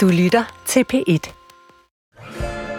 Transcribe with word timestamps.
Du 0.00 0.08
lytter 0.08 0.62
til 0.66 0.84
P1. 0.92 1.32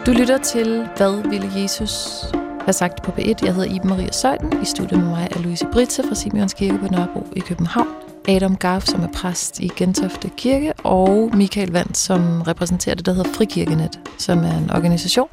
Du 0.05 0.12
lytter 0.12 0.38
til, 0.38 0.88
hvad 0.97 1.29
ville 1.29 1.49
Jesus 1.55 2.25
have 2.62 2.73
sagt 2.73 3.04
på 3.04 3.12
P1. 3.12 3.46
Jeg 3.46 3.55
hedder 3.55 3.75
Iben 3.75 3.89
Maria 3.89 4.12
Søjden. 4.12 4.62
I 4.62 4.65
studiet 4.65 4.99
med 4.99 5.09
mig 5.09 5.28
er 5.31 5.39
Louise 5.39 5.65
Britze 5.73 6.04
fra 6.07 6.15
Simeons 6.15 6.54
Kirke 6.54 6.78
på 6.78 6.88
Nørrebro 6.92 7.28
i 7.36 7.39
København. 7.39 7.88
Adam 8.28 8.55
Garf, 8.55 8.86
som 8.86 9.02
er 9.02 9.07
præst 9.15 9.60
i 9.60 9.71
Gentofte 9.76 10.29
Kirke, 10.38 10.73
og 10.84 11.31
Michael 11.34 11.71
Vand, 11.71 11.95
som 11.95 12.41
repræsenterer 12.41 12.95
det, 12.95 13.05
der 13.05 13.13
hedder 13.13 13.33
Frikirkenet, 13.33 13.99
som 14.17 14.39
er 14.39 14.57
en 14.57 14.71
organisation, 14.71 15.29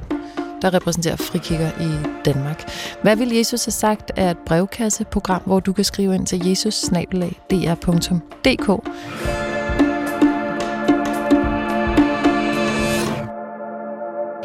der 0.61 0.73
repræsenterer 0.73 1.15
frikirker 1.15 1.69
i 1.81 2.07
Danmark. 2.25 2.71
Hvad 3.01 3.15
vil 3.15 3.29
Jesus 3.35 3.65
have 3.65 3.71
sagt 3.71 4.11
er 4.15 4.31
et 4.31 4.37
brevkasseprogram, 4.45 5.41
hvor 5.45 5.59
du 5.59 5.73
kan 5.73 5.83
skrive 5.83 6.15
ind 6.15 6.27
til 6.27 6.47
jesus 6.47 6.91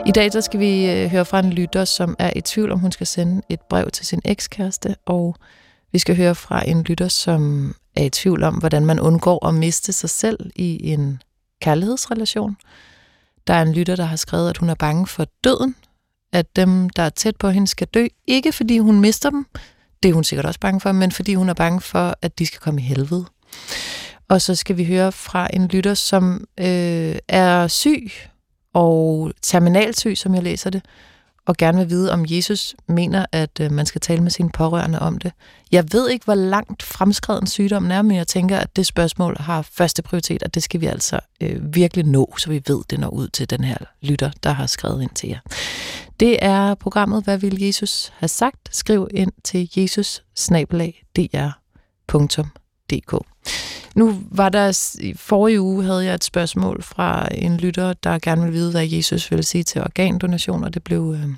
I 0.07 0.13
dag 0.13 0.33
der 0.33 0.41
skal 0.41 0.61
vi 0.61 0.91
øh, 0.91 1.11
høre 1.11 1.25
fra 1.25 1.39
en 1.39 1.51
lytter, 1.51 1.85
som 1.85 2.17
er 2.19 2.33
i 2.37 2.41
tvivl 2.41 2.73
om, 2.73 2.79
hun 2.79 2.93
skal 2.93 3.07
sende 3.07 3.43
et 3.49 3.61
brev 3.61 3.91
til 3.91 4.07
sin 4.07 4.21
ekskæreste, 4.25 4.97
og 5.07 5.37
vi 5.93 5.99
skal 5.99 6.17
høre 6.17 6.35
fra 6.35 6.69
en 6.69 6.83
lytter, 6.83 7.09
som 7.09 7.75
er 7.97 8.05
i 8.05 8.11
tvivl 8.11 8.43
om, 8.43 8.55
hvordan 8.55 8.87
man 8.87 9.01
undgår 9.01 9.47
at 9.47 9.55
miste 9.55 9.93
sig 9.93 10.11
selv 10.11 10.51
i 10.57 10.93
en 10.93 11.23
kærlighedsrelation. 11.61 12.57
Der 13.47 13.55
er 13.55 13.63
en 13.63 13.73
lytter, 13.73 13.97
der 13.97 14.05
har 14.05 14.17
skrevet, 14.17 14.51
at 14.51 14.57
hun 14.57 14.71
er 14.71 14.75
bange 14.75 15.07
for 15.07 15.27
døden, 15.45 15.77
at 16.33 16.57
dem, 16.57 16.91
der 16.91 17.03
er 17.03 17.11
tæt 17.11 17.37
på 17.37 17.51
hende, 17.51 17.67
skal 17.67 17.87
dø. 17.87 18.07
Ikke 18.27 18.53
fordi 18.53 18.79
hun 18.79 19.01
mister 19.01 19.31
dem, 19.31 19.47
det 20.03 20.09
er 20.09 20.15
hun 20.15 20.25
sikkert 20.25 20.47
også 20.47 20.61
bange 20.61 20.81
for, 20.81 20.93
men 20.93 21.13
fordi 21.13 21.35
hun 21.35 21.49
er 21.49 21.55
bange 21.55 21.81
for, 21.81 22.15
at 22.23 22.39
de 22.39 22.47
skal 22.47 22.61
komme 22.61 22.81
i 22.81 22.85
helvede. 22.85 23.25
Og 24.29 24.43
så 24.43 24.55
skal 24.55 24.77
vi 24.77 24.85
høre 24.85 25.13
fra 25.13 25.49
en 25.53 25.67
lytter, 25.69 25.95
som 25.95 26.45
øh, 26.61 27.17
er 27.29 27.69
syg 27.69 28.11
og 28.75 29.33
terminalsy, 29.43 30.15
som 30.15 30.35
jeg 30.35 30.43
læser 30.43 30.71
det, 30.71 30.83
og 31.47 31.57
gerne 31.57 31.79
vil 31.79 31.91
vide, 31.91 32.13
om 32.13 32.25
Jesus 32.29 32.75
mener, 32.89 33.27
at 33.33 33.61
øh, 33.61 33.73
man 33.73 33.87
skal 33.87 34.01
tale 34.01 34.23
med 34.23 34.31
sine 34.31 34.51
pårørende 34.51 34.99
om 34.99 35.19
det. 35.19 35.33
Jeg 35.73 35.85
ved 35.93 36.09
ikke, 36.09 36.25
hvor 36.25 36.35
langt 36.35 36.83
fremskreden 36.83 37.47
sygdommen 37.47 37.91
er, 37.91 38.03
men 38.03 38.17
jeg 38.17 38.27
tænker, 38.27 38.59
at 38.59 38.77
det 38.77 38.87
spørgsmål 38.87 39.37
har 39.41 39.63
første 39.63 40.03
prioritet, 40.03 40.43
og 40.43 40.55
det 40.55 40.63
skal 40.63 40.81
vi 40.81 40.87
altså 40.87 41.21
øh, 41.41 41.75
virkelig 41.75 42.07
nå, 42.07 42.35
så 42.39 42.51
vi 42.51 42.63
ved, 42.67 42.81
det 42.91 43.01
når 43.01 43.09
ud 43.09 43.29
til 43.29 43.51
den 43.51 43.65
her 43.65 43.77
lytter, 44.03 44.31
der 44.43 44.51
har 44.51 44.67
skrevet 44.67 45.03
ind 45.03 45.11
til 45.11 45.29
jer. 45.29 45.41
Det 46.21 46.39
er 46.45 46.75
programmet, 46.75 47.25
Hvad 47.25 47.39
vil 47.39 47.63
Jesus 47.63 48.13
have 48.17 48.29
sagt? 48.29 48.77
Skriv 48.77 49.09
ind 49.11 49.33
til 49.45 49.71
jesus 49.77 50.23
nu 53.95 54.23
var 54.31 54.49
der, 54.49 54.97
i 55.01 55.15
forrige 55.15 55.61
uge 55.61 55.85
havde 55.85 56.05
jeg 56.05 56.15
et 56.15 56.25
spørgsmål 56.25 56.83
fra 56.83 57.29
en 57.33 57.57
lytter, 57.57 57.93
der 57.93 58.19
gerne 58.19 58.43
ville 58.43 58.53
vide, 58.59 58.71
hvad 58.71 58.87
Jesus 58.87 59.31
ville 59.31 59.43
sige 59.43 59.65
til 59.65 59.81
organdonation, 59.81 60.65
og 60.65 60.75
det 60.75 60.85
blev 60.85 61.17
øh, 61.19 61.29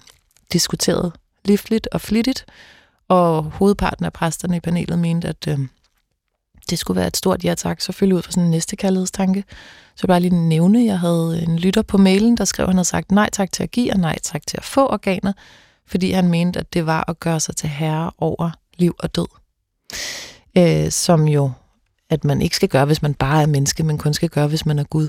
diskuteret 0.53 1.12
livligt 1.45 1.89
og 1.93 2.01
flittigt, 2.01 2.47
og 3.09 3.43
hovedparten 3.43 4.05
af 4.05 4.12
præsterne 4.12 4.57
i 4.57 4.61
panelet 4.61 4.99
mente, 4.99 5.29
at 5.29 5.49
øh, 5.49 5.59
det 6.71 6.79
skulle 6.79 6.99
være 6.99 7.07
et 7.07 7.17
stort 7.17 7.45
ja 7.45 7.55
tak, 7.55 7.81
selvfølgelig 7.81 8.17
ud 8.17 8.23
fra 8.23 8.31
sådan 8.31 8.45
en 8.45 8.51
næste 8.51 8.77
kærlighedstanke. 8.77 9.45
Så 9.97 10.07
bare 10.07 10.21
lige 10.21 10.49
nævne, 10.49 10.84
jeg 10.84 10.99
havde 10.99 11.43
en 11.43 11.59
lytter 11.59 11.83
på 11.83 11.99
mailen, 11.99 12.37
der 12.37 12.45
skrev, 12.45 12.65
at 12.65 12.69
han 12.69 12.77
havde 12.77 12.89
sagt 12.89 13.12
nej 13.12 13.31
tak 13.33 13.53
til 13.53 13.62
at 13.62 13.71
give, 13.71 13.93
og 13.93 13.99
nej 13.99 14.19
tak 14.23 14.47
til 14.47 14.57
at 14.57 14.65
få 14.65 14.87
organer, 14.87 15.33
fordi 15.87 16.11
han 16.11 16.29
mente, 16.29 16.61
at 16.61 16.75
det 16.75 16.87
var 16.87 17.05
at 17.09 17.21
gøre 17.21 17.41
sig 17.41 17.57
til 17.57 17.69
herre 17.69 18.11
over 18.19 18.51
liv 18.77 18.97
og 18.99 19.15
død. 19.15 19.27
Øh, 20.59 20.91
som 20.91 21.29
jo 21.29 21.51
at 22.11 22.25
man 22.25 22.43
ikke 22.43 22.57
skal 22.57 22.69
gøre, 22.69 22.85
hvis 22.85 23.03
man 23.03 23.15
bare 23.15 23.43
er 23.43 23.47
menneske, 23.47 23.83
men 23.83 23.99
kun 23.99 24.15
skal 24.15 24.29
gøre, 24.29 24.47
hvis 24.47 24.67
man 24.67 24.79
er 24.79 24.85
Gud. 24.85 25.09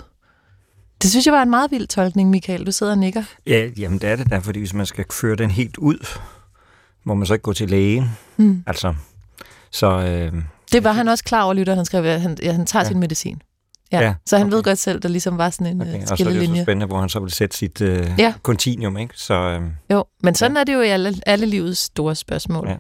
Det 1.02 1.10
synes 1.10 1.26
jeg 1.26 1.34
var 1.34 1.42
en 1.42 1.50
meget 1.50 1.72
vild 1.72 1.88
tolkning, 1.88 2.30
Michael. 2.30 2.66
Du 2.66 2.72
sidder 2.72 2.92
og 2.92 2.98
nikker. 2.98 3.24
Ja, 3.48 3.70
jamen 3.78 4.00
det 4.00 4.10
er 4.10 4.16
det 4.16 4.30
der, 4.30 4.40
fordi 4.40 4.60
hvis 4.60 4.74
man 4.74 4.86
skal 4.86 5.06
føre 5.12 5.36
den 5.36 5.52
helt 5.52 5.78
ud, 5.78 6.08
må 7.04 7.14
man 7.14 7.26
så 7.26 7.34
ikke 7.34 7.44
gå 7.44 7.54
til 7.54 7.70
lægen. 7.70 8.18
Mm. 8.38 8.64
Altså, 8.68 8.94
så... 9.72 9.88
Øh, 9.88 10.44
det 10.72 10.84
var 10.84 10.92
han 10.92 11.08
også 11.08 11.24
klar 11.24 11.44
over, 11.44 11.54
lytter. 11.54 11.76
Han 11.76 11.86
skrev, 11.86 12.06
at 12.06 12.22
han, 12.22 12.38
ja, 12.44 12.52
han 12.52 12.66
tager 12.66 12.84
ja. 12.84 12.88
sin 12.88 13.00
medicin. 13.00 13.42
Ja, 13.92 14.02
ja 14.02 14.14
så 14.26 14.38
han 14.38 14.48
okay. 14.48 14.56
ved 14.56 14.64
godt 14.64 14.78
selv, 14.78 15.00
der 15.00 15.10
ligesom 15.10 15.38
var 15.38 15.50
sådan 15.50 15.68
en 15.68 15.82
okay. 15.82 16.06
skillelinje. 16.06 16.16
Og 16.16 16.26
så 16.26 16.32
er 16.34 16.48
det 16.48 16.58
så 16.58 16.64
spændende, 16.64 16.86
hvor 16.86 17.00
han 17.00 17.10
så 17.10 17.20
vil 17.20 17.32
sætte 17.32 17.58
sit 17.58 17.82
øh, 17.82 18.10
ja. 18.18 18.34
continuum, 18.44 18.98
ikke? 18.98 19.14
Så, 19.18 19.34
øh, 19.34 19.62
jo, 19.92 20.06
men 20.24 20.36
sådan 20.36 20.58
ja. 20.58 20.60
er 20.60 20.64
det 20.64 20.74
jo 20.74 20.82
i 20.82 20.88
alle, 20.88 21.14
alle 21.26 21.46
livets 21.46 21.80
store 21.80 22.16
spørgsmål. 22.16 22.68
Ja, 22.68 22.76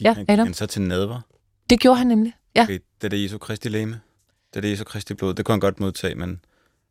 ja 0.00 0.14
Adam? 0.28 0.46
Han 0.46 0.54
så 0.54 0.66
til 0.66 0.82
nadver? 0.82 1.20
Det 1.70 1.80
gjorde 1.80 1.98
han 1.98 2.06
nemlig. 2.06 2.32
Ja. 2.56 2.62
Okay, 2.62 2.78
det 3.00 3.04
er 3.04 3.08
det 3.08 3.22
Jesu 3.22 3.38
Kristi 3.38 3.68
læme. 3.68 4.00
Det 4.50 4.56
er 4.56 4.60
det 4.60 4.70
Jesu 4.70 4.84
Kristi 4.84 5.14
blod. 5.14 5.34
Det 5.34 5.44
kunne 5.44 5.52
han 5.52 5.60
godt 5.60 5.80
modtage, 5.80 6.14
men 6.14 6.40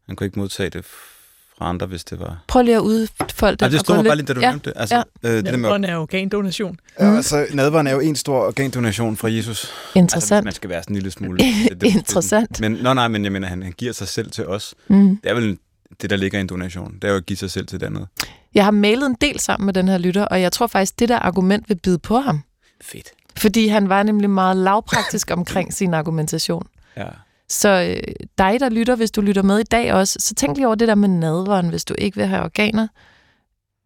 han 0.05 0.15
kunne 0.15 0.25
ikke 0.25 0.39
modtage 0.39 0.69
det 0.69 0.85
fra 0.85 1.69
andre, 1.69 1.87
hvis 1.87 2.03
det 2.03 2.19
var... 2.19 2.43
Prøv 2.47 2.63
lige 2.63 2.75
at 2.75 2.81
udfolde 2.81 3.57
det. 3.57 3.61
Ja, 3.61 3.69
det 3.69 3.79
stod 3.79 3.95
mig 3.95 4.05
bare 4.05 4.15
lidt, 4.15 4.27
da 4.27 4.33
du 4.33 4.39
ja. 4.39 4.49
nævnte 4.49 4.69
det. 4.69 4.79
Altså, 4.79 5.03
ja. 5.23 5.29
øh, 5.29 5.35
det 5.35 5.45
der 5.45 5.57
med, 5.57 5.89
er 5.89 5.97
organdonation. 5.97 6.77
Ja, 6.99 7.15
altså, 7.15 7.47
nadveren 7.53 7.87
er 7.87 7.91
jo 7.91 7.99
en 7.99 8.15
stor 8.15 8.47
organdonation 8.47 9.17
fra 9.17 9.31
Jesus. 9.31 9.71
Interessant. 9.95 10.37
Altså, 10.37 10.43
man 10.43 10.53
skal 10.53 10.69
være 10.69 10.83
sådan 10.83 10.95
en 10.95 11.01
lille 11.01 11.11
smule... 11.11 11.37
det, 11.37 11.81
det, 11.81 11.95
Interessant. 11.95 12.61
Men, 12.61 12.71
nå, 12.71 12.93
nej, 12.93 13.07
men 13.07 13.23
jeg 13.23 13.31
mener, 13.31 13.47
han, 13.47 13.63
han 13.63 13.71
giver 13.71 13.93
sig 13.93 14.07
selv 14.07 14.31
til 14.31 14.47
os. 14.47 14.75
Mm. 14.87 15.17
Det 15.23 15.29
er 15.29 15.33
vel 15.33 15.57
det, 16.01 16.09
der 16.09 16.15
ligger 16.15 16.37
i 16.37 16.41
en 16.41 16.47
donation. 16.47 16.95
Det 16.95 17.03
er 17.03 17.09
jo 17.09 17.17
at 17.17 17.25
give 17.25 17.37
sig 17.37 17.51
selv 17.51 17.67
til 17.67 17.79
det 17.79 17.85
andet. 17.85 18.07
Jeg 18.53 18.63
har 18.63 18.71
mailet 18.71 19.05
en 19.05 19.15
del 19.21 19.39
sammen 19.39 19.65
med 19.65 19.73
den 19.73 19.87
her 19.87 19.97
lytter, 19.97 20.25
og 20.25 20.41
jeg 20.41 20.51
tror 20.51 20.67
faktisk, 20.67 20.99
det 20.99 21.09
der 21.09 21.19
argument 21.19 21.69
vil 21.69 21.75
bide 21.75 21.99
på 21.99 22.19
ham. 22.19 22.43
Fedt. 22.81 23.11
Fordi 23.45 23.67
han 23.67 23.89
var 23.89 24.03
nemlig 24.03 24.29
meget 24.29 24.57
lavpraktisk 24.57 25.31
omkring 25.37 25.73
sin 25.73 25.93
argumentation. 25.93 26.67
Ja. 26.97 27.07
Så 27.49 27.69
øh, 27.69 28.13
dig, 28.37 28.59
der 28.59 28.69
lytter, 28.69 28.95
hvis 28.95 29.11
du 29.11 29.21
lytter 29.21 29.41
med 29.41 29.59
i 29.59 29.63
dag 29.63 29.93
også, 29.93 30.17
så 30.19 30.35
tænk 30.35 30.57
lige 30.57 30.67
over 30.67 30.75
det 30.75 30.87
der 30.87 30.95
med 30.95 31.09
nadveren, 31.09 31.69
hvis 31.69 31.85
du 31.85 31.95
ikke 31.97 32.17
vil 32.17 32.25
have 32.25 32.43
organer. 32.43 32.87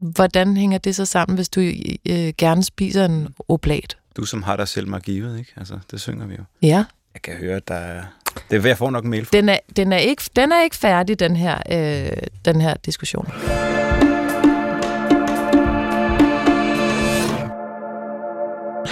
Hvordan 0.02 0.58
hænger 0.58 0.78
det 0.78 0.96
så 0.96 1.06
sammen, 1.06 1.36
hvis 1.36 1.50
du 1.50 1.62
øh, 2.10 2.34
gerne 2.38 2.64
spiser 2.64 3.06
en 3.06 3.28
oblat? 3.48 3.98
Du 4.18 4.26
som 4.26 4.44
har 4.44 4.56
dig 4.56 4.68
selv 4.68 4.88
mig 4.88 5.02
givet, 5.02 5.40
ikke? 5.40 5.52
Altså, 5.58 5.80
det 5.92 6.02
synger 6.02 6.26
vi 6.28 6.36
jo. 6.36 6.44
Ja. 6.62 6.86
Jeg 7.14 7.22
kan 7.24 7.34
høre, 7.34 7.56
at 7.56 7.68
der 7.68 7.76
er... 7.76 8.04
Det 8.52 8.66
er, 8.66 8.68
jeg 8.68 8.78
får 8.78 8.90
nok 8.90 9.04
mail 9.04 9.26
fra. 9.26 9.38
Den 9.38 9.50
er, 9.50 9.58
den 9.76 9.94
er, 9.94 9.98
ikke, 9.98 10.24
den 10.36 10.52
er 10.52 10.62
ikke 10.64 10.76
færdig, 10.76 11.20
den 11.20 11.36
her, 11.36 11.58
øh, 11.72 12.18
den 12.46 12.62
her 12.62 12.74
diskussion. 12.74 13.28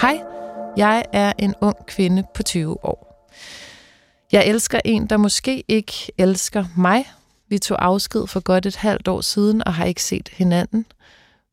Hej, 0.00 0.18
jeg 0.78 1.04
er 1.12 1.32
en 1.38 1.54
ung 1.60 1.86
kvinde 1.86 2.24
på 2.34 2.42
20 2.42 2.84
år. 2.84 3.28
Jeg 4.32 4.46
elsker 4.46 4.80
en, 4.84 5.06
der 5.06 5.16
måske 5.16 5.64
ikke 5.68 5.92
elsker 6.18 6.64
mig. 6.76 7.04
Vi 7.48 7.58
tog 7.58 7.84
afsked 7.84 8.26
for 8.26 8.40
godt 8.40 8.66
et 8.66 8.76
halvt 8.76 9.08
år 9.08 9.20
siden 9.20 9.66
og 9.66 9.74
har 9.74 9.84
ikke 9.84 10.02
set 10.02 10.28
hinanden. 10.32 10.86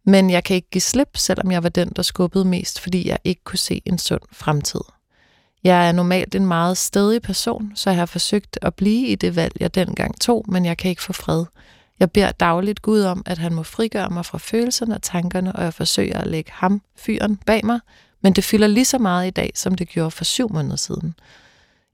Men 0.05 0.29
jeg 0.29 0.43
kan 0.43 0.55
ikke 0.55 0.69
give 0.69 0.81
slip, 0.81 1.17
selvom 1.17 1.51
jeg 1.51 1.63
var 1.63 1.69
den, 1.69 1.89
der 1.95 2.01
skubbede 2.01 2.45
mest, 2.45 2.79
fordi 2.79 3.07
jeg 3.07 3.17
ikke 3.23 3.43
kunne 3.43 3.59
se 3.59 3.81
en 3.85 3.97
sund 3.97 4.21
fremtid. 4.31 4.81
Jeg 5.63 5.87
er 5.87 5.91
normalt 5.91 6.35
en 6.35 6.45
meget 6.45 6.77
stedig 6.77 7.21
person, 7.21 7.71
så 7.75 7.89
jeg 7.89 7.99
har 7.99 8.05
forsøgt 8.05 8.59
at 8.61 8.75
blive 8.75 9.07
i 9.07 9.15
det 9.15 9.35
valg, 9.35 9.53
jeg 9.59 9.75
dengang 9.75 10.21
tog, 10.21 10.45
men 10.47 10.65
jeg 10.65 10.77
kan 10.77 10.89
ikke 10.89 11.03
få 11.03 11.13
fred. 11.13 11.45
Jeg 11.99 12.11
beder 12.11 12.31
dagligt 12.31 12.81
Gud 12.81 13.01
om, 13.01 13.23
at 13.25 13.37
han 13.37 13.53
må 13.53 13.63
frigøre 13.63 14.09
mig 14.09 14.25
fra 14.25 14.37
følelserne 14.37 14.95
og 14.95 15.01
tankerne, 15.01 15.55
og 15.55 15.63
jeg 15.63 15.73
forsøger 15.73 16.17
at 16.17 16.27
lægge 16.27 16.51
ham, 16.53 16.81
fyren, 16.97 17.37
bag 17.45 17.65
mig, 17.65 17.79
men 18.25 18.33
det 18.33 18.43
fylder 18.43 18.67
lige 18.67 18.85
så 18.85 18.97
meget 18.97 19.27
i 19.27 19.29
dag, 19.29 19.51
som 19.55 19.75
det 19.75 19.89
gjorde 19.89 20.11
for 20.11 20.23
syv 20.23 20.53
måneder 20.53 20.75
siden. 20.75 21.15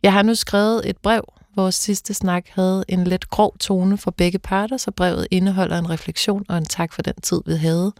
Jeg 0.03 0.13
har 0.13 0.21
nu 0.21 0.35
skrevet 0.35 0.89
et 0.89 0.97
brev. 0.97 1.23
Vores 1.55 1.75
sidste 1.75 2.13
snak 2.13 2.45
havde 2.49 2.83
en 2.87 3.03
lidt 3.03 3.29
grov 3.29 3.57
tone 3.57 3.97
for 3.97 4.11
begge 4.11 4.39
parter, 4.39 4.77
så 4.77 4.91
brevet 4.91 5.27
indeholder 5.31 5.77
en 5.77 5.89
refleksion 5.89 6.45
og 6.49 6.57
en 6.57 6.65
tak 6.65 6.93
for 6.93 7.01
den 7.01 7.13
tid, 7.21 7.41
vi 7.45 7.53
havde. 7.53 7.93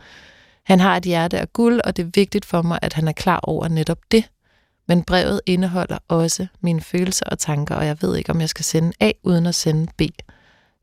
Han 0.63 0.79
har 0.79 0.97
et 0.97 1.03
hjerte 1.03 1.39
af 1.39 1.53
guld, 1.53 1.81
og 1.83 1.97
det 1.97 2.05
er 2.05 2.09
vigtigt 2.13 2.45
for 2.45 2.61
mig, 2.61 2.79
at 2.81 2.93
han 2.93 3.07
er 3.07 3.11
klar 3.11 3.39
over 3.43 3.67
netop 3.67 3.99
det. 4.11 4.29
Men 4.87 5.03
brevet 5.03 5.41
indeholder 5.45 5.97
også 6.07 6.47
mine 6.61 6.81
følelser 6.81 7.25
og 7.25 7.39
tanker, 7.39 7.75
og 7.75 7.85
jeg 7.85 7.97
ved 8.01 8.15
ikke, 8.17 8.31
om 8.31 8.41
jeg 8.41 8.49
skal 8.49 8.65
sende 8.65 8.91
A 8.99 9.11
uden 9.23 9.45
at 9.45 9.55
sende 9.55 9.91
B. 9.97 10.01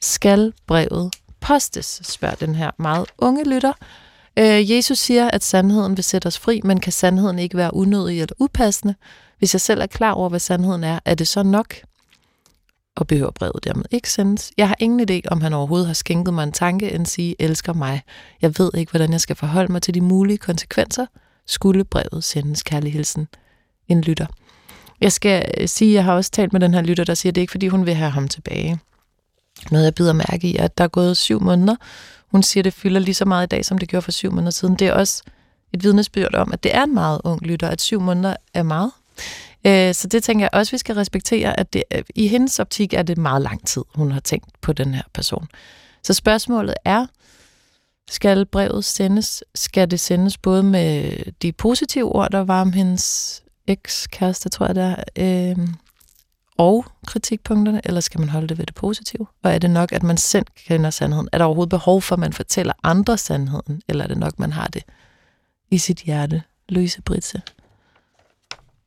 Skal 0.00 0.52
brevet 0.66 1.14
postes, 1.40 2.00
spørger 2.04 2.34
den 2.34 2.54
her 2.54 2.70
meget 2.78 3.06
unge 3.18 3.44
lytter, 3.44 3.72
Øh, 4.38 4.70
Jesus 4.70 4.99
siger, 4.99 5.31
at 5.31 5.44
sandheden 5.44 5.96
vil 5.96 6.05
sætte 6.05 6.26
os 6.26 6.38
fri, 6.38 6.61
men 6.64 6.81
kan 6.81 6.93
sandheden 6.93 7.38
ikke 7.38 7.56
være 7.56 7.75
unødig 7.75 8.20
eller 8.20 8.35
upassende? 8.38 8.94
Hvis 9.38 9.55
jeg 9.55 9.61
selv 9.61 9.81
er 9.81 9.87
klar 9.87 10.12
over, 10.12 10.29
hvad 10.29 10.40
sandheden 10.40 10.85
er, 10.85 10.99
er 11.05 11.14
det 11.14 11.29
så 11.29 11.43
nok? 11.43 11.75
Og 12.96 13.06
behøver 13.06 13.31
brevet 13.31 13.64
dermed 13.64 13.85
ikke 13.90 14.11
sendes? 14.11 14.52
Jeg 14.56 14.69
har 14.69 14.76
ingen 14.79 15.11
idé, 15.11 15.20
om 15.31 15.40
han 15.40 15.52
overhovedet 15.52 15.87
har 15.87 15.94
skænket 15.94 16.35
mig 16.35 16.44
en 16.44 16.52
tanke, 16.52 16.93
end 16.93 17.06
sige, 17.06 17.37
elsker 17.38 17.73
mig. 17.73 18.02
Jeg 18.43 18.58
ved 18.58 18.70
ikke, 18.75 18.93
hvordan 18.93 19.12
jeg 19.12 19.20
skal 19.20 19.37
forholde 19.37 19.73
mig 19.73 19.82
til 19.82 19.94
de 19.94 20.00
mulige 20.00 20.38
konsekvenser. 20.38 21.06
Skulle 21.46 21.85
brevet 21.85 22.25
sendes 22.25 22.62
kærlig 22.62 22.93
hilsen? 22.93 23.29
En 23.88 24.00
lytter. 24.00 24.26
Jeg 25.00 25.12
skal 25.12 25.52
øh, 25.58 25.69
sige, 25.69 25.90
at 25.90 25.94
jeg 25.94 26.05
har 26.05 26.12
også 26.12 26.31
talt 26.31 26.52
med 26.52 26.61
den 26.61 26.75
her 26.75 26.82
lytter, 26.82 27.05
der 27.05 27.14
siger, 27.14 27.31
at 27.31 27.35
det 27.35 27.40
er 27.40 27.43
ikke, 27.43 27.50
fordi 27.50 27.69
hun 27.69 27.87
vil 27.87 27.94
have 27.94 28.11
ham 28.11 28.29
tilbage. 28.29 28.79
Noget, 29.70 29.85
jeg 29.85 29.94
bider 29.94 30.12
mærke 30.12 30.49
i, 30.49 30.56
er, 30.56 30.64
at 30.64 30.79
der 30.79 30.85
er 30.85 30.88
gået 30.88 31.17
syv 31.17 31.40
måneder, 31.40 31.76
hun 32.30 32.42
siger, 32.42 32.62
det 32.62 32.72
fylder 32.72 33.00
lige 33.00 33.14
så 33.14 33.25
meget 33.25 33.46
i 33.46 33.48
dag, 33.48 33.64
som 33.64 33.78
det 33.78 33.88
gjorde 33.88 34.02
for 34.02 34.10
syv 34.10 34.32
måneder 34.32 34.50
siden. 34.50 34.75
Det 34.75 34.86
er 34.86 34.92
også 34.92 35.22
et 35.72 35.82
vidnesbyrd 35.82 36.34
om, 36.34 36.52
at 36.52 36.62
det 36.62 36.75
er 36.75 36.82
en 36.82 36.94
meget 36.94 37.20
ung 37.25 37.42
lytter, 37.42 37.69
at 37.69 37.80
syv 37.80 38.00
måneder 38.00 38.36
er 38.54 38.62
meget. 38.62 38.90
Øh, 39.66 39.94
så 39.94 40.08
det 40.08 40.22
tænker 40.22 40.44
jeg 40.44 40.50
også, 40.52 40.72
vi 40.72 40.78
skal 40.78 40.94
respektere, 40.94 41.60
at 41.60 41.72
det, 41.72 41.82
øh, 41.94 42.02
i 42.14 42.28
hendes 42.28 42.58
optik 42.58 42.94
er 42.94 43.02
det 43.02 43.19
meget 43.19 43.42
lang 43.42 43.66
tid, 43.66 43.82
hun 43.94 44.10
har 44.10 44.20
tænkt 44.20 44.60
på 44.60 44.72
den 44.72 44.94
her 44.94 45.02
person. 45.14 45.48
Så 46.02 46.14
spørgsmålet 46.14 46.75
er, 46.84 47.06
skal 48.10 48.46
brevet 48.46 48.84
sendes? 48.84 49.44
Skal 49.54 49.90
det 49.90 50.00
sendes 50.00 50.38
både 50.38 50.62
med 50.62 51.12
de 51.42 51.52
positive 51.52 52.14
ord, 52.14 52.30
der 52.30 52.44
var 52.44 52.60
om 52.60 52.72
hendes 52.72 53.42
ekskæreste, 53.66 54.48
tror 54.48 54.66
jeg 54.66 54.75
det 54.75 54.96
er, 55.16 55.54
øh, 55.58 55.69
og 56.58 56.84
kritikpunkterne, 57.06 57.81
eller 57.84 58.00
skal 58.00 58.20
man 58.20 58.28
holde 58.28 58.46
det 58.46 58.58
ved 58.58 58.66
det 58.66 58.75
positive? 58.75 59.26
Og 59.43 59.52
er 59.52 59.58
det 59.58 59.70
nok, 59.70 59.93
at 59.93 60.02
man 60.02 60.16
selv 60.16 60.46
kender 60.56 60.90
sandheden? 60.90 61.28
Er 61.32 61.38
der 61.38 61.44
overhovedet 61.44 61.70
behov 61.70 62.02
for, 62.02 62.14
at 62.14 62.19
man 62.19 62.32
fortæller 62.32 62.72
andre 62.82 63.19
sandheden, 63.19 63.82
eller 63.88 64.05
er 64.05 64.08
det 64.08 64.19
nok, 64.19 64.38
man 64.38 64.52
har 64.52 64.66
det 64.66 64.82
i 65.70 65.78
sit 65.78 65.99
hjerte? 65.99 66.43
Louise 66.69 67.02
Britse. 67.02 67.43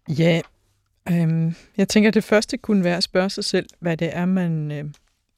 Ja, 0.10 0.42
øhm, 1.10 1.56
jeg 1.78 1.90
tænker, 1.90 2.08
at 2.08 2.14
det 2.14 2.24
første 2.24 2.58
kunne 2.58 2.84
være 2.84 2.98
at 2.98 3.04
spørge 3.04 3.30
sig 3.30 3.44
selv, 3.44 3.70
hvad 3.80 3.98
det 3.98 4.10
er, 4.14 4.26
man, 4.26 4.72
øh, 4.72 4.86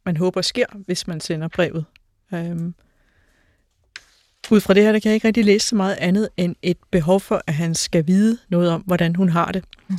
man 0.06 0.18
håber 0.18 0.42
sker, 0.42 0.66
hvis 0.86 1.08
man 1.08 1.20
sender 1.20 1.48
brevet. 1.48 1.86
Øhm, 2.34 2.74
ud 4.52 4.60
fra 4.60 4.74
det 4.74 4.84
her, 4.84 4.92
der 4.92 5.00
kan 5.00 5.10
jeg 5.10 5.16
ikke 5.16 5.28
rigtig 5.28 5.46
læse 5.46 5.68
så 5.68 5.76
meget 5.76 5.96
andet 6.00 6.30
end 6.38 6.56
et 6.62 6.78
behov 6.92 7.20
for, 7.20 7.42
at 7.48 7.54
han 7.54 7.76
skal 7.76 8.08
vide 8.08 8.38
noget 8.50 8.70
om, 8.70 8.82
hvordan 8.82 9.16
hun 9.16 9.30
har 9.30 9.52
det. 9.52 9.64
Mm. 9.88 9.98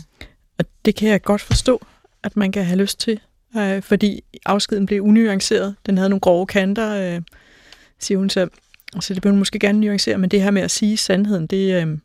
Og 0.58 0.64
det 0.84 0.94
kan 0.94 1.08
jeg 1.08 1.22
godt 1.22 1.40
forstå, 1.40 1.86
at 2.24 2.36
man 2.36 2.52
kan 2.52 2.64
have 2.64 2.78
lyst 2.78 3.00
til, 3.00 3.20
øh, 3.56 3.82
fordi 3.82 4.24
afskeden 4.46 4.86
blev 4.86 5.02
unuanceret. 5.02 5.74
Den 5.86 5.98
havde 5.98 6.10
nogle 6.10 6.20
grove 6.20 6.46
kanter, 6.46 7.16
øh, 7.16 7.22
siger 7.98 8.18
hun 8.18 8.30
så. 8.30 8.48
Så 9.00 9.14
det 9.14 9.22
bør 9.22 9.30
hun 9.30 9.38
måske 9.38 9.58
gerne 9.58 9.80
nuancere, 9.80 10.18
men 10.18 10.30
det 10.30 10.42
her 10.42 10.50
med 10.50 10.62
at 10.62 10.70
sige 10.70 10.96
sandheden, 10.96 11.46
det, 11.46 11.82
øh, 11.82 11.98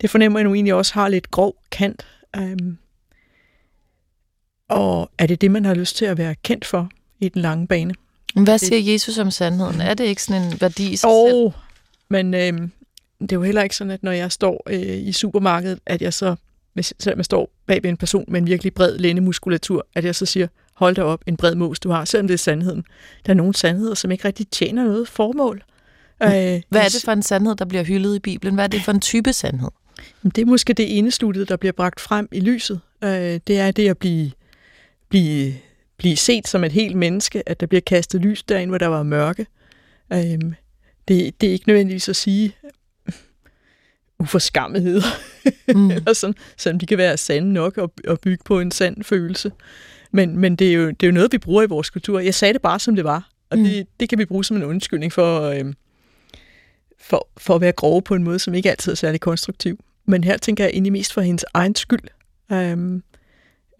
det 0.00 0.10
fornemmer 0.10 0.38
jeg 0.38 0.44
nu 0.44 0.54
egentlig 0.54 0.74
også 0.74 0.94
har 0.94 1.08
lidt 1.08 1.30
grov 1.30 1.56
kant. 1.70 2.06
Øh, 2.36 2.56
og 4.68 5.10
er 5.18 5.26
det 5.26 5.40
det, 5.40 5.50
man 5.50 5.64
har 5.64 5.74
lyst 5.74 5.96
til 5.96 6.04
at 6.04 6.18
være 6.18 6.34
kendt 6.34 6.64
for 6.64 6.90
i 7.20 7.28
den 7.28 7.42
lange 7.42 7.66
bane? 7.66 7.94
Hvad 8.34 8.58
siger 8.58 8.92
Jesus 8.92 9.18
om 9.18 9.30
sandheden? 9.30 9.80
Er 9.80 9.94
det 9.94 10.04
ikke 10.04 10.22
sådan 10.22 10.42
en 10.42 10.60
værdi 10.60 10.92
i 10.92 10.96
sig 10.96 11.10
oh, 11.10 11.30
selv? 11.30 11.52
men 12.08 12.34
øh, 12.34 12.68
det 13.20 13.32
er 13.32 13.36
jo 13.36 13.42
heller 13.42 13.62
ikke 13.62 13.76
sådan, 13.76 13.90
at 13.90 14.02
når 14.02 14.12
jeg 14.12 14.32
står 14.32 14.62
øh, 14.66 15.08
i 15.08 15.12
supermarkedet, 15.12 15.80
at 15.86 16.02
jeg 16.02 16.14
så, 16.14 16.36
hvis, 16.76 16.94
selvom 16.98 17.18
jeg 17.18 17.24
står 17.24 17.50
bag 17.66 17.82
ved 17.82 17.90
en 17.90 17.96
person 17.96 18.24
med 18.28 18.40
en 18.40 18.46
virkelig 18.46 18.74
bred 18.74 18.98
lændemuskulatur, 18.98 19.86
at 19.94 20.04
jeg 20.04 20.14
så 20.14 20.26
siger, 20.26 20.46
hold 20.74 20.94
da 20.94 21.02
op, 21.02 21.20
en 21.26 21.36
bred 21.36 21.54
mås 21.54 21.80
du 21.80 21.90
har, 21.90 22.04
selvom 22.04 22.26
det 22.26 22.34
er 22.34 22.38
sandheden. 22.38 22.84
Der 23.26 23.32
er 23.32 23.36
nogle 23.36 23.54
sandheder, 23.54 23.94
som 23.94 24.10
ikke 24.10 24.24
rigtig 24.24 24.48
tjener 24.48 24.84
noget 24.84 25.08
formål. 25.08 25.62
Øh, 26.22 26.28
Hvad 26.68 26.80
er 26.80 26.88
det 26.88 27.02
for 27.04 27.12
en 27.12 27.22
sandhed, 27.22 27.56
der 27.56 27.64
bliver 27.64 27.84
hyldet 27.84 28.16
i 28.16 28.18
Bibelen? 28.18 28.54
Hvad 28.54 28.64
er 28.64 28.68
det 28.68 28.82
for 28.82 28.92
en 28.92 29.00
type 29.00 29.32
sandhed? 29.32 29.68
Det 30.22 30.38
er 30.38 30.44
måske 30.46 30.72
det 30.72 30.98
enestudie, 30.98 31.44
der 31.44 31.56
bliver 31.56 31.72
bragt 31.72 32.00
frem 32.00 32.28
i 32.32 32.40
lyset. 32.40 32.80
Øh, 33.04 33.40
det 33.46 33.58
er 33.58 33.70
det 33.70 33.88
at 33.88 33.98
blive, 33.98 34.30
blive 35.08 35.54
blive 35.98 36.16
set 36.16 36.48
som 36.48 36.64
et 36.64 36.72
helt 36.72 36.96
menneske, 36.96 37.48
at 37.48 37.60
der 37.60 37.66
bliver 37.66 37.80
kastet 37.80 38.20
lys 38.20 38.42
derind, 38.42 38.70
hvor 38.70 38.78
der 38.78 38.86
var 38.86 39.02
mørke. 39.02 39.46
Øhm, 40.12 40.54
det, 41.08 41.40
det 41.40 41.48
er 41.48 41.52
ikke 41.52 41.68
nødvendigvis 41.68 42.08
at 42.08 42.16
sige 42.16 42.56
uforskammethed, 44.18 45.02
mm. 45.74 45.90
eller 45.96 46.12
sådan, 46.12 46.34
selvom 46.56 46.78
de 46.78 46.86
kan 46.86 46.98
være 46.98 47.16
sande 47.16 47.52
nok 47.52 47.78
og, 47.78 47.92
og 48.08 48.20
bygge 48.20 48.44
på 48.44 48.60
en 48.60 48.70
sand 48.70 49.04
følelse. 49.04 49.52
Men, 50.12 50.38
men 50.38 50.56
det, 50.56 50.68
er 50.68 50.72
jo, 50.72 50.88
det 50.88 51.02
er 51.02 51.06
jo 51.06 51.12
noget, 51.12 51.32
vi 51.32 51.38
bruger 51.38 51.62
i 51.62 51.66
vores 51.66 51.90
kultur. 51.90 52.20
Jeg 52.20 52.34
sagde 52.34 52.54
det 52.54 52.62
bare, 52.62 52.78
som 52.78 52.96
det 52.96 53.04
var, 53.04 53.28
og 53.50 53.58
mm. 53.58 53.64
det, 53.64 53.86
det 54.00 54.08
kan 54.08 54.18
vi 54.18 54.24
bruge 54.24 54.44
som 54.44 54.56
en 54.56 54.64
undskyldning 54.64 55.12
for, 55.12 55.40
øhm, 55.42 55.74
for, 57.00 57.28
for 57.36 57.54
at 57.54 57.60
være 57.60 57.72
grove 57.72 58.02
på 58.02 58.14
en 58.14 58.24
måde, 58.24 58.38
som 58.38 58.54
ikke 58.54 58.70
altid 58.70 58.92
er 58.92 58.96
særlig 58.96 59.20
konstruktiv. 59.20 59.78
Men 60.06 60.24
her 60.24 60.36
tænker 60.36 60.64
jeg 60.64 60.70
egentlig 60.70 60.92
mest 60.92 61.12
for 61.12 61.20
hendes 61.20 61.44
egen 61.54 61.74
skyld. 61.74 62.08
Øhm, 62.52 63.02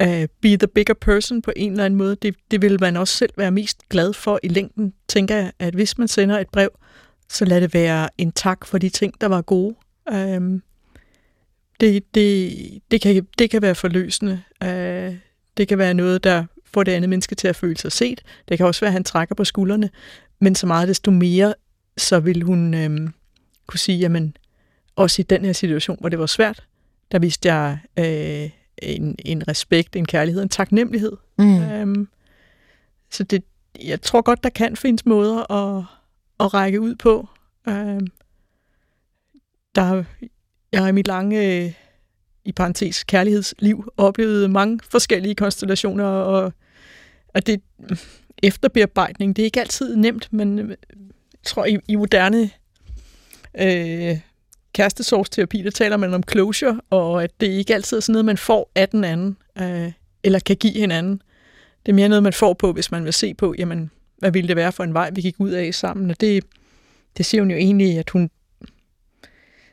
uh, 0.03 0.25
be 0.41 0.57
the 0.57 0.67
bigger 0.75 0.95
person 0.95 1.43
på 1.43 1.53
en 1.57 1.71
eller 1.73 1.85
anden 1.85 1.99
måde. 1.99 2.17
Det, 2.17 2.37
det 2.51 2.63
vil 2.63 2.81
man 2.81 2.97
også 2.97 3.17
selv 3.17 3.33
være 3.37 3.51
mest 3.51 3.89
glad 3.89 4.13
for 4.13 4.41
i 4.43 4.49
længden, 4.49 4.93
tænker 5.09 5.37
jeg, 5.37 5.53
at 5.59 5.75
hvis 5.75 5.99
man 5.99 6.09
sender 6.09 6.39
et 6.39 6.49
brev, 6.49 6.71
så 7.29 7.45
lad 7.45 7.61
det 7.61 7.75
være 7.75 8.09
en 8.19 8.33
tak 8.33 8.67
for 8.67 8.79
de 8.79 8.89
ting, 8.89 9.21
der 9.21 9.27
var 9.27 9.43
gode. 9.43 9.75
Um, 10.13 10.63
det, 11.81 12.15
det, 12.15 12.53
det, 12.91 13.01
kan, 13.01 13.27
det 13.39 13.51
kan 13.51 13.63
være 13.63 13.75
forløsende. 13.75 14.43
Uh, 14.65 15.17
det 15.57 15.69
kan 15.69 15.79
være 15.79 15.95
noget, 15.95 16.25
der 16.25 16.45
får 16.65 16.83
det 16.83 16.93
andet 16.93 17.11
menneske 17.11 17.35
til 17.35 17.49
at 17.49 17.57
føle 17.57 17.77
sig 17.77 17.93
set. 17.93 18.23
Det 18.49 18.57
kan 18.57 18.67
også 18.67 18.81
være, 18.81 18.89
at 18.89 18.93
han 18.93 19.05
trækker 19.05 19.35
på 19.35 19.45
skuldrene. 19.45 19.91
Men 20.39 20.55
så 20.55 20.67
meget 20.67 20.89
desto 20.89 21.11
mere, 21.11 21.55
så 21.97 22.21
vil 22.21 22.43
hun 22.43 22.75
øhm, 22.75 23.13
kunne 23.67 23.79
sige, 23.79 23.99
jamen, 23.99 24.37
også 24.97 25.23
i 25.23 25.25
den 25.25 25.45
her 25.45 25.53
situation, 25.53 25.97
hvor 26.01 26.09
det 26.09 26.19
var 26.19 26.27
svært, 26.27 26.65
der 27.13 27.19
viste 27.19 27.55
jeg 27.55 27.79
øh, 27.99 28.51
en, 28.83 29.17
en 29.19 29.49
respekt, 29.49 29.97
en 29.97 30.07
kærlighed, 30.07 30.43
en 30.43 30.49
taknemmelighed. 30.49 31.13
Mm. 31.39 31.63
Øhm, 31.63 32.09
så 33.11 33.25
det, 33.25 33.45
jeg 33.85 34.03
tror 34.03 34.23
godt, 34.23 34.45
der 34.45 34.51
kan 34.51 34.77
findes 34.77 35.07
måder 35.07 35.53
at, 35.53 35.85
at 36.41 36.55
række 36.55 36.81
ud 36.81 36.95
på. 36.95 37.29
Øhm, 37.69 38.07
der, 39.77 40.05
jeg 40.73 40.81
har 40.81 40.89
i 40.89 40.93
mit 40.93 41.07
lange, 41.07 41.65
øh, 41.65 41.73
i 42.45 42.53
parentes, 42.53 43.05
kærlighedsliv 43.05 43.93
oplevet 43.97 44.51
mange 44.51 44.81
forskellige 44.91 45.35
konstellationer, 45.35 46.05
og, 46.05 46.53
og 47.35 47.47
det 47.47 47.63
efterbearbejdning, 48.43 49.37
det 49.37 49.43
er 49.43 49.45
ikke 49.45 49.61
altid 49.61 49.97
nemt, 49.97 50.33
men 50.33 50.59
jeg 50.59 50.77
tror, 51.45 51.65
i, 51.65 51.79
i 51.89 51.95
moderne 51.95 52.51
øh, 53.59 54.19
kærestesorgsterapi, 54.73 55.63
der 55.63 55.71
taler 55.71 55.97
man 55.97 56.15
om 56.15 56.23
closure, 56.31 56.81
og 56.91 57.25
at 57.25 57.31
det 57.41 57.47
ikke 57.47 57.75
altid 57.75 57.97
er 57.97 58.01
sådan 58.01 58.13
noget, 58.13 58.25
man 58.25 58.37
får 58.37 58.71
af 58.75 58.89
den 58.89 59.05
anden, 59.05 59.37
øh, 59.59 59.93
eller 60.23 60.39
kan 60.39 60.57
give 60.57 60.73
hinanden. 60.73 61.23
Det 61.87 61.93
er 61.93 61.97
mere 61.97 62.09
noget, 62.09 62.23
man 62.23 62.33
får 62.33 62.55
på, 62.55 62.73
hvis 62.73 62.91
man 62.91 63.05
vil 63.05 63.13
se 63.13 63.35
på, 63.35 63.55
jamen, 63.59 63.91
hvad 64.19 64.31
ville 64.31 64.49
det 64.49 64.57
være 64.57 64.73
for 64.73 64.85
en 64.85 64.95
vej, 64.95 65.11
vi 65.11 65.21
gik 65.21 65.35
ud 65.39 65.51
af 65.51 65.75
sammen. 65.75 66.11
Og 66.11 66.21
det, 66.21 66.45
det 67.17 67.27
siger 67.27 67.43
hun 67.43 67.51
jo 67.51 67.57
egentlig, 67.57 67.99
at 67.99 68.11
hun 68.11 68.31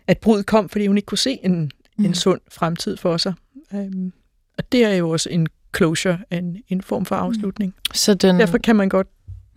at 0.07 0.17
brud 0.17 0.43
kom, 0.43 0.69
fordi 0.69 0.87
hun 0.87 0.97
ikke 0.97 1.05
kunne 1.05 1.17
se 1.17 1.39
en, 1.43 1.71
mm. 1.97 2.05
en 2.05 2.13
sund 2.13 2.41
fremtid 2.51 2.97
for 2.97 3.17
sig. 3.17 3.33
Um, 3.71 4.13
og 4.57 4.71
det 4.71 4.85
er 4.85 4.93
jo 4.93 5.09
også 5.09 5.29
en 5.29 5.47
closure, 5.77 6.19
en, 6.31 6.57
en 6.69 6.81
form 6.81 7.05
for 7.05 7.15
afslutning. 7.15 7.73
Mm. 7.77 7.93
Så 7.93 8.13
den... 8.13 8.39
Derfor 8.39 8.57
kan 8.57 8.75
man 8.75 8.89
godt 8.89 9.07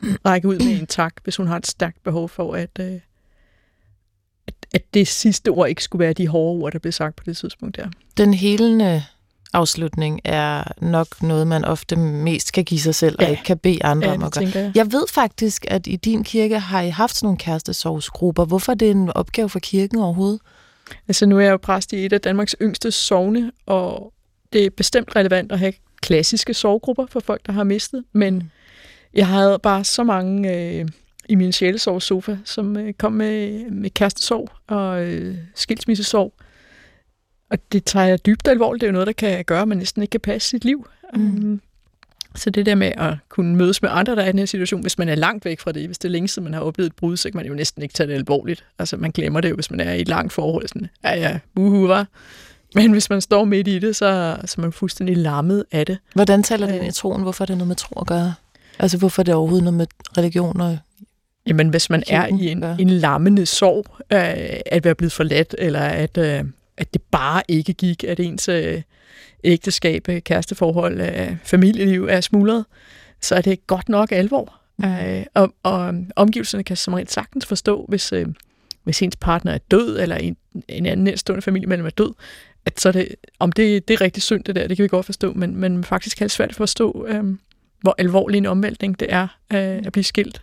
række 0.00 0.48
ud 0.48 0.58
med 0.58 0.80
en 0.80 0.86
tak, 0.86 1.14
hvis 1.24 1.36
hun 1.36 1.46
har 1.46 1.56
et 1.56 1.66
stærkt 1.66 2.02
behov 2.02 2.28
for 2.28 2.54
at, 2.54 2.78
øh, 2.80 3.00
at 4.74 4.94
det 4.94 5.08
sidste 5.08 5.48
ord 5.48 5.68
ikke 5.68 5.82
skulle 5.82 6.00
være 6.00 6.12
de 6.12 6.28
hårde 6.28 6.62
ord, 6.62 6.72
der 6.72 6.78
blev 6.78 6.92
sagt 6.92 7.16
på 7.16 7.24
det 7.26 7.36
tidspunkt 7.36 7.76
der. 7.76 7.88
Den 8.16 8.34
helende 8.34 9.02
afslutning 9.56 10.20
er 10.24 10.64
nok 10.80 11.22
noget, 11.22 11.46
man 11.46 11.64
ofte 11.64 11.96
mest 11.96 12.52
kan 12.52 12.64
give 12.64 12.80
sig 12.80 12.94
selv, 12.94 13.16
ja. 13.20 13.24
og 13.24 13.30
ikke 13.30 13.42
kan 13.42 13.58
bede 13.58 13.84
andre 13.84 14.08
ja, 14.08 14.14
om 14.14 14.22
at 14.22 14.32
gøre. 14.32 14.50
Jeg. 14.54 14.72
jeg 14.74 14.92
ved 14.92 15.04
faktisk, 15.10 15.64
at 15.68 15.86
i 15.86 15.96
din 15.96 16.24
kirke 16.24 16.58
har 16.58 16.80
I 16.82 16.88
haft 16.88 17.16
sådan 17.16 17.26
nogle 17.26 17.38
kærestesovsgrupper. 17.38 18.44
Hvorfor 18.44 18.72
er 18.72 18.76
det 18.76 18.90
en 18.90 19.10
opgave 19.10 19.48
for 19.48 19.58
kirken 19.58 19.98
overhovedet? 19.98 20.40
Altså 21.08 21.26
nu 21.26 21.38
er 21.38 21.40
jeg 21.40 21.50
jo 21.50 21.56
præst 21.56 21.92
i 21.92 22.04
et 22.04 22.12
af 22.12 22.20
Danmarks 22.20 22.56
yngste 22.62 22.90
sovne, 22.90 23.52
og 23.66 24.12
det 24.52 24.66
er 24.66 24.70
bestemt 24.70 25.16
relevant 25.16 25.52
at 25.52 25.58
have 25.58 25.72
klassiske 26.00 26.54
sovegrupper 26.54 27.06
for 27.10 27.20
folk, 27.20 27.46
der 27.46 27.52
har 27.52 27.64
mistet, 27.64 28.04
men 28.12 28.34
mm. 28.34 28.50
jeg 29.14 29.26
havde 29.26 29.58
bare 29.62 29.84
så 29.84 30.04
mange 30.04 30.54
øh, 30.54 30.88
i 31.28 31.34
min 31.34 31.52
sjælesovs-sofa, 31.52 32.36
som 32.44 32.76
øh, 32.76 32.92
kom 32.92 33.12
med, 33.12 33.70
med 33.70 33.90
kærestesorg 33.90 34.48
og 34.66 35.04
øh, 35.04 35.36
skilsmissesorg. 35.54 36.32
Og 37.50 37.58
det 37.72 37.84
tager 37.84 38.06
jeg 38.06 38.26
dybt 38.26 38.48
alvorligt. 38.48 38.80
Det 38.80 38.86
er 38.86 38.90
jo 38.90 38.92
noget, 38.92 39.06
der 39.06 39.12
kan 39.12 39.44
gøre, 39.44 39.62
at 39.62 39.68
man 39.68 39.78
næsten 39.78 40.02
ikke 40.02 40.10
kan 40.10 40.20
passe 40.20 40.48
sit 40.48 40.64
liv. 40.64 40.88
Mm. 41.14 41.20
Um, 41.20 41.60
så 42.34 42.50
det 42.50 42.66
der 42.66 42.74
med 42.74 42.92
at 42.96 43.14
kunne 43.28 43.56
mødes 43.56 43.82
med 43.82 43.90
andre, 43.92 44.16
der 44.16 44.22
er 44.22 44.26
i 44.26 44.30
den 44.30 44.38
her 44.38 44.46
situation, 44.46 44.80
hvis 44.80 44.98
man 44.98 45.08
er 45.08 45.14
langt 45.14 45.44
væk 45.44 45.60
fra 45.60 45.72
det, 45.72 45.86
hvis 45.86 45.98
det 45.98 46.08
er 46.08 46.12
længe 46.12 46.28
siden, 46.28 46.44
man 46.44 46.54
har 46.54 46.60
oplevet 46.60 46.86
et 46.86 46.96
brud, 46.96 47.16
så 47.16 47.30
kan 47.30 47.36
man 47.36 47.46
jo 47.46 47.54
næsten 47.54 47.82
ikke 47.82 47.92
tage 47.92 48.06
det 48.06 48.14
alvorligt. 48.14 48.64
Altså, 48.78 48.96
man 48.96 49.10
glemmer 49.10 49.40
det 49.40 49.50
jo, 49.50 49.54
hvis 49.54 49.70
man 49.70 49.80
er 49.80 49.92
i 49.92 50.00
et 50.00 50.08
langt 50.08 50.32
forhold. 50.32 50.68
Sådan, 50.68 50.88
ja, 51.04 51.14
ja, 51.14 51.38
uhu, 51.56 51.86
var. 51.86 52.06
Men 52.74 52.92
hvis 52.92 53.10
man 53.10 53.20
står 53.20 53.44
midt 53.44 53.68
i 53.68 53.78
det, 53.78 53.96
så, 53.96 54.36
så 54.44 54.54
er 54.58 54.60
man 54.60 54.72
fuldstændig 54.72 55.16
lammet 55.16 55.64
af 55.72 55.86
det. 55.86 55.98
Hvordan 56.14 56.42
taler 56.42 56.66
det 56.66 56.74
ind 56.74 56.86
i 56.86 56.92
troen? 56.92 57.22
Hvorfor 57.22 57.44
er 57.44 57.46
det 57.46 57.56
noget 57.56 57.68
med 57.68 57.76
tro 57.76 58.00
at 58.00 58.06
gøre? 58.06 58.34
Altså, 58.78 58.98
hvorfor 58.98 59.22
er 59.22 59.24
det 59.24 59.34
overhovedet 59.34 59.64
noget 59.64 59.76
med 59.76 59.86
religion 60.18 60.60
og 60.60 60.78
Jamen, 61.46 61.68
hvis 61.68 61.90
man 61.90 62.02
er 62.06 62.26
i 62.26 62.48
en, 62.48 62.64
en 62.78 62.90
lammende 62.90 63.46
sorg, 63.46 63.86
øh, 64.12 64.60
at 64.66 64.84
være 64.84 64.94
blevet 64.94 65.12
forladt, 65.12 65.54
eller 65.58 65.80
at, 65.80 66.18
øh, 66.18 66.44
at 66.78 66.94
det 66.94 67.02
bare 67.02 67.42
ikke 67.48 67.72
gik, 67.72 68.04
at 68.04 68.20
ens 68.20 68.48
øh, 68.48 68.82
ægteskab, 69.44 70.08
øh, 70.08 70.22
kæresteforhold, 70.22 71.00
øh, 71.00 71.36
familieliv 71.44 72.04
er 72.10 72.20
smuldret, 72.20 72.64
så 73.20 73.34
er 73.34 73.40
det 73.40 73.66
godt 73.66 73.88
nok 73.88 74.12
alvor. 74.12 74.60
Mm. 74.76 74.84
Øh, 74.84 75.24
og, 75.34 75.54
og 75.62 75.94
omgivelserne 76.16 76.64
kan 76.64 76.76
som 76.76 76.94
regel 76.94 77.08
sagtens 77.08 77.46
forstå, 77.46 77.84
hvis, 77.88 78.12
øh, 78.12 78.26
hvis 78.84 79.02
ens 79.02 79.16
partner 79.16 79.52
er 79.52 79.58
død, 79.58 79.98
eller 80.00 80.16
en, 80.16 80.36
en 80.68 80.86
anden 80.86 81.04
nærstående 81.04 81.42
familiemedlem 81.42 81.86
er 81.86 81.90
død, 81.90 82.14
at 82.64 82.80
så 82.80 82.92
det, 82.92 83.08
om 83.38 83.52
det, 83.52 83.88
det 83.88 83.94
er 83.94 84.00
rigtig 84.00 84.22
synd 84.22 84.44
det 84.44 84.54
der, 84.54 84.68
det 84.68 84.76
kan 84.76 84.82
vi 84.82 84.88
godt 84.88 85.06
forstå, 85.06 85.32
men, 85.32 85.56
men 85.56 85.84
faktisk 85.84 86.20
er 86.20 86.24
det 86.24 86.32
svært 86.32 86.50
at 86.50 86.56
forstå, 86.56 87.06
øh, 87.08 87.24
hvor 87.80 87.94
alvorlig 87.98 88.38
en 88.38 88.46
omvæltning 88.46 89.00
det 89.00 89.12
er 89.12 89.28
øh, 89.52 89.82
at 89.86 89.92
blive 89.92 90.04
skilt 90.04 90.42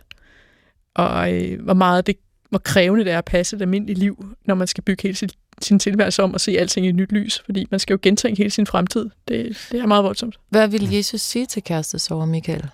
og 0.96 1.34
øh, 1.34 1.62
hvor 1.62 1.74
meget 1.74 2.08
det 2.08 2.16
hvor 2.53 2.60
krævende 2.60 3.05
det 3.05 3.13
er 3.13 3.17
at 3.17 3.25
passe 3.25 3.55
et 3.55 3.62
almindeligt 3.62 4.00
liv, 4.00 4.25
når 4.45 4.55
man 4.55 4.67
skal 4.67 4.83
bygge 4.83 5.03
hele 5.03 5.15
sin, 5.15 5.29
sin 5.62 5.79
tilværelse 5.79 6.24
om 6.24 6.33
og 6.33 6.41
se 6.41 6.57
alting 6.60 6.86
i 6.86 6.89
et 6.89 6.95
nyt 6.95 7.12
lys, 7.12 7.41
fordi 7.45 7.67
man 7.72 7.79
skal 7.79 7.93
jo 7.93 8.00
gentænke 8.01 8.38
hele 8.38 8.50
sin 8.50 8.67
fremtid. 8.67 9.10
Det, 9.27 9.67
det 9.72 9.79
er 9.79 9.88
meget 9.88 10.03
voldsomt. 10.03 10.39
Hvad 10.50 10.67
vil 10.67 10.91
Jesus 10.91 11.22
sige 11.22 11.45
til 11.45 11.63
kærestesover, 11.63 12.25
Michael? 12.25 12.69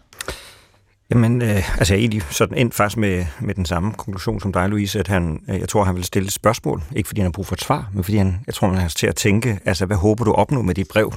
Jamen, 1.10 1.42
øh, 1.42 1.80
altså 1.80 1.94
jeg 1.94 2.00
er 2.00 2.02
egentlig 2.02 2.22
sådan 2.32 2.58
endt 2.58 2.74
faktisk 2.74 2.98
med, 2.98 3.26
med 3.40 3.56
den 3.56 3.66
samme 3.66 3.94
konklusion 3.94 4.42
som 4.42 4.54
dig, 4.54 4.70
Louise, 4.70 5.00
at 5.00 5.08
han, 5.08 5.44
øh, 5.50 5.60
jeg 5.60 5.70
tror, 5.70 5.84
han 5.84 5.96
vil 5.96 6.04
stille 6.04 6.26
et 6.26 6.34
spørgsmål. 6.34 6.84
Ikke 6.96 7.08
fordi 7.08 7.22
han 7.22 7.26
har 7.26 7.32
brug 7.32 7.46
for 7.46 7.56
et 7.56 7.62
svar, 7.62 7.90
men 7.94 8.04
fordi 8.04 8.18
han, 8.18 8.40
jeg 8.48 8.56
tror, 8.56 8.68
han 8.68 8.78
har 8.78 8.88
til 8.88 9.08
at 9.08 9.16
tænke, 9.16 9.60
altså 9.66 9.86
hvad 9.86 9.98
håber 9.98 10.24
du 10.24 10.32
opnå 10.32 10.62
med 10.62 10.76
dit 10.76 10.88
brev? 10.88 11.14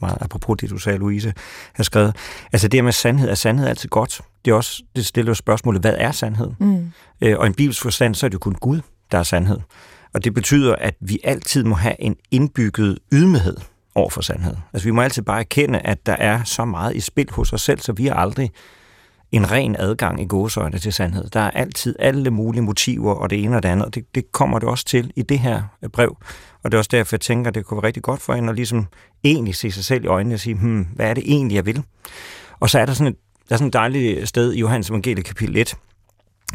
Meget 0.00 0.18
apropos 0.20 0.56
det, 0.60 0.70
du 0.70 0.78
sagde, 0.78 0.98
Louise, 0.98 1.34
har 1.72 1.84
skrevet. 1.84 2.16
Altså 2.52 2.68
det 2.68 2.84
med 2.84 2.92
sandhed, 2.92 3.28
er 3.28 3.34
sandhed 3.34 3.68
altid 3.68 3.88
godt? 3.88 4.20
Det, 4.44 4.50
er 4.50 4.54
også, 4.54 4.82
det 4.96 5.06
stiller 5.06 5.30
jo 5.30 5.34
spørgsmålet, 5.34 5.80
hvad 5.80 5.94
er 5.98 6.12
sandhed? 6.12 6.50
Mm. 6.60 6.92
Øh, 7.20 7.38
og 7.38 7.46
i 7.46 7.48
en 7.48 7.54
bibelsk 7.54 7.82
forstand, 7.82 8.14
så 8.14 8.26
er 8.26 8.28
det 8.28 8.34
jo 8.34 8.38
kun 8.38 8.54
Gud, 8.54 8.80
der 9.12 9.18
er 9.18 9.22
sandhed. 9.22 9.58
Og 10.14 10.24
det 10.24 10.34
betyder, 10.34 10.74
at 10.74 10.94
vi 11.00 11.18
altid 11.24 11.64
må 11.64 11.74
have 11.74 12.02
en 12.02 12.16
indbygget 12.30 12.98
ydmyghed 13.12 13.56
over 13.94 14.10
for 14.10 14.20
sandhed. 14.20 14.54
Altså 14.72 14.88
vi 14.88 14.90
må 14.90 15.02
altid 15.02 15.22
bare 15.22 15.40
erkende, 15.40 15.78
at 15.78 16.06
der 16.06 16.12
er 16.12 16.44
så 16.44 16.64
meget 16.64 16.96
i 16.96 17.00
spil 17.00 17.28
hos 17.30 17.52
os 17.52 17.62
selv, 17.62 17.80
så 17.80 17.92
vi 17.92 18.06
er 18.06 18.14
aldrig 18.14 18.50
en 19.32 19.50
ren 19.50 19.76
adgang 19.78 20.22
i 20.22 20.26
gåsøjne 20.26 20.78
til 20.78 20.92
sandhed. 20.92 21.28
Der 21.28 21.40
er 21.40 21.50
altid 21.50 21.96
alle 21.98 22.30
mulige 22.30 22.62
motiver, 22.62 23.14
og 23.14 23.30
det 23.30 23.44
ene 23.44 23.56
og 23.56 23.62
det 23.62 23.68
andet, 23.68 23.94
det, 23.94 24.14
det 24.14 24.32
kommer 24.32 24.58
det 24.58 24.68
også 24.68 24.84
til 24.84 25.12
i 25.16 25.22
det 25.22 25.38
her 25.38 25.62
brev. 25.92 26.16
Og 26.62 26.72
det 26.72 26.74
er 26.74 26.78
også 26.78 26.88
derfor, 26.92 27.16
jeg 27.16 27.20
tænker, 27.20 27.48
at 27.48 27.54
det 27.54 27.64
kunne 27.64 27.76
være 27.76 27.86
rigtig 27.86 28.02
godt 28.02 28.20
for 28.20 28.34
hende 28.34 28.50
at 28.50 28.56
ligesom 28.56 28.86
egentlig 29.24 29.54
se 29.54 29.70
sig 29.70 29.84
selv 29.84 30.04
i 30.04 30.06
øjnene 30.06 30.34
og 30.34 30.40
sige, 30.40 30.54
hmm, 30.54 30.86
hvad 30.94 31.10
er 31.10 31.14
det 31.14 31.22
egentlig, 31.26 31.54
jeg 31.54 31.66
vil? 31.66 31.82
Og 32.60 32.70
så 32.70 32.78
er 32.78 32.86
der 32.86 32.92
sådan 32.92 33.12
et, 33.12 33.18
der 33.48 33.54
er 33.54 33.56
sådan 33.56 33.66
et 33.68 33.72
dejligt 33.72 34.28
sted 34.28 34.52
i 34.52 34.60
Johannes 34.60 34.90
evangeliet 34.90 35.24
kapitel 35.24 35.56
1, 35.56 35.74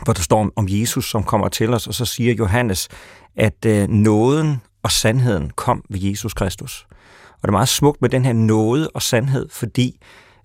hvor 0.04 0.14
der 0.14 0.22
står 0.22 0.52
om 0.56 0.66
Jesus, 0.70 1.10
som 1.10 1.24
kommer 1.24 1.50
til 1.50 1.74
os, 1.74 1.88
og 1.88 1.94
så 1.94 2.06
siger 2.06 2.34
Johannes, 2.34 2.90
at 3.36 3.66
øh, 3.66 3.88
nåden 3.88 4.62
og 4.84 4.92
sandheden 4.92 5.50
kom 5.50 5.84
ved 5.90 6.00
Jesus 6.00 6.34
Kristus. 6.34 6.86
Og 7.32 7.42
det 7.42 7.48
er 7.48 7.52
meget 7.52 7.70
smukt 7.70 8.02
med 8.02 8.10
den 8.10 8.26
her 8.26 8.34
nåde 8.34 8.90
og 8.90 9.02
sandhed, 9.02 9.50
fordi 9.50 10.00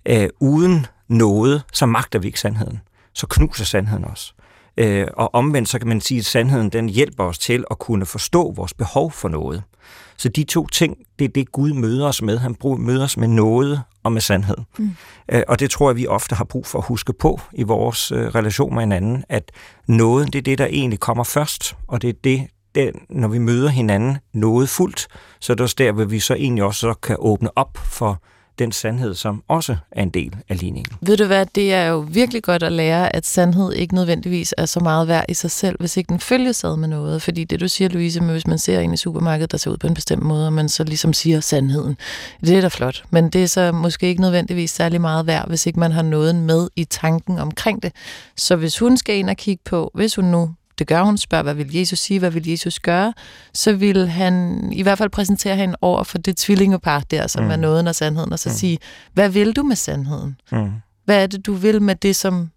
øh, 0.05 0.29
uden 0.39 0.85
nåde, 1.07 1.61
så 1.73 1.85
magter 1.85 2.19
vi 2.19 2.27
ikke 2.27 2.39
sandheden. 2.39 2.79
Så 3.13 3.27
knuser 3.27 3.65
sandheden 3.65 4.05
også. 4.05 4.33
Øh, 4.77 5.07
og 5.13 5.35
omvendt, 5.35 5.69
så 5.69 5.79
kan 5.79 5.87
man 5.87 6.01
sige, 6.01 6.19
at 6.19 6.25
sandheden 6.25 6.69
den 6.69 6.89
hjælper 6.89 7.23
os 7.23 7.39
til 7.39 7.63
at 7.71 7.79
kunne 7.79 8.05
forstå 8.05 8.53
vores 8.55 8.73
behov 8.73 9.11
for 9.11 9.29
noget. 9.29 9.63
Så 10.17 10.29
de 10.29 10.43
to 10.43 10.67
ting, 10.67 10.97
det 11.19 11.25
er 11.25 11.29
det, 11.29 11.51
Gud 11.51 11.73
møder 11.73 12.07
os 12.07 12.21
med. 12.21 12.37
Han 12.37 12.55
møder 12.77 13.03
os 13.03 13.17
med 13.17 13.27
noget 13.27 13.81
og 14.03 14.11
med 14.11 14.21
sandhed. 14.21 14.57
Mm. 14.77 14.91
Øh, 15.31 15.43
og 15.47 15.59
det 15.59 15.69
tror 15.69 15.89
jeg, 15.89 15.95
vi 15.95 16.07
ofte 16.07 16.35
har 16.35 16.43
brug 16.43 16.65
for 16.65 16.79
at 16.79 16.85
huske 16.85 17.13
på 17.13 17.39
i 17.53 17.63
vores 17.63 18.11
øh, 18.11 18.27
relation 18.27 18.73
med 18.73 18.81
hinanden, 18.81 19.23
at 19.29 19.51
noget, 19.87 20.33
det 20.33 20.39
er 20.39 20.43
det, 20.43 20.57
der 20.57 20.65
egentlig 20.65 20.99
kommer 20.99 21.23
først, 21.23 21.75
og 21.87 22.01
det 22.01 22.09
er 22.09 22.13
det, 22.23 22.47
det 22.75 22.91
når 23.09 23.27
vi 23.27 23.37
møder 23.37 23.69
hinanden 23.69 24.17
noget 24.33 24.69
fuldt, 24.69 25.07
så 25.39 25.53
er 25.53 25.55
det 25.55 25.63
også 25.63 25.75
der, 25.77 25.91
hvor 25.91 26.05
vi 26.05 26.19
så 26.19 26.33
egentlig 26.33 26.63
også 26.63 26.79
så 26.79 26.93
kan 26.93 27.15
åbne 27.19 27.57
op 27.57 27.77
for 27.77 28.21
den 28.59 28.71
sandhed, 28.71 29.15
som 29.15 29.43
også 29.47 29.77
er 29.91 30.03
en 30.03 30.09
del 30.09 30.35
af 30.49 30.59
ligningen. 30.59 30.97
Ved 31.01 31.17
du 31.17 31.25
hvad, 31.25 31.45
det 31.55 31.73
er 31.73 31.85
jo 31.85 31.99
virkelig 31.99 32.43
godt 32.43 32.63
at 32.63 32.71
lære, 32.71 33.15
at 33.15 33.25
sandhed 33.25 33.73
ikke 33.73 33.95
nødvendigvis 33.95 34.53
er 34.57 34.65
så 34.65 34.79
meget 34.79 35.07
værd 35.07 35.25
i 35.29 35.33
sig 35.33 35.51
selv, 35.51 35.75
hvis 35.79 35.97
ikke 35.97 36.09
den 36.09 36.19
følges 36.19 36.63
ad 36.63 36.77
med 36.77 36.87
noget. 36.87 37.21
Fordi 37.21 37.43
det 37.43 37.59
du 37.59 37.67
siger, 37.67 37.89
Louise, 37.89 38.21
hvis 38.21 38.47
man 38.47 38.57
ser 38.57 38.79
en 38.79 38.93
i 38.93 38.97
supermarkedet, 38.97 39.51
der 39.51 39.57
ser 39.57 39.71
ud 39.71 39.77
på 39.77 39.87
en 39.87 39.93
bestemt 39.93 40.23
måde, 40.23 40.45
og 40.45 40.53
man 40.53 40.69
så 40.69 40.83
ligesom 40.83 41.13
siger 41.13 41.39
sandheden, 41.39 41.97
det 42.41 42.57
er 42.57 42.61
da 42.61 42.67
flot. 42.67 43.03
Men 43.09 43.29
det 43.29 43.43
er 43.43 43.47
så 43.47 43.71
måske 43.71 44.07
ikke 44.07 44.21
nødvendigvis 44.21 44.71
særlig 44.71 45.01
meget 45.01 45.27
værd, 45.27 45.47
hvis 45.47 45.65
ikke 45.65 45.79
man 45.79 45.91
har 45.91 46.01
noget 46.01 46.35
med 46.35 46.69
i 46.75 46.83
tanken 46.83 47.39
omkring 47.39 47.83
det. 47.83 47.91
Så 48.35 48.55
hvis 48.55 48.79
hun 48.79 48.97
skal 48.97 49.15
ind 49.15 49.29
og 49.29 49.37
kigge 49.37 49.61
på, 49.65 49.91
hvis 49.93 50.15
hun 50.15 50.25
nu 50.25 50.49
det 50.79 50.87
gør 50.87 51.01
hun, 51.01 51.17
spørger, 51.17 51.43
hvad 51.43 51.53
vil 51.53 51.75
Jesus 51.75 51.99
sige, 51.99 52.19
hvad 52.19 52.31
vil 52.31 52.49
Jesus 52.49 52.79
gøre, 52.79 53.13
så 53.53 53.73
vil 53.73 54.07
han 54.07 54.63
i 54.73 54.81
hvert 54.81 54.97
fald 54.97 55.09
præsentere 55.09 55.55
hende 55.55 55.75
over 55.81 56.03
for 56.03 56.17
det 56.17 56.37
tvillingepar 56.37 56.99
der, 56.99 57.27
som 57.27 57.43
mm. 57.43 57.51
er 57.51 57.55
nåden 57.55 57.87
og 57.87 57.95
sandheden, 57.95 58.33
og 58.33 58.39
så 58.39 58.49
mm. 58.49 58.55
sige, 58.55 58.79
hvad 59.13 59.29
vil 59.29 59.55
du 59.55 59.63
med 59.63 59.75
sandheden? 59.75 60.39
Mm. 60.51 60.71
Hvad 61.05 61.23
er 61.23 61.27
det, 61.27 61.45
du 61.45 61.53
vil 61.53 61.81
med 61.81 61.95
det, 61.95 62.15
som 62.15 62.49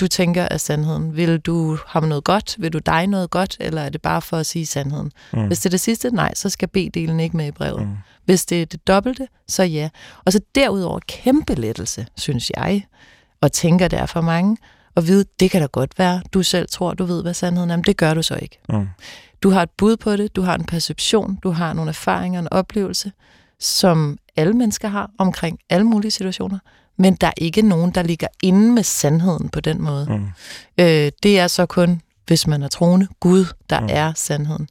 du 0.00 0.08
tænker 0.08 0.48
er 0.50 0.56
sandheden? 0.56 1.16
Vil 1.16 1.38
du 1.38 1.78
have 1.86 2.08
noget 2.08 2.24
godt? 2.24 2.56
Vil 2.58 2.72
du 2.72 2.78
dig 2.78 3.06
noget 3.06 3.30
godt? 3.30 3.56
Eller 3.60 3.82
er 3.82 3.88
det 3.88 4.02
bare 4.02 4.22
for 4.22 4.36
at 4.36 4.46
sige 4.46 4.66
sandheden? 4.66 5.12
Mm. 5.32 5.46
Hvis 5.46 5.58
det 5.58 5.66
er 5.66 5.70
det 5.70 5.80
sidste, 5.80 6.10
nej, 6.10 6.34
så 6.34 6.48
skal 6.48 6.68
B-delen 6.68 7.20
ikke 7.20 7.36
med 7.36 7.46
i 7.46 7.50
brevet. 7.50 7.82
Mm. 7.82 7.96
Hvis 8.24 8.46
det 8.46 8.62
er 8.62 8.66
det 8.66 8.86
dobbelte, 8.86 9.28
så 9.48 9.62
ja. 9.62 9.88
Og 10.24 10.32
så 10.32 10.40
derudover 10.54 11.00
kæmpe 11.08 11.54
lettelse, 11.54 12.06
synes 12.16 12.50
jeg, 12.56 12.86
og 13.40 13.52
tænker 13.52 13.88
det 13.88 13.98
er 13.98 14.06
for 14.06 14.20
mange, 14.20 14.56
og 14.94 15.06
vide, 15.06 15.24
det 15.40 15.50
kan 15.50 15.60
da 15.60 15.66
godt 15.66 15.98
være, 15.98 16.22
du 16.32 16.42
selv 16.42 16.68
tror, 16.70 16.94
du 16.94 17.04
ved, 17.04 17.22
hvad 17.22 17.34
sandheden 17.34 17.70
er, 17.70 17.76
men 17.76 17.84
det 17.84 17.96
gør 17.96 18.14
du 18.14 18.22
så 18.22 18.38
ikke. 18.42 18.58
Mm. 18.68 18.88
Du 19.42 19.50
har 19.50 19.62
et 19.62 19.70
bud 19.70 19.96
på 19.96 20.16
det, 20.16 20.36
du 20.36 20.42
har 20.42 20.54
en 20.54 20.64
perception, 20.64 21.38
du 21.42 21.50
har 21.50 21.72
nogle 21.72 21.88
erfaringer, 21.88 22.40
en 22.40 22.52
oplevelse, 22.52 23.12
som 23.58 24.18
alle 24.36 24.52
mennesker 24.52 24.88
har 24.88 25.10
omkring 25.18 25.58
alle 25.70 25.86
mulige 25.86 26.10
situationer, 26.10 26.58
men 26.96 27.14
der 27.14 27.26
er 27.26 27.32
ikke 27.36 27.62
nogen, 27.62 27.90
der 27.90 28.02
ligger 28.02 28.26
inde 28.42 28.72
med 28.72 28.82
sandheden 28.82 29.48
på 29.48 29.60
den 29.60 29.82
måde. 29.82 30.06
Mm. 30.10 30.26
Øh, 30.78 31.12
det 31.22 31.38
er 31.38 31.46
så 31.46 31.66
kun, 31.66 32.02
hvis 32.26 32.46
man 32.46 32.62
er 32.62 32.68
troende, 32.68 33.08
Gud, 33.20 33.44
der 33.70 33.80
mm. 33.80 33.86
er 33.90 34.12
sandheden. 34.16 34.68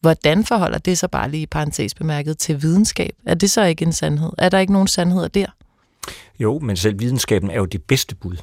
Hvordan 0.00 0.44
forholder 0.44 0.78
det 0.78 0.98
sig 0.98 1.10
bare 1.10 1.30
lige 1.30 1.42
i 1.42 1.46
parentes 1.46 1.94
bemærket 1.94 2.38
til 2.38 2.62
videnskab? 2.62 3.14
Er 3.26 3.34
det 3.34 3.50
så 3.50 3.64
ikke 3.64 3.84
en 3.84 3.92
sandhed? 3.92 4.30
Er 4.38 4.48
der 4.48 4.58
ikke 4.58 4.72
nogen 4.72 4.88
sandheder 4.88 5.28
der? 5.28 5.46
Jo, 6.38 6.58
men 6.58 6.76
selv 6.76 6.98
videnskaben 6.98 7.50
er 7.50 7.56
jo 7.56 7.64
det 7.64 7.82
bedste 7.82 8.14
bud 8.14 8.36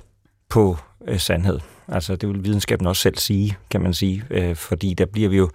på 0.50 0.78
øh, 1.08 1.20
sandhed. 1.20 1.60
Altså 1.88 2.16
det 2.16 2.30
vil 2.30 2.44
videnskaben 2.44 2.88
også 2.88 3.02
selv 3.02 3.18
sige, 3.18 3.58
kan 3.70 3.82
man 3.82 3.94
sige, 3.94 4.24
øh, 4.30 4.56
fordi 4.56 4.94
der 4.94 5.06
bliver 5.06 5.30
vi 5.30 5.38
jo 5.38 5.50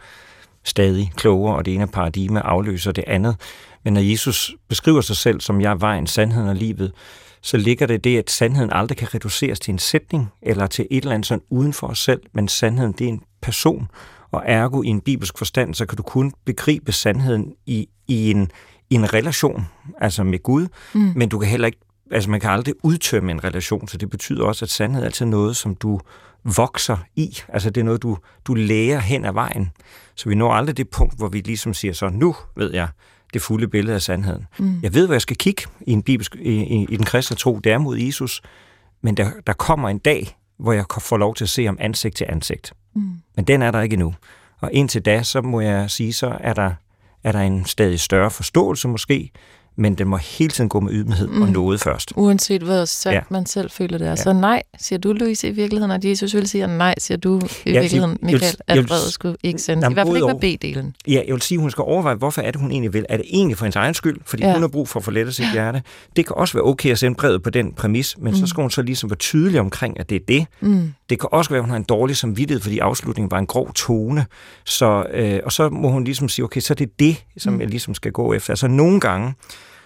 stadig 0.65 1.13
klogere, 1.17 1.57
og 1.57 1.65
det 1.65 1.75
ene 1.75 1.87
paradigme 1.87 2.47
afløser 2.47 2.93
det 2.93 3.05
andet. 3.07 3.37
Men 3.85 3.93
når 3.93 4.01
Jesus 4.01 4.55
beskriver 4.69 5.01
sig 5.01 5.17
selv 5.17 5.41
som 5.41 5.61
jeg 5.61 5.81
var 5.81 5.95
en 5.95 6.07
sandhed 6.07 6.49
og 6.49 6.57
livet, 6.57 6.93
så 7.43 7.57
ligger 7.57 7.87
det 7.87 8.05
det, 8.05 8.19
at 8.19 8.31
sandheden 8.31 8.73
aldrig 8.73 8.99
kan 8.99 9.15
reduceres 9.15 9.61
til 9.61 9.73
en 9.73 9.79
sætning 9.79 10.29
eller 10.43 10.67
til 10.67 10.87
et 10.91 11.03
eller 11.03 11.15
andet 11.15 11.27
sådan 11.27 11.45
uden 11.51 11.73
for 11.73 11.87
os 11.87 11.99
selv, 11.99 12.21
men 12.33 12.49
sandheden 12.49 12.93
det 12.93 13.05
er 13.05 13.09
en 13.09 13.23
person, 13.41 13.89
og 14.31 14.43
ergo 14.47 14.83
i 14.83 14.87
en 14.87 15.01
bibelsk 15.01 15.39
forstand, 15.39 15.75
så 15.75 15.87
kan 15.87 15.97
du 15.97 16.03
kun 16.03 16.33
begribe 16.45 16.93
sandheden 16.93 17.53
i, 17.67 17.89
i, 18.09 18.31
en, 18.31 18.51
i 18.91 18.95
en 18.95 19.15
relation, 19.15 19.67
altså 20.01 20.25
med 20.25 20.39
Gud, 20.43 20.67
mm. 20.95 21.13
men 21.17 21.29
du 21.29 21.39
kan 21.39 21.49
heller 21.49 21.67
ikke 21.67 21.81
altså 22.13 22.31
man 22.31 22.41
kan 22.41 22.51
aldrig 22.51 22.75
udtømme 22.83 23.31
en 23.31 23.45
relation, 23.45 23.89
så 23.89 23.99
det 23.99 24.11
betyder 24.11 24.45
også, 24.45 24.65
at 24.65 24.71
sandhed 24.71 25.03
er 25.03 25.07
altid 25.07 25.27
noget, 25.27 25.57
som 25.57 25.75
du 25.75 26.01
vokser 26.45 26.97
i. 27.17 27.39
Altså 27.49 27.71
det 27.71 27.81
er 27.81 27.85
noget, 27.85 28.03
du, 28.03 28.19
du 28.45 28.55
lærer 28.55 28.99
hen 28.99 29.25
ad 29.25 29.33
vejen. 29.33 29.71
Så 30.15 30.29
vi 30.29 30.35
når 30.35 30.53
aldrig 30.53 30.77
det 30.77 30.89
punkt, 30.89 31.17
hvor 31.19 31.29
vi 31.29 31.41
ligesom 31.41 31.75
siger 31.75 31.95
så, 31.95 32.09
nu 32.09 32.37
ved 32.57 32.73
jeg 32.73 32.89
det 33.33 33.43
fulde 33.43 33.69
billede 33.69 33.95
af 33.95 34.03
sandheden. 34.03 34.47
Mm. 34.59 34.81
Jeg 34.83 34.95
ved, 34.95 35.07
hvor 35.07 35.15
jeg 35.15 35.23
skal 35.23 35.37
kigge 35.37 35.63
i, 35.81 35.93
en 35.93 36.03
bibelsk, 36.03 36.37
i, 36.37 36.51
i, 36.51 36.87
i 36.89 36.97
den 36.97 37.05
kristne 37.05 37.37
tro, 37.37 37.59
det 37.59 37.73
er 37.73 37.79
mod 37.79 37.99
Jesus, 37.99 38.43
men 39.03 39.17
der, 39.17 39.31
der 39.47 39.53
kommer 39.53 39.89
en 39.89 39.99
dag, 39.99 40.37
hvor 40.59 40.73
jeg 40.73 40.85
får 41.01 41.17
lov 41.17 41.35
til 41.35 41.45
at 41.45 41.49
se 41.49 41.69
om 41.69 41.77
ansigt 41.81 42.17
til 42.17 42.27
ansigt. 42.29 42.73
Mm. 42.95 43.11
Men 43.37 43.45
den 43.45 43.63
er 43.63 43.71
der 43.71 43.81
ikke 43.81 43.95
endnu. 43.95 44.15
Og 44.61 44.73
indtil 44.73 45.03
da, 45.03 45.23
så 45.23 45.43
må 45.43 45.61
jeg 45.61 45.91
sige, 45.91 46.13
så 46.13 46.37
er 46.41 46.53
der, 46.53 46.73
er 47.25 47.33
der 47.33 47.41
en 47.41 47.65
stadig 47.65 48.01
større 48.01 48.31
forståelse 48.31 48.89
måske, 48.89 49.31
men 49.77 49.95
den 49.95 50.09
må 50.09 50.17
hele 50.17 50.51
tiden 50.51 50.69
gå 50.69 50.81
med 50.81 50.93
ydmyghed 50.93 51.29
mm. 51.29 51.43
og 51.43 51.49
noget 51.49 51.81
først. 51.81 52.13
Uanset 52.17 52.63
hvor 52.63 52.85
sandt 52.85 53.15
ja. 53.15 53.21
man 53.31 53.47
selv 53.47 53.71
føler 53.71 53.99
det 53.99 54.07
er. 54.07 54.11
Ja. 54.11 54.17
Så 54.17 54.33
nej, 54.33 54.63
siger 54.79 54.99
du, 54.99 55.13
Louise, 55.13 55.49
i 55.49 55.51
virkeligheden, 55.51 55.91
at 55.91 56.05
Jesus 56.05 56.35
vil 56.35 56.49
sige, 56.49 56.65
og 56.65 56.71
nej, 56.71 56.95
siger 56.99 57.19
du 57.19 57.41
i 57.67 57.71
ja, 57.71 57.81
virkeligheden, 57.81 58.19
jeg, 58.23 58.27
Michael, 58.33 58.57
jeg, 58.69 58.79
at 58.79 58.87
brevet 58.87 59.13
skulle 59.13 59.37
ikke 59.43 59.59
sendes. 59.59 59.91
I 59.91 59.93
hvert 59.93 60.07
fald 60.07 60.17
ikke 60.17 60.27
med 60.27 60.85
B-delen. 60.85 61.13
Ja, 61.13 61.23
jeg 61.27 61.35
vil 61.35 61.43
sige, 61.43 61.59
hun 61.59 61.71
skal 61.71 61.83
overveje, 61.83 62.15
hvorfor 62.15 62.43
er 62.43 62.51
det, 62.51 62.61
hun 62.61 62.71
egentlig 62.71 62.93
vil. 62.93 63.07
Er 63.09 63.17
det 63.17 63.27
egentlig 63.33 63.59
for 63.59 63.65
hendes 63.65 63.77
egen 63.77 63.95
skyld, 63.95 64.21
fordi 64.25 64.43
ja. 64.43 64.53
hun 64.53 64.63
har 64.63 64.69
brug 64.69 64.89
for 64.89 65.01
at 65.01 65.05
forlette 65.05 65.33
sit 65.33 65.53
hjerte? 65.53 65.83
Det 66.17 66.27
kan 66.27 66.37
også 66.37 66.55
være 66.55 66.65
okay 66.65 66.91
at 66.91 66.99
sende 66.99 67.17
brevet 67.17 67.43
på 67.43 67.51
den 67.51 67.73
præmis, 67.73 68.17
men 68.19 68.33
mm. 68.33 68.39
så 68.39 68.47
skal 68.47 68.61
hun 68.61 68.71
så 68.71 68.83
ligesom 68.83 69.11
være 69.11 69.17
tydelig 69.17 69.61
omkring, 69.61 70.01
at 70.01 70.11
det 70.11 70.17
er 70.17 70.25
det. 70.29 70.47
Mm. 70.61 70.93
Det 71.13 71.21
kan 71.21 71.29
også 71.33 71.51
være, 71.51 71.59
at 71.59 71.65
hun 71.65 71.71
har 71.71 71.77
en 71.77 71.83
dårlig 71.83 72.17
samvittighed, 72.17 72.61
fordi 72.61 72.79
afslutningen 72.79 73.31
var 73.31 73.39
en 73.39 73.47
grov 73.47 73.73
tone. 73.73 74.27
Så, 74.65 75.07
øh, 75.13 75.41
og 75.45 75.53
så 75.53 75.69
må 75.69 75.89
hun 75.89 76.05
ligesom 76.05 76.29
sige, 76.29 76.45
okay, 76.45 76.61
så 76.61 76.73
er 76.73 76.75
det 76.75 76.99
det, 76.99 77.25
som 77.39 77.53
mm. 77.53 77.61
jeg 77.61 77.69
ligesom 77.69 77.95
skal 77.95 78.13
gå 78.13 78.33
efter. 78.33 78.51
Altså 78.51 78.69
nogle 78.69 79.01
gange, 79.01 79.35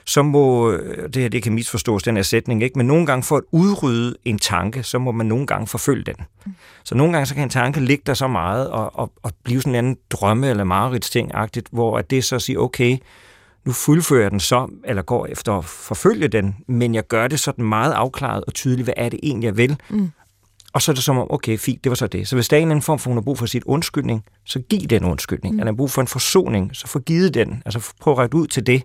så 0.04 0.22
må, 0.22 0.70
øh, 0.70 1.04
det 1.04 1.22
her 1.22 1.28
det 1.28 1.42
kan 1.42 1.52
misforstås, 1.52 2.02
den 2.02 2.16
her 2.16 2.22
sætning, 2.22 2.62
ikke? 2.62 2.78
men 2.78 2.86
nogle 2.86 3.06
gange 3.06 3.22
for 3.22 3.36
at 3.36 3.42
udrydde 3.52 4.16
en 4.24 4.38
tanke, 4.38 4.82
så 4.82 4.98
må 4.98 5.12
man 5.12 5.26
nogle 5.26 5.46
gange 5.46 5.66
forfølge 5.66 6.04
den. 6.04 6.14
Mm. 6.46 6.54
Så 6.84 6.94
nogle 6.94 7.12
gange 7.12 7.26
så 7.26 7.34
kan 7.34 7.42
en 7.42 7.50
tanke 7.50 7.80
ligge 7.80 8.02
der 8.06 8.14
så 8.14 8.28
meget 8.28 8.70
og, 8.70 8.98
og, 8.98 9.12
og 9.22 9.32
blive 9.44 9.60
sådan 9.60 9.72
en 9.72 9.78
anden 9.78 9.96
drømme 10.10 10.50
eller 10.50 10.64
marerids 10.64 11.10
ting 11.10 11.30
hvor 11.72 11.98
at 11.98 12.10
det 12.10 12.24
så 12.24 12.38
siger, 12.38 12.58
okay, 12.58 12.98
nu 13.64 13.72
fuldfører 13.72 14.22
jeg 14.22 14.30
den 14.30 14.40
så, 14.40 14.68
eller 14.84 15.02
går 15.02 15.26
efter 15.26 15.52
at 15.52 15.64
forfølge 15.64 16.28
den, 16.28 16.56
men 16.68 16.94
jeg 16.94 17.06
gør 17.06 17.28
det 17.28 17.40
sådan 17.40 17.64
meget 17.64 17.92
afklaret 17.92 18.44
og 18.44 18.54
tydeligt, 18.54 18.86
hvad 18.86 18.94
er 18.96 19.08
det 19.08 19.20
egentlig, 19.22 19.46
jeg 19.46 19.56
vil. 19.56 19.76
Mm. 19.88 20.10
Og 20.76 20.82
så 20.82 20.92
er 20.92 20.94
det 20.94 21.04
som 21.04 21.18
om, 21.18 21.26
okay, 21.30 21.58
fint, 21.58 21.84
det 21.84 21.90
var 21.90 21.96
så 21.96 22.06
det. 22.06 22.28
Så 22.28 22.36
hvis 22.36 22.48
der 22.48 22.56
er 22.56 22.60
en 22.60 22.70
anden 22.70 22.82
form 22.82 22.98
for, 22.98 23.10
hun 23.10 23.16
har 23.16 23.22
brug 23.22 23.38
for 23.38 23.46
sit 23.46 23.64
undskyldning, 23.64 24.24
så 24.46 24.58
giv 24.58 24.80
den 24.80 25.04
undskyldning. 25.04 25.54
Mm. 25.54 25.60
Er 25.60 25.64
der 25.64 25.72
brug 25.72 25.90
for 25.90 26.00
en 26.00 26.06
forsoning, 26.06 26.76
så 26.76 26.86
få 26.86 26.98
givet 26.98 27.34
den. 27.34 27.62
Altså 27.66 27.92
prøv 28.00 28.12
at 28.12 28.18
række 28.18 28.36
ud 28.36 28.46
til 28.46 28.66
det 28.66 28.82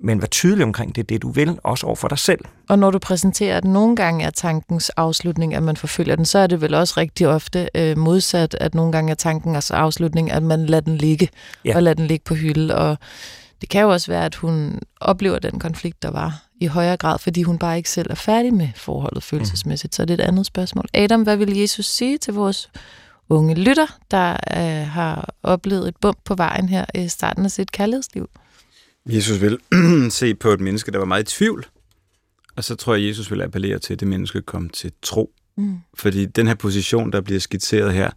men 0.00 0.20
vær 0.20 0.26
tydelig 0.26 0.64
omkring 0.64 0.96
det, 0.96 1.08
det 1.08 1.22
du 1.22 1.30
vil, 1.30 1.58
også 1.64 1.86
over 1.86 1.96
for 1.96 2.08
dig 2.08 2.18
selv. 2.18 2.40
Og 2.68 2.78
når 2.78 2.90
du 2.90 2.98
præsenterer, 2.98 3.56
at 3.56 3.64
nogle 3.64 3.96
gange 3.96 4.24
er 4.24 4.30
tankens 4.30 4.90
afslutning, 4.90 5.54
at 5.54 5.62
man 5.62 5.76
forfølger 5.76 6.16
den, 6.16 6.24
så 6.24 6.38
er 6.38 6.46
det 6.46 6.60
vel 6.60 6.74
også 6.74 6.94
rigtig 6.96 7.28
ofte 7.28 7.68
øh, 7.74 7.98
modsat, 7.98 8.56
at 8.60 8.74
nogle 8.74 8.92
gange 8.92 9.10
er 9.10 9.14
tankens 9.14 9.70
afslutning, 9.70 10.30
at 10.30 10.42
man 10.42 10.66
lader 10.66 10.80
den 10.80 10.96
ligge, 10.96 11.28
ja. 11.64 11.76
og 11.76 11.82
lader 11.82 11.94
den 11.94 12.06
ligge 12.06 12.24
på 12.24 12.34
hylde. 12.34 12.76
Og 12.76 12.98
det 13.60 13.68
kan 13.68 13.82
jo 13.82 13.90
også 13.90 14.10
være, 14.10 14.24
at 14.24 14.34
hun 14.34 14.80
oplever 15.00 15.38
den 15.38 15.58
konflikt, 15.58 16.02
der 16.02 16.10
var 16.10 16.47
i 16.60 16.66
højere 16.66 16.96
grad, 16.96 17.18
fordi 17.18 17.42
hun 17.42 17.58
bare 17.58 17.76
ikke 17.76 17.90
selv 17.90 18.10
er 18.10 18.14
færdig 18.14 18.54
med 18.54 18.68
forholdet 18.76 19.22
følelsesmæssigt. 19.22 19.94
Så 19.94 20.04
det 20.04 20.20
er 20.20 20.24
et 20.24 20.28
andet 20.28 20.46
spørgsmål. 20.46 20.84
Adam, 20.94 21.22
hvad 21.22 21.36
vil 21.36 21.56
Jesus 21.56 21.86
sige 21.86 22.18
til 22.18 22.34
vores 22.34 22.70
unge 23.28 23.54
lytter, 23.54 23.86
der 24.10 24.30
øh, 24.30 24.88
har 24.88 25.34
oplevet 25.42 25.88
et 25.88 25.96
bump 26.00 26.18
på 26.24 26.34
vejen 26.34 26.68
her 26.68 26.84
i 26.94 27.08
starten 27.08 27.44
af 27.44 27.50
sit 27.50 27.72
kærlighedsliv? 27.72 28.30
Jesus 29.06 29.40
vil 29.40 29.58
se 30.10 30.34
på 30.34 30.50
et 30.50 30.60
menneske, 30.60 30.90
der 30.90 30.98
var 30.98 31.04
meget 31.04 31.32
i 31.32 31.36
tvivl, 31.36 31.66
og 32.56 32.64
så 32.64 32.74
tror 32.74 32.94
jeg, 32.94 33.08
Jesus 33.08 33.30
vil 33.30 33.42
appellere 33.42 33.78
til, 33.78 33.92
at 33.92 34.00
det 34.00 34.08
menneske 34.08 34.42
kom 34.42 34.68
til 34.68 34.92
tro. 35.02 35.30
Mm. 35.56 35.76
Fordi 35.94 36.26
den 36.26 36.46
her 36.46 36.54
position, 36.54 37.12
der 37.12 37.20
bliver 37.20 37.40
skitseret 37.40 37.92
her, 37.92 38.10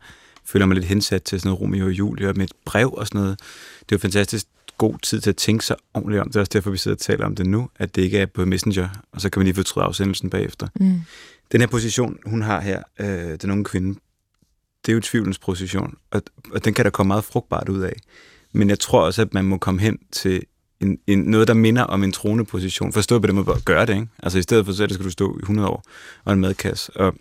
føler 0.46 0.66
mig 0.66 0.76
lidt 0.76 0.86
hensat 0.86 1.24
til 1.24 1.40
sådan 1.40 1.50
noget 1.50 1.62
Romeo 1.62 1.86
og 1.86 1.92
Julie 1.92 2.34
med 2.34 2.44
et 2.44 2.52
brev 2.66 2.94
og 2.94 3.08
sådan 3.08 3.22
noget. 3.22 3.40
Det 3.80 3.92
er 3.92 3.96
jo 3.96 3.98
fantastisk 3.98 4.46
god 4.82 5.00
tid 5.04 5.22
til 5.22 5.30
at 5.30 5.36
tænke 5.36 5.66
sig 5.66 5.76
ordentligt 5.94 6.22
om. 6.22 6.28
Det 6.28 6.36
er 6.36 6.40
også 6.40 6.50
derfor, 6.54 6.72
vi 6.72 6.78
sidder 6.78 6.96
og 6.96 7.00
taler 7.00 7.26
om 7.26 7.36
det 7.36 7.46
nu, 7.46 7.70
at 7.76 7.96
det 7.96 8.02
ikke 8.02 8.20
er 8.20 8.26
på 8.26 8.46
Messenger, 8.46 8.90
og 9.12 9.22
så 9.22 9.30
kan 9.30 9.40
man 9.40 9.46
lige 9.46 9.56
fortryde 9.56 9.86
afsendelsen 9.86 10.30
bagefter. 10.30 10.68
Mm. 10.80 11.02
Den 11.52 11.62
her 11.62 11.68
position, 11.68 12.18
hun 12.26 12.42
har 12.42 12.62
her, 12.62 12.84
øh, 13.00 13.38
den 13.42 13.52
unge 13.52 13.64
kvinde, 13.64 14.00
det 14.86 14.92
er 14.92 14.94
jo 14.94 15.02
tvivlens 15.02 15.40
position, 15.40 15.94
og, 16.12 16.22
og 16.52 16.66
den 16.66 16.74
kan 16.74 16.86
der 16.86 16.92
komme 16.92 17.08
meget 17.08 17.24
frugtbart 17.24 17.70
ud 17.70 17.82
af. 17.82 17.94
Men 18.52 18.70
jeg 18.70 18.80
tror 18.80 19.02
også, 19.02 19.22
at 19.22 19.34
man 19.34 19.46
må 19.46 19.58
komme 19.58 19.82
hen 19.82 19.98
til 20.12 20.44
en, 20.80 20.98
en, 21.08 21.20
noget, 21.20 21.48
der 21.48 21.54
minder 21.54 21.84
om 21.84 22.04
en 22.04 22.12
troende 22.12 22.46
position. 22.46 22.94
Forstå 22.94 23.20
på 23.20 23.28
det 23.28 23.36
måde 23.36 23.52
at 23.56 23.66
gøre 23.66 23.86
det, 23.86 23.94
ikke? 23.94 24.08
Altså 24.24 24.40
i 24.40 24.42
stedet 24.42 24.66
for 24.66 24.74
så 24.74 24.88
skal 24.90 25.06
du 25.06 25.12
stå 25.12 25.38
i 25.38 25.42
100 25.42 25.68
år 25.68 25.84
og 26.26 26.34
en 26.34 26.40
madkasse. 26.40 26.98
Og 26.98 27.14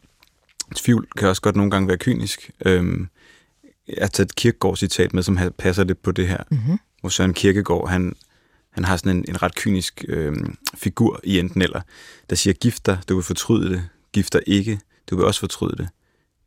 tvivl 0.77 1.09
kan 1.17 1.29
også 1.29 1.43
godt 1.43 1.57
nogle 1.57 1.71
gange 1.71 1.89
være 1.89 1.99
kynisk. 1.99 2.51
Øhm, 2.67 3.09
jeg 3.89 3.97
har 4.01 4.09
taget 4.09 4.29
et 4.29 4.35
kirkegård-citat 4.35 5.15
med, 5.15 5.23
som 5.23 5.39
passer 5.59 5.85
lidt 5.85 6.03
på 6.03 6.13
det 6.13 6.29
her. 6.29 6.43
Mm-hmm. 6.51 6.79
Hvor 7.01 7.09
Søren 7.09 7.35
Kirkegaard, 7.35 7.89
han, 7.89 8.17
han 8.71 8.85
har 8.85 8.97
sådan 8.97 9.17
en, 9.17 9.25
en 9.29 9.43
ret 9.43 9.55
kynisk 9.55 10.05
øh, 10.09 10.37
figur 10.75 11.21
i 11.25 11.39
enten 11.39 11.63
eller, 11.63 11.81
der 12.31 12.37
siger, 12.37 12.55
gift 12.55 12.87
dig, 12.87 12.99
du 13.09 13.15
vil 13.15 13.25
fortryde 13.25 13.71
det. 13.71 13.89
Gift 14.13 14.33
dig 14.33 14.43
ikke, 14.47 14.81
du 15.11 15.17
vil 15.17 15.25
også 15.25 15.41
fortryde 15.41 15.77
det. 15.77 15.89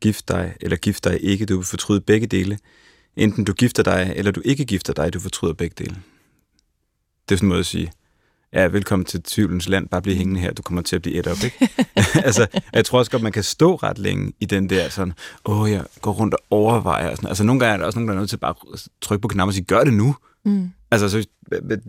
Gift 0.01 0.27
dig 0.27 0.55
eller 0.62 0.77
gift 0.77 1.03
dig 1.03 1.24
ikke, 1.24 1.45
du 1.45 1.55
vil 1.55 1.65
fortryde 1.65 2.01
begge 2.01 2.27
dele. 2.27 2.60
Enten 3.15 3.43
du 3.43 3.53
gifter 3.53 3.83
dig, 3.83 4.13
eller 4.15 4.31
du 4.31 4.41
ikke 4.45 4.65
gifter 4.65 4.93
dig, 4.93 5.13
du 5.13 5.19
fortryder 5.19 5.53
begge 5.53 5.75
dele. 5.77 5.95
Det 7.29 7.36
er 7.36 7.38
sådan 7.38 7.45
en 7.45 7.50
måde 7.50 7.60
at 7.60 7.65
sige, 7.65 7.91
ja, 8.53 8.65
velkommen 8.65 9.05
til 9.05 9.24
tvivlens 9.24 9.69
land, 9.69 9.89
bare 9.89 10.01
bliv 10.01 10.15
hængende 10.15 10.41
her, 10.41 10.53
du 10.53 10.62
kommer 10.62 10.81
til 10.81 10.95
at 10.95 11.01
blive 11.01 11.15
et 11.15 11.27
op, 11.27 11.38
ikke? 11.43 11.69
altså, 12.27 12.48
jeg 12.74 12.86
tror 12.86 13.00
også 13.00 13.12
godt, 13.12 13.24
man 13.24 13.31
kan 13.31 13.43
stå 13.43 13.75
ret 13.75 14.00
længe 14.00 14.33
i 14.39 14.45
den 14.45 14.69
der 14.69 14.89
sådan, 14.89 15.13
åh, 15.45 15.72
jeg 15.72 15.86
går 16.01 16.12
rundt 16.12 16.33
og 16.33 16.39
overvejer. 16.50 17.10
Og 17.10 17.17
sådan. 17.17 17.29
Altså, 17.29 17.43
nogle 17.43 17.60
gange 17.60 17.74
er 17.74 17.77
der 17.77 17.86
også 17.86 18.00
nogen, 18.00 18.07
der 18.07 18.13
er 18.15 18.19
nødt 18.19 18.29
til 18.29 18.38
bare 18.38 18.55
trykke 19.01 19.22
på 19.22 19.27
knappen 19.27 19.50
og 19.50 19.53
sige, 19.53 19.65
gør 19.65 19.83
det 19.83 19.93
nu. 19.93 20.15
Mm. 20.46 20.70
Altså, 20.92 21.10
så, 21.10 21.28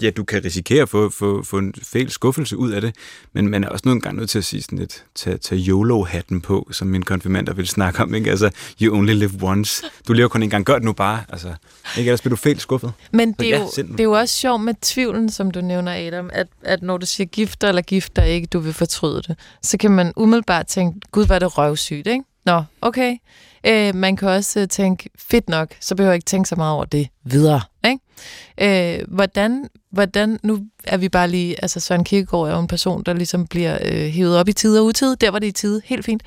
ja, 0.02 0.10
du 0.10 0.24
kan 0.24 0.44
risikere 0.44 0.82
at 0.82 0.88
få, 0.88 1.10
få, 1.10 1.42
få 1.42 1.58
en 1.58 1.74
fejl 1.82 2.10
skuffelse 2.10 2.56
ud 2.56 2.70
af 2.70 2.80
det, 2.80 2.94
men 3.32 3.48
man 3.48 3.64
er 3.64 3.68
også 3.68 3.82
nogle 3.84 4.00
gange 4.00 4.18
nødt 4.18 4.30
til 4.30 4.38
at 4.38 4.44
sige 4.44 4.62
sådan 4.62 4.78
lidt, 4.78 5.04
tage, 5.14 5.36
tage 5.36 5.60
YOLO-hatten 5.60 6.40
på, 6.40 6.68
som 6.72 6.88
min 6.88 7.02
konfirmander 7.02 7.52
vil 7.52 7.68
snakke 7.68 8.02
om, 8.02 8.14
ikke? 8.14 8.30
Altså, 8.30 8.50
you 8.82 8.96
only 8.96 9.12
live 9.12 9.30
once. 9.42 9.84
Du 10.08 10.12
lever 10.12 10.28
kun 10.28 10.42
en 10.42 10.50
gang, 10.50 10.64
gør 10.64 10.74
det 10.74 10.82
nu 10.84 10.92
bare. 10.92 11.24
Altså, 11.28 11.54
ikke? 11.98 12.08
Ellers 12.08 12.20
bliver 12.20 12.30
du 12.30 12.36
fejl 12.36 12.60
skuffet. 12.60 12.92
Men 13.12 13.32
det 13.32 13.54
er, 13.54 13.58
ja, 13.58 13.62
jo, 13.78 13.82
det 13.92 14.00
er 14.00 14.04
jo 14.04 14.12
også 14.12 14.34
sjovt 14.34 14.64
med 14.64 14.74
tvivlen, 14.80 15.30
som 15.30 15.50
du 15.50 15.60
nævner, 15.60 16.06
Adam, 16.06 16.30
at, 16.32 16.46
at 16.62 16.82
når 16.82 16.96
du 16.96 17.06
siger 17.06 17.26
gifter 17.26 17.68
eller 17.68 17.82
gifter 17.82 18.22
ikke, 18.22 18.46
du 18.46 18.58
vil 18.58 18.72
fortryde 18.72 19.22
det, 19.22 19.36
så 19.62 19.76
kan 19.78 19.90
man 19.90 20.12
umiddelbart 20.16 20.66
tænke, 20.66 21.00
gud, 21.12 21.26
var 21.26 21.38
det 21.38 21.58
røvsygt, 21.58 22.06
ikke? 22.06 22.24
Nå, 22.46 22.62
okay. 22.82 23.16
Øh, 23.66 23.94
man 23.94 24.16
kan 24.16 24.28
også 24.28 24.60
øh, 24.60 24.68
tænke, 24.68 25.10
fedt 25.18 25.48
nok, 25.48 25.68
så 25.80 25.94
behøver 25.94 26.12
jeg 26.12 26.16
ikke 26.16 26.24
tænke 26.24 26.48
så 26.48 26.56
meget 26.56 26.74
over 26.74 26.84
det 26.84 27.08
videre. 27.24 27.60
Ikke? 27.84 28.98
Øh, 28.98 29.04
hvordan, 29.08 29.68
hvordan, 29.92 30.38
nu 30.42 30.66
er 30.84 30.96
vi 30.96 31.08
bare 31.08 31.28
lige, 31.28 31.62
altså 31.62 31.80
Søren 31.80 32.04
Kierkegaard 32.04 32.48
er 32.48 32.52
jo 32.52 32.60
en 32.60 32.66
person, 32.66 33.02
der 33.02 33.12
ligesom 33.12 33.46
bliver 33.46 33.78
øh, 33.84 34.06
hævet 34.06 34.38
op 34.38 34.48
i 34.48 34.52
tid 34.52 34.78
og 34.78 34.84
utid. 34.84 35.16
Der 35.16 35.30
var 35.30 35.38
det 35.38 35.46
i 35.46 35.52
tid, 35.52 35.82
helt 35.84 36.04
fint. 36.04 36.22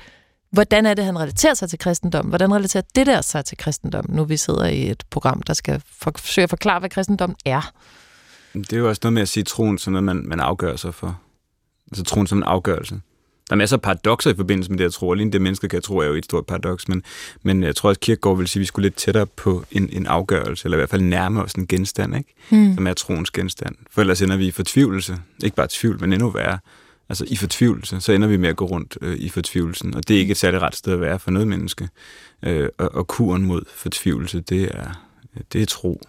Hvordan 0.50 0.86
er 0.86 0.94
det, 0.94 1.04
han 1.04 1.18
relaterer 1.18 1.54
sig 1.54 1.70
til 1.70 1.78
kristendommen? 1.78 2.28
Hvordan 2.30 2.54
relaterer 2.54 2.82
det 2.94 3.06
der 3.06 3.20
sig 3.20 3.44
til 3.44 3.56
kristendommen, 3.56 4.16
nu 4.16 4.24
vi 4.24 4.36
sidder 4.36 4.66
i 4.66 4.90
et 4.90 5.04
program, 5.10 5.42
der 5.42 5.54
skal 5.54 5.82
for, 6.00 6.12
forsøge 6.16 6.42
at 6.42 6.50
forklare, 6.50 6.78
hvad 6.78 6.90
kristendom 6.90 7.34
er? 7.44 7.72
Det 8.54 8.72
er 8.72 8.78
jo 8.78 8.88
også 8.88 9.00
noget 9.02 9.12
med 9.12 9.22
at 9.22 9.28
sige 9.28 9.44
troen 9.44 9.78
som 9.78 9.92
noget, 9.92 10.04
man, 10.04 10.22
man 10.26 10.40
afgør 10.40 10.76
sig 10.76 10.94
for. 10.94 11.20
Altså 11.90 12.04
troen 12.04 12.26
som 12.26 12.38
en 12.38 12.44
afgørelse. 12.44 13.00
Der 13.48 13.54
er 13.54 13.56
masser 13.56 13.76
af 13.76 13.82
paradoxer 13.82 14.30
i 14.30 14.34
forbindelse 14.34 14.70
med 14.70 14.78
det, 14.78 14.84
jeg 14.84 14.92
tror. 14.92 15.14
Lige 15.14 15.32
det 15.32 15.40
mennesket 15.42 15.70
kan 15.70 15.82
tro 15.82 15.98
er 15.98 16.06
jo 16.06 16.14
et 16.14 16.24
stort 16.24 16.46
paradoks, 16.46 16.88
men, 16.88 17.02
men 17.42 17.62
jeg 17.62 17.76
tror, 17.76 17.90
at 17.90 18.00
Kierkegaard 18.00 18.38
vil 18.38 18.48
sige, 18.48 18.60
at 18.60 18.62
vi 18.62 18.66
skulle 18.66 18.86
lidt 18.86 18.94
tættere 18.94 19.26
på 19.26 19.64
en, 19.70 19.88
en 19.92 20.06
afgørelse, 20.06 20.66
eller 20.66 20.76
i 20.76 20.80
hvert 20.80 20.90
fald 20.90 21.02
nærme 21.02 21.42
os 21.42 21.52
en 21.52 21.66
genstand, 21.66 22.16
ikke? 22.16 22.34
Mm. 22.50 22.74
som 22.74 22.86
er 22.86 22.94
troens 22.94 23.30
genstand. 23.30 23.74
For 23.90 24.00
ellers 24.00 24.22
ender 24.22 24.36
vi 24.36 24.46
i 24.46 24.50
fortvivlelse. 24.50 25.16
Ikke 25.44 25.56
bare 25.56 25.68
tvivl, 25.70 26.00
men 26.00 26.12
endnu 26.12 26.30
værre. 26.30 26.58
Altså 27.08 27.24
i 27.28 27.36
fortvivlelse, 27.36 28.00
så 28.00 28.12
ender 28.12 28.28
vi 28.28 28.36
med 28.36 28.48
at 28.48 28.56
gå 28.56 28.64
rundt 28.64 28.98
øh, 29.00 29.16
i 29.16 29.28
fortvivlelsen, 29.28 29.94
og 29.94 30.08
det 30.08 30.16
er 30.16 30.20
ikke 30.20 30.30
et 30.30 30.36
særligt 30.36 30.62
ret 30.62 30.76
sted 30.76 30.92
at 30.92 31.00
være 31.00 31.18
for 31.18 31.30
noget 31.30 31.48
menneske. 31.48 31.88
Øh, 32.42 32.68
og, 32.78 32.94
og 32.94 33.06
kuren 33.06 33.44
mod 33.44 33.62
fortvivlelse, 33.74 34.40
det 34.40 34.62
er, 34.74 35.04
det 35.52 35.62
er 35.62 35.66
tro. 35.66 36.00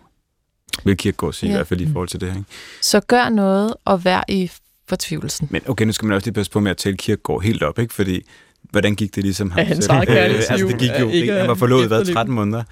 Vil 0.83 0.97
Kierkegaard 0.97 1.33
sige, 1.33 1.49
ja. 1.49 1.55
i 1.55 1.57
hvert 1.57 1.67
fald 1.67 1.81
i 1.81 1.87
forhold 1.91 2.07
til 2.07 2.21
det 2.21 2.31
her. 2.31 2.37
Ikke? 2.37 2.49
Så 2.81 2.99
gør 2.99 3.29
noget 3.29 3.73
og 3.85 4.05
vær 4.05 4.23
i 4.27 4.51
fortvivlelsen. 4.89 5.47
Men 5.51 5.61
okay, 5.67 5.85
nu 5.85 5.91
skal 5.91 6.05
man 6.05 6.15
også 6.15 6.25
lige 6.25 6.33
passe 6.33 6.51
på 6.51 6.59
med 6.59 6.71
at 6.71 6.77
tale 6.77 6.97
Kirkegaard 6.97 7.41
helt 7.41 7.63
op, 7.63 7.79
ikke? 7.79 7.93
Fordi 7.93 8.25
hvordan 8.61 8.95
gik 8.95 9.15
det 9.15 9.23
ligesom 9.23 9.51
ham? 9.51 9.59
Ja, 9.59 9.63
hans 9.63 9.87
eget 9.87 10.09
øh, 10.09 10.15
altså, 10.17 10.67
det 10.67 10.79
gik 10.79 10.91
jo, 10.99 11.09
ikke, 11.09 11.33
han 11.33 11.47
var 11.47 11.55
forlovet 11.55 11.87
hvad, 11.87 12.05
13 12.05 12.35
måneder 12.35 12.63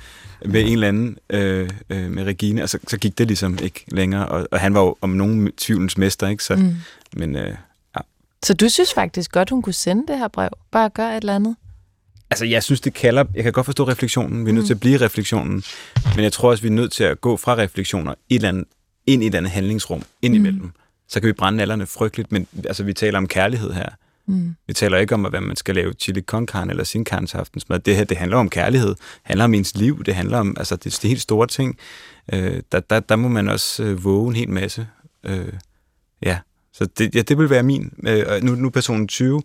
med 0.46 0.62
en 0.62 0.74
eller 0.74 0.88
anden, 0.88 1.18
øh, 1.30 1.70
øh, 1.90 2.12
med 2.12 2.24
Regine, 2.24 2.64
og 2.64 2.70
så, 2.70 2.80
så 2.88 2.98
gik 2.98 3.18
det 3.18 3.28
ligesom 3.28 3.58
ikke 3.64 3.86
længere, 3.88 4.28
og, 4.28 4.48
og 4.52 4.60
han 4.60 4.74
var 4.74 4.82
jo 4.82 4.96
om 5.02 5.10
nogen 5.10 5.52
tvivlens 5.52 5.98
mester, 5.98 6.28
ikke? 6.28 6.44
Så, 6.44 6.56
mm. 6.56 6.76
men, 7.16 7.36
øh, 7.36 7.56
ja. 7.96 8.02
så 8.44 8.54
du 8.54 8.70
synes 8.70 8.94
faktisk 8.94 9.32
godt, 9.32 9.50
hun 9.50 9.62
kunne 9.62 9.74
sende 9.74 10.04
det 10.08 10.18
her 10.18 10.28
brev? 10.28 10.50
Bare 10.72 10.90
gøre 10.90 11.18
et 11.18 11.22
eller 11.22 11.36
andet? 11.36 11.56
Altså, 12.30 12.46
jeg 12.46 12.64
synes, 12.64 12.82
det 12.82 12.94
kalder... 12.94 13.24
Jeg 13.36 13.44
kan 13.44 13.54
godt 13.54 13.66
forstå 13.66 13.88
refleksionen. 13.88 14.46
Vi 14.46 14.50
er 14.50 14.54
nødt 14.54 14.64
mm. 14.64 14.68
til 14.68 14.74
at 14.74 14.80
blive 14.80 14.98
refleksionen. 14.98 15.64
Men 16.16 16.24
jeg 16.24 16.34
tror 16.34 16.50
også, 16.50 16.62
vi 16.62 16.68
er 16.68 16.72
nødt 16.72 16.92
til 16.92 17.04
at 17.04 17.22
gå 17.22 17.38
fra 17.38 17.56
refleksioner 17.56 18.12
et 18.12 18.36
eller 18.36 18.50
andet, 18.50 18.66
ind 19.08 19.24
i 19.24 19.28
et 19.28 19.36
andet 19.36 19.52
handlingsrum, 19.52 20.02
ind 20.22 20.38
mm. 20.40 20.72
Så 21.08 21.20
kan 21.20 21.28
vi 21.28 21.34
brænde 21.34 21.58
nallerne 21.58 21.86
frygteligt, 21.86 22.32
men 22.32 22.48
altså, 22.66 22.84
vi 22.84 22.94
taler 22.94 23.18
om 23.18 23.28
kærlighed 23.28 23.74
her. 23.74 23.90
Mm. 24.28 24.56
Vi 24.68 24.74
taler 24.74 24.98
ikke 24.98 25.14
om, 25.14 25.22
hvad 25.22 25.42
man 25.42 25.56
skal 25.56 25.76
lave 25.76 25.94
chili 25.94 26.22
con 26.22 26.48
carne 26.48 26.72
eller 26.72 26.84
sin 26.84 27.06
carne 27.06 27.28
til 27.28 27.38
aftensmad. 27.38 27.80
Det 27.80 27.96
her, 27.96 28.04
det 28.04 28.18
handler 28.18 28.38
om 28.38 28.50
kærlighed. 28.50 28.90
Det 28.90 28.98
handler 29.24 29.46
om 29.46 29.54
ens 29.54 29.76
liv. 29.76 30.04
Det 30.04 30.16
handler 30.16 30.38
om, 30.38 30.56
altså, 30.58 30.76
det 30.76 31.04
er 31.04 31.08
helt 31.08 31.22
store 31.22 31.48
ting. 31.48 31.78
Øh, 32.34 32.62
der, 32.72 32.80
der, 32.80 33.00
der 33.00 33.16
må 33.16 33.28
man 33.28 33.50
også 33.50 33.84
øh, 33.84 34.04
våge 34.04 34.30
en 34.30 34.36
hel 34.36 34.50
masse. 34.50 34.88
Øh, 35.24 35.54
ja, 36.22 36.40
så 36.74 36.86
det, 36.86 37.16
ja, 37.16 37.22
det 37.22 37.38
vil 37.38 37.50
være 37.50 37.64
min. 37.64 37.94
Øh, 38.08 38.44
nu, 38.44 38.56
nu 38.56 38.68
er 38.68 38.72
personen 38.72 39.08
20. 39.08 39.44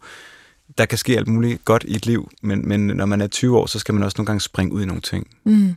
Der 0.79 0.87
kan 0.87 0.98
ske 0.98 1.16
alt 1.16 1.29
muligt 1.29 1.64
godt 1.64 1.85
i 1.88 1.96
et 1.96 2.07
liv, 2.07 2.31
men, 2.42 2.68
men 2.68 2.87
når 2.87 3.07
man 3.07 3.20
er 3.20 3.27
20 3.27 3.59
år, 3.59 3.66
så 3.66 3.79
skal 3.79 3.94
man 3.94 4.03
også 4.03 4.14
nogle 4.18 4.27
gange 4.27 4.40
springe 4.40 4.72
ud 4.72 4.83
i 4.83 4.87
nogle 4.87 5.03
ting. 5.03 5.27
Mm. 5.44 5.75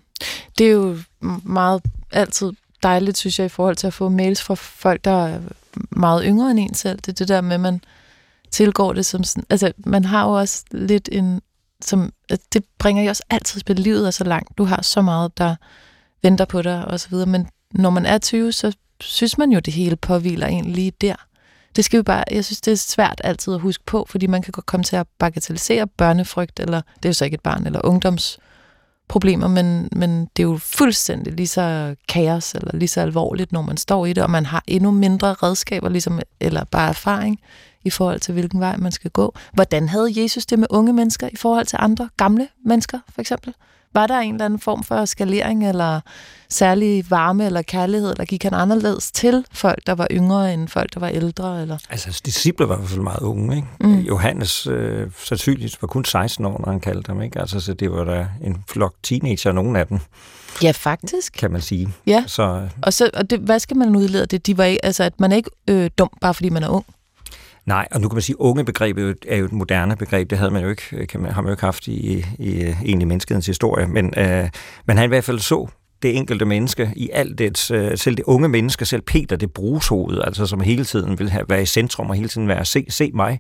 Det 0.58 0.68
er 0.68 0.72
jo 0.72 0.98
meget 1.44 1.82
altid 2.12 2.52
dejligt, 2.84 3.18
synes 3.18 3.40
jeg, 3.40 3.46
i 3.46 3.50
forhold 3.50 3.76
til 3.76 3.88
at 3.88 3.94
få 3.94 4.10
mails 4.10 4.44
fra 4.44 4.54
folk, 4.54 5.06
der 5.06 5.26
er 5.28 5.40
meget 5.90 6.24
yngre 6.26 6.52
end 6.52 6.60
en 6.60 6.74
selv. 6.74 6.98
Det 6.98 7.08
er 7.08 7.14
det 7.14 7.28
der 7.28 7.42
med, 7.42 7.54
at 7.54 7.60
man 7.60 7.82
tilgår 8.52 8.94
det 8.94 9.06
som 9.06 9.24
sådan... 9.24 9.44
Altså, 9.50 9.72
man 9.78 10.06
har 10.06 10.26
jo 10.26 10.32
også 10.32 10.64
lidt 10.72 11.10
en... 11.12 11.42
Som, 11.82 12.14
det 12.54 12.66
bringer 12.80 13.04
jo 13.04 13.10
også 13.10 13.24
altid 13.30 13.60
spil. 13.60 13.80
Livet 13.80 14.08
er 14.08 14.12
så 14.12 14.24
langt. 14.24 14.58
Du 14.58 14.64
har 14.64 14.82
så 14.82 15.02
meget, 15.02 15.38
der 15.38 15.56
venter 16.24 16.46
på 16.46 16.62
dig, 16.62 16.86
og 16.86 17.00
så 17.00 17.10
videre. 17.10 17.26
Men 17.26 17.48
når 17.72 17.90
man 17.90 18.06
er 18.06 18.18
20, 18.18 18.52
så 18.52 18.74
synes 19.02 19.38
man 19.38 19.52
jo, 19.52 19.60
det 19.60 19.74
hele 19.74 19.96
påviler 19.96 20.48
en 20.48 20.66
lige 20.66 20.92
der. 21.02 21.16
Det 21.76 21.86
skal 21.86 21.98
vi 21.98 22.04
bare, 22.04 22.24
jeg 22.32 22.46
synes, 22.46 22.62
det 22.62 22.72
er 22.72 22.76
svært 22.76 23.22
altid 23.24 23.54
at 23.54 23.60
huske 23.60 23.84
på, 23.86 24.06
fordi 24.10 24.28
man 24.28 24.42
kan 24.42 24.52
godt 24.52 24.66
komme 24.66 24.84
til 24.84 24.96
at 24.96 25.08
bagatellisere 25.20 25.88
børnefrygt, 25.88 26.60
eller 26.60 26.82
det 26.96 27.06
er 27.06 27.10
jo 27.10 27.14
så 27.14 27.26
ikke 27.26 27.36
et 27.36 27.42
barn, 27.42 27.66
eller 27.66 27.82
ungdoms 27.84 28.40
problemer, 29.08 29.48
men, 29.48 29.90
men 29.92 30.30
det 30.38 30.44
er 30.44 30.48
jo 30.48 30.58
fuldstændig 30.58 31.34
lige 31.34 31.48
så 31.48 31.96
kaos 32.08 32.54
eller 32.56 32.72
lige 32.78 32.88
så 32.90 33.02
alvorligt, 33.02 33.52
når 33.52 33.62
man 33.62 33.78
står 33.78 34.06
i 34.06 34.14
det, 34.14 34.24
og 34.24 34.30
man 34.30 34.46
har 34.46 34.64
endnu 34.68 34.92
mindre 34.92 35.34
redskaber, 35.34 35.90
ligesom, 35.90 36.20
eller 36.40 36.64
bare 36.64 36.90
erfaring 36.90 37.40
i 37.84 37.90
forhold 37.90 38.20
til, 38.20 38.34
hvilken 38.34 38.60
vej 38.60 38.78
man 38.78 38.92
skal 38.92 39.12
gå. 39.12 39.36
Hvordan 39.54 39.90
havde 39.90 40.22
Jesus 40.22 40.46
det 40.46 40.60
med 40.60 40.68
unge 40.70 40.94
mennesker 40.94 41.30
i 41.34 41.36
forhold 41.36 41.66
til 41.66 41.78
andre 41.82 42.10
gamle 42.18 42.48
mennesker, 42.66 43.00
for 43.10 43.22
eksempel? 43.22 43.54
Var 43.96 44.08
der 44.08 44.20
en 44.20 44.34
eller 44.34 44.46
anden 44.46 44.60
form 44.60 44.84
for 44.84 45.06
skalering, 45.06 45.70
eller 45.70 46.02
særlig 46.50 47.06
varme 47.10 47.46
eller 47.46 47.62
kærlighed, 47.62 48.12
eller 48.12 48.26
gik 48.26 48.44
han 48.44 48.54
anderledes 48.54 49.12
til 49.12 49.46
folk, 49.52 49.80
der 49.88 49.96
var 49.96 50.08
yngre 50.12 50.54
end 50.54 50.68
folk, 50.68 50.94
der 50.94 51.00
var 51.00 51.08
ældre? 51.08 51.62
Eller? 51.62 51.78
Altså, 51.90 52.08
hans 52.08 52.22
disciple 52.22 52.70
var 52.70 52.76
i 52.76 52.78
hvert 52.78 52.90
fald 52.90 53.02
meget 53.02 53.22
unge. 53.22 53.56
Ikke? 53.56 53.68
Mm. 53.80 54.00
Johannes 54.00 54.68
øh, 54.68 55.08
sandsynligvis 55.26 55.82
var 55.82 55.88
kun 55.88 56.06
16 56.06 56.46
år, 56.46 56.62
når 56.66 56.72
han 56.72 56.80
kaldte 56.80 57.08
ham. 57.08 57.22
Ikke? 57.22 57.40
Altså, 57.40 57.60
så 57.60 57.74
det 57.74 57.92
var 57.92 58.04
da 58.04 58.28
en 58.44 58.64
flok 58.70 58.94
teenager, 59.04 59.52
nogen 59.52 59.76
af 59.76 59.88
dem. 59.88 60.00
Ja, 60.64 60.72
faktisk. 60.72 61.34
Kan 61.34 61.52
man 61.52 61.62
sige. 61.62 61.90
Ja, 62.08 62.24
Så, 62.28 62.68
og, 62.82 62.94
så, 62.94 63.10
og 63.14 63.30
det, 63.30 63.40
hvad 63.40 63.60
skal 63.60 63.78
man 63.78 63.96
udlede 63.96 64.26
det? 64.26 64.48
De 64.48 64.58
var 64.58 64.64
ikke, 64.64 64.86
altså, 64.86 65.04
at 65.04 65.20
man 65.20 65.32
er 65.32 65.36
ikke 65.36 65.50
øh, 65.70 65.90
dum, 65.98 66.10
bare 66.22 66.34
fordi 66.34 66.50
man 66.50 66.64
er 66.64 66.70
ung. 66.70 66.86
Nej, 67.66 67.88
og 67.92 68.02
nu 68.02 68.08
kan 68.10 68.16
man 68.16 68.22
sige, 68.22 68.36
at 68.40 68.44
ungebegrebet 68.44 69.04
er 69.04 69.08
jo- 69.08 69.16
er 69.28 69.38
jo 69.38 69.46
et 69.46 69.52
moderne 69.52 69.96
begreb. 69.96 70.30
Det 70.30 70.38
havde 70.38 70.52
man 70.52 70.64
jo 70.64 70.70
ikke, 70.70 71.08
kan 71.08 71.20
man, 71.22 71.32
har 71.32 71.42
man 71.42 71.50
jo 71.50 71.54
ikke 71.54 71.64
haft 71.64 71.88
i, 71.88 72.26
i 72.40 72.62
egentlig 72.62 73.08
menneskehedens 73.08 73.46
historie. 73.46 73.88
Men, 73.88 74.14
øh, 74.18 74.50
men 74.86 74.98
han 74.98 75.06
i 75.06 75.08
hvert 75.08 75.24
fald 75.24 75.40
så 75.40 75.68
det 76.02 76.18
enkelte 76.18 76.46
menneske 76.46 76.92
i 76.96 77.10
alt 77.14 77.38
det, 77.40 77.72
øh, 77.72 77.98
selv 77.98 78.16
det 78.18 78.24
unge 78.24 78.50
menneske, 78.50 78.86
selv 78.86 79.02
Peter, 79.02 79.36
det 79.36 79.52
brugshoved, 79.54 80.22
altså 80.24 80.46
som 80.46 80.60
hele 80.60 80.86
tiden 80.86 81.20
vil 81.20 81.30
have, 81.30 81.46
være 81.50 81.62
i 81.62 81.66
centrum 81.66 82.10
og 82.10 82.16
hele 82.16 82.28
tiden 82.28 82.48
være, 82.48 82.66
se, 82.66 82.86
se 82.90 83.12
mig, 83.14 83.40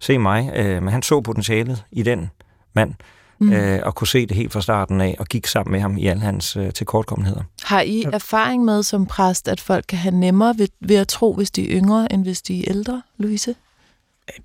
se 0.00 0.18
mig. 0.18 0.50
Øh, 0.56 0.82
men 0.82 0.92
han 0.92 1.02
så 1.02 1.20
potentialet 1.20 1.84
i 1.92 2.02
den 2.02 2.30
mand, 2.74 2.94
mm. 3.38 3.52
øh, 3.52 3.80
og 3.82 3.94
kunne 3.94 4.08
se 4.08 4.26
det 4.26 4.36
helt 4.36 4.52
fra 4.52 4.60
starten 4.60 5.00
af, 5.00 5.16
og 5.18 5.26
gik 5.26 5.46
sammen 5.46 5.72
med 5.72 5.80
ham 5.80 5.96
i 5.96 6.06
alle 6.06 6.22
hans 6.22 6.56
øh, 6.56 6.72
tilkortkommenheder. 6.72 7.42
Har 7.62 7.80
I 7.80 8.04
erfaring 8.12 8.64
med 8.64 8.82
som 8.82 9.06
præst, 9.06 9.48
at 9.48 9.60
folk 9.60 9.84
kan 9.88 9.98
have 9.98 10.14
nemmere 10.14 10.54
ved, 10.58 10.68
ved 10.80 10.96
at 10.96 11.08
tro, 11.08 11.34
hvis 11.34 11.50
de 11.50 11.72
er 11.72 11.78
yngre, 11.78 12.12
end 12.12 12.22
hvis 12.22 12.42
de 12.42 12.58
er 12.60 12.64
ældre, 12.70 13.02
Louise? 13.18 13.54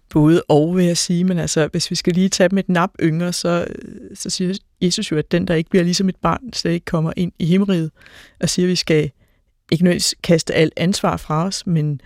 Både 0.09 0.43
og, 0.47 0.75
vil 0.75 0.85
jeg 0.85 0.97
sige, 0.97 1.23
men 1.23 1.39
altså, 1.39 1.67
hvis 1.71 1.91
vi 1.91 1.95
skal 1.95 2.13
lige 2.13 2.29
tage 2.29 2.49
dem 2.49 2.57
et 2.57 2.69
nap 2.69 2.91
yngre, 3.01 3.33
så, 3.33 3.65
så 4.13 4.29
siger 4.29 4.57
Jesus 4.81 5.11
jo, 5.11 5.17
at 5.17 5.31
den, 5.31 5.47
der 5.47 5.55
ikke 5.55 5.69
bliver 5.69 5.83
ligesom 5.83 6.09
et 6.09 6.15
barn, 6.15 6.53
slet 6.53 6.71
ikke 6.71 6.85
kommer 6.85 7.13
ind 7.17 7.31
i 7.39 7.45
himmeriget, 7.45 7.91
og 8.39 8.49
siger, 8.49 8.65
at 8.65 8.69
vi 8.69 8.75
skal 8.75 9.11
ikke 9.71 9.83
nødvendigvis 9.83 10.15
kaste 10.23 10.53
alt 10.53 10.73
ansvar 10.77 11.17
fra 11.17 11.45
os, 11.45 11.67
men, 11.67 12.01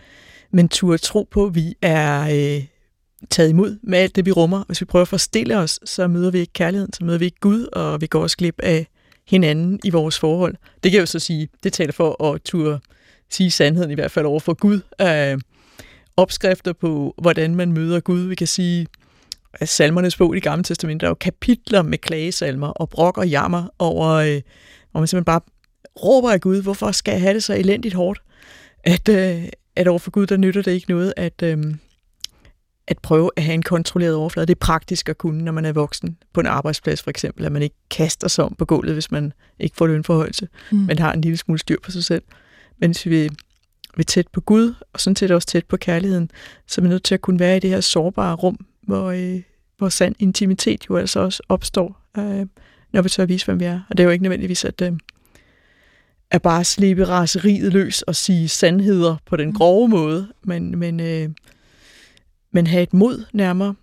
men 0.51 0.69
turde 0.69 0.97
tro 0.97 1.27
på, 1.31 1.45
at 1.45 1.55
vi 1.55 1.75
er 1.81 2.21
øh, 2.21 2.63
taget 3.29 3.49
imod 3.49 3.77
med 3.83 3.99
alt 3.99 4.15
det, 4.15 4.25
vi 4.25 4.31
rummer. 4.31 4.63
Hvis 4.67 4.81
vi 4.81 4.85
prøver 4.85 5.01
at 5.01 5.07
forstille 5.07 5.57
os, 5.57 5.79
så 5.85 6.07
møder 6.07 6.31
vi 6.31 6.39
ikke 6.39 6.53
kærligheden, 6.53 6.93
så 6.93 7.03
møder 7.03 7.17
vi 7.17 7.25
ikke 7.25 7.39
Gud, 7.39 7.65
og 7.73 8.01
vi 8.01 8.07
går 8.07 8.21
også 8.21 8.37
glip 8.37 8.59
af 8.59 8.87
hinanden 9.27 9.79
i 9.83 9.89
vores 9.89 10.19
forhold. 10.19 10.55
Det 10.83 10.91
kan 10.91 10.93
jeg 10.93 11.01
jo 11.01 11.05
så 11.05 11.19
sige, 11.19 11.47
det 11.63 11.73
taler 11.73 11.93
for 11.93 12.23
at 12.23 12.41
turde 12.41 12.79
sige 13.29 13.51
sandheden, 13.51 13.91
i 13.91 13.93
hvert 13.93 14.11
fald 14.11 14.25
over 14.25 14.39
for 14.39 14.53
Gud. 14.53 14.79
Øh, 15.01 15.41
opskrifter 16.17 16.73
på, 16.73 17.15
hvordan 17.21 17.55
man 17.55 17.71
møder 17.73 17.99
Gud. 17.99 18.19
Vi 18.19 18.35
kan 18.35 18.47
sige, 18.47 18.87
at 19.53 19.69
salmernes 19.69 20.17
bog 20.17 20.33
i 20.33 20.35
det 20.35 20.43
gamle 20.43 20.63
testament, 20.63 21.01
der 21.01 21.07
er 21.07 21.11
jo 21.11 21.15
kapitler 21.15 21.81
med 21.81 21.97
klagesalmer 21.97 22.67
og 22.67 22.89
brok 22.89 23.17
og 23.17 23.29
jammer 23.29 23.67
over, 23.79 24.09
øh, 24.09 24.41
hvor 24.91 24.99
man 24.99 25.07
simpelthen 25.07 25.25
bare 25.25 25.41
råber 26.03 26.31
af 26.31 26.41
Gud, 26.41 26.61
hvorfor 26.61 26.91
skal 26.91 27.11
jeg 27.11 27.21
have 27.21 27.33
det 27.33 27.43
så 27.43 27.53
elendigt 27.53 27.93
hårdt? 27.93 28.21
At, 28.83 29.09
øh, 29.09 29.43
at 29.75 29.87
overfor 29.87 30.11
Gud, 30.11 30.27
der 30.27 30.37
nytter 30.37 30.61
det 30.61 30.71
ikke 30.71 30.89
noget 30.89 31.13
at, 31.17 31.41
øh, 31.43 31.57
at 32.87 32.99
prøve 32.99 33.31
at 33.37 33.43
have 33.43 33.53
en 33.53 33.61
kontrolleret 33.63 34.15
overflade. 34.15 34.47
Det 34.47 34.55
er 34.55 34.59
praktisk 34.59 35.09
at 35.09 35.17
kunne, 35.17 35.43
når 35.43 35.51
man 35.51 35.65
er 35.65 35.71
voksen 35.71 36.17
på 36.33 36.39
en 36.39 36.47
arbejdsplads 36.47 37.01
for 37.01 37.09
eksempel, 37.09 37.45
at 37.45 37.51
man 37.51 37.61
ikke 37.61 37.75
kaster 37.89 38.27
sig 38.27 38.45
om 38.45 38.55
på 38.55 38.65
gulvet, 38.65 38.93
hvis 38.93 39.11
man 39.11 39.33
ikke 39.59 39.75
får 39.75 39.87
lønforholdelse, 39.87 40.47
Mm. 40.71 40.77
men 40.77 40.99
har 40.99 41.13
en 41.13 41.21
lille 41.21 41.37
smule 41.37 41.59
styr 41.59 41.77
på 41.83 41.91
sig 41.91 42.03
selv. 42.03 42.23
Men 42.79 42.89
hvis 42.91 43.05
vi 43.05 43.29
vi 43.97 44.01
er 44.01 44.05
tæt 44.05 44.27
på 44.27 44.41
Gud, 44.41 44.73
og 44.93 44.99
sådan 44.99 45.15
set 45.15 45.31
også 45.31 45.47
tæt 45.47 45.65
på 45.65 45.77
kærligheden, 45.77 46.31
så 46.67 46.81
er 46.81 46.83
vi 46.83 46.89
nødt 46.89 47.03
til 47.03 47.13
at 47.13 47.21
kunne 47.21 47.39
være 47.39 47.57
i 47.57 47.59
det 47.59 47.69
her 47.69 47.81
sårbare 47.81 48.35
rum, 48.35 48.65
hvor, 48.81 49.11
øh, 49.11 49.41
hvor 49.77 49.89
sand 49.89 50.15
intimitet 50.19 50.89
jo 50.89 50.97
altså 50.97 51.19
også 51.19 51.43
opstår, 51.49 52.01
øh, 52.17 52.45
når 52.93 53.01
vi 53.01 53.09
tør 53.09 53.23
at 53.23 53.29
vise, 53.29 53.45
hvem 53.45 53.59
vi 53.59 53.65
er. 53.65 53.79
Og 53.89 53.97
det 53.97 54.03
er 54.03 54.05
jo 54.05 54.11
ikke 54.11 54.23
nødvendigvis 54.23 54.65
at, 54.65 54.81
øh, 54.81 54.91
at 56.31 56.41
bare 56.41 56.63
slippe 56.63 57.05
raseriet 57.05 57.73
løs 57.73 58.01
og 58.01 58.15
sige 58.15 58.49
sandheder 58.49 59.15
på 59.25 59.35
den 59.35 59.53
grove 59.53 59.87
måde, 59.87 60.27
men, 60.43 60.79
men, 60.79 60.99
øh, 60.99 61.29
men 62.51 62.67
have 62.67 62.83
et 62.83 62.93
mod 62.93 63.25
nærmere 63.33 63.75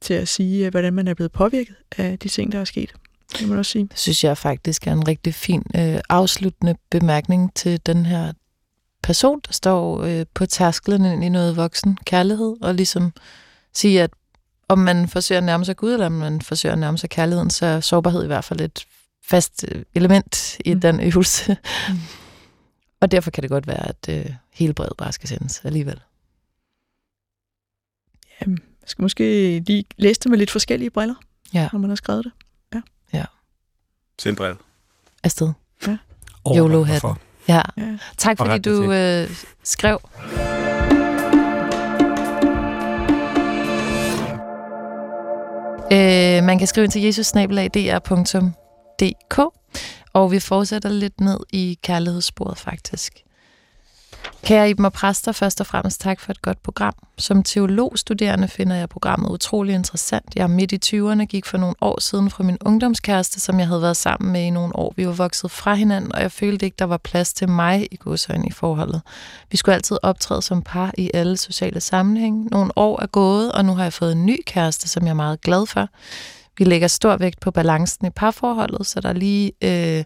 til 0.00 0.14
at 0.14 0.28
sige, 0.28 0.66
øh, 0.66 0.70
hvordan 0.70 0.92
man 0.92 1.08
er 1.08 1.14
blevet 1.14 1.32
påvirket 1.32 1.74
af 1.98 2.18
de 2.18 2.28
ting, 2.28 2.52
der 2.52 2.60
er 2.60 2.64
sket. 2.64 2.92
Det 3.32 3.42
må 3.42 3.48
man 3.48 3.58
også 3.58 3.70
sige. 3.70 3.86
Det 3.90 3.98
synes 3.98 4.24
jeg 4.24 4.38
faktisk 4.38 4.86
er 4.86 4.92
en 4.92 5.08
rigtig 5.08 5.34
fin 5.34 5.62
øh, 5.76 6.00
afsluttende 6.08 6.74
bemærkning 6.90 7.54
til 7.54 7.86
den 7.86 8.06
her 8.06 8.32
person, 9.02 9.40
der 9.46 9.52
står 9.52 10.02
øh, 10.02 10.26
på 10.34 10.46
tærsklen 10.46 11.04
ind 11.04 11.24
i 11.24 11.28
noget 11.28 11.56
voksen 11.56 11.98
kærlighed, 12.06 12.56
og 12.60 12.74
ligesom 12.74 13.12
sige, 13.72 14.02
at 14.02 14.10
om 14.68 14.78
man 14.78 15.08
forsøger 15.08 15.38
at 15.38 15.44
nærme 15.44 15.64
sig 15.64 15.76
Gud, 15.76 15.92
eller 15.92 16.06
om 16.06 16.12
man 16.12 16.42
forsøger 16.42 16.72
at 16.72 16.78
nærme 16.78 16.98
sig 16.98 17.10
kærligheden, 17.10 17.50
så 17.50 17.66
er 17.66 17.80
sårbarhed 17.80 18.24
i 18.24 18.26
hvert 18.26 18.44
fald 18.44 18.60
et 18.60 18.86
fast 19.24 19.64
øh, 19.68 19.82
element 19.94 20.56
i 20.64 20.74
Mm. 20.74 20.80
den 20.80 21.00
øvelse. 21.00 21.56
Mm. 21.88 21.98
Og 23.00 23.10
derfor 23.10 23.30
kan 23.30 23.42
det 23.42 23.50
godt 23.50 23.66
være, 23.66 23.88
at 23.88 24.08
øh, 24.08 24.26
hele 24.52 24.72
brevet 24.74 24.92
bare 24.98 25.12
skal 25.12 25.28
sendes 25.28 25.60
alligevel. 25.64 26.00
Jeg 28.40 28.48
skal 28.86 29.02
måske 29.02 29.58
lige 29.66 29.84
læse 29.96 30.20
det 30.20 30.30
med 30.30 30.38
lidt 30.38 30.50
forskellige 30.50 30.90
briller, 30.90 31.14
Ja. 31.54 31.68
når 31.72 31.78
man 31.80 31.90
har 31.90 31.96
skrevet 31.96 32.24
det. 32.24 32.32
Send 34.18 34.36
brev. 34.36 34.56
Afsted. 35.22 35.52
Og 36.44 36.56
YOLO-hatten. 36.56 37.10
Ja. 37.48 37.62
Ja. 37.76 37.98
Tak 38.16 38.38
fordi 38.38 38.58
du 38.58 38.92
øh, 38.92 39.30
skrev. 39.64 40.00
Øh, 45.92 46.44
man 46.44 46.58
kan 46.58 46.66
skrive 46.66 46.84
ind 46.84 46.92
til 46.92 47.02
jesusnabelag.dr.dk 47.02 49.40
og 50.12 50.32
vi 50.32 50.40
fortsætter 50.40 50.88
lidt 50.88 51.20
ned 51.20 51.38
i 51.52 51.78
kærlighedssporet 51.82 52.58
faktisk. 52.58 53.12
Kære 54.44 54.70
Iben 54.70 54.84
og 54.84 54.92
præster, 54.92 55.32
først 55.32 55.60
og 55.60 55.66
fremmest 55.66 56.00
tak 56.00 56.20
for 56.20 56.30
et 56.30 56.42
godt 56.42 56.62
program. 56.62 56.94
Som 57.18 57.42
teologstuderende 57.42 58.48
finder 58.48 58.76
jeg 58.76 58.88
programmet 58.88 59.30
utrolig 59.30 59.74
interessant. 59.74 60.24
Jeg 60.36 60.42
er 60.42 60.46
midt 60.46 60.72
i 60.72 60.96
20'erne, 60.96 61.24
gik 61.24 61.46
for 61.46 61.58
nogle 61.58 61.74
år 61.80 62.00
siden 62.00 62.30
fra 62.30 62.44
min 62.44 62.58
ungdomskæreste, 62.64 63.40
som 63.40 63.58
jeg 63.58 63.66
havde 63.66 63.82
været 63.82 63.96
sammen 63.96 64.32
med 64.32 64.40
i 64.40 64.50
nogle 64.50 64.76
år. 64.76 64.94
Vi 64.96 65.06
var 65.06 65.12
vokset 65.12 65.50
fra 65.50 65.74
hinanden, 65.74 66.14
og 66.14 66.22
jeg 66.22 66.32
følte 66.32 66.66
ikke, 66.66 66.76
der 66.78 66.84
var 66.84 66.96
plads 66.96 67.34
til 67.34 67.48
mig 67.48 67.88
i 67.90 67.96
godsøjne 67.96 68.46
i 68.46 68.50
forholdet. 68.50 69.00
Vi 69.50 69.56
skulle 69.56 69.74
altid 69.74 69.98
optræde 70.02 70.42
som 70.42 70.62
par 70.62 70.92
i 70.98 71.10
alle 71.14 71.36
sociale 71.36 71.80
sammenhænge. 71.80 72.46
Nogle 72.46 72.70
år 72.76 73.02
er 73.02 73.06
gået, 73.06 73.52
og 73.52 73.64
nu 73.64 73.74
har 73.74 73.82
jeg 73.82 73.92
fået 73.92 74.12
en 74.12 74.26
ny 74.26 74.36
kæreste, 74.46 74.88
som 74.88 75.02
jeg 75.02 75.10
er 75.10 75.14
meget 75.14 75.40
glad 75.40 75.66
for. 75.66 75.88
Vi 76.58 76.64
lægger 76.64 76.88
stor 76.88 77.16
vægt 77.16 77.40
på 77.40 77.50
balancen 77.50 78.06
i 78.06 78.10
parforholdet, 78.10 78.86
så 78.86 79.00
der 79.00 79.12
lige 79.12 79.52
øh, 79.62 80.04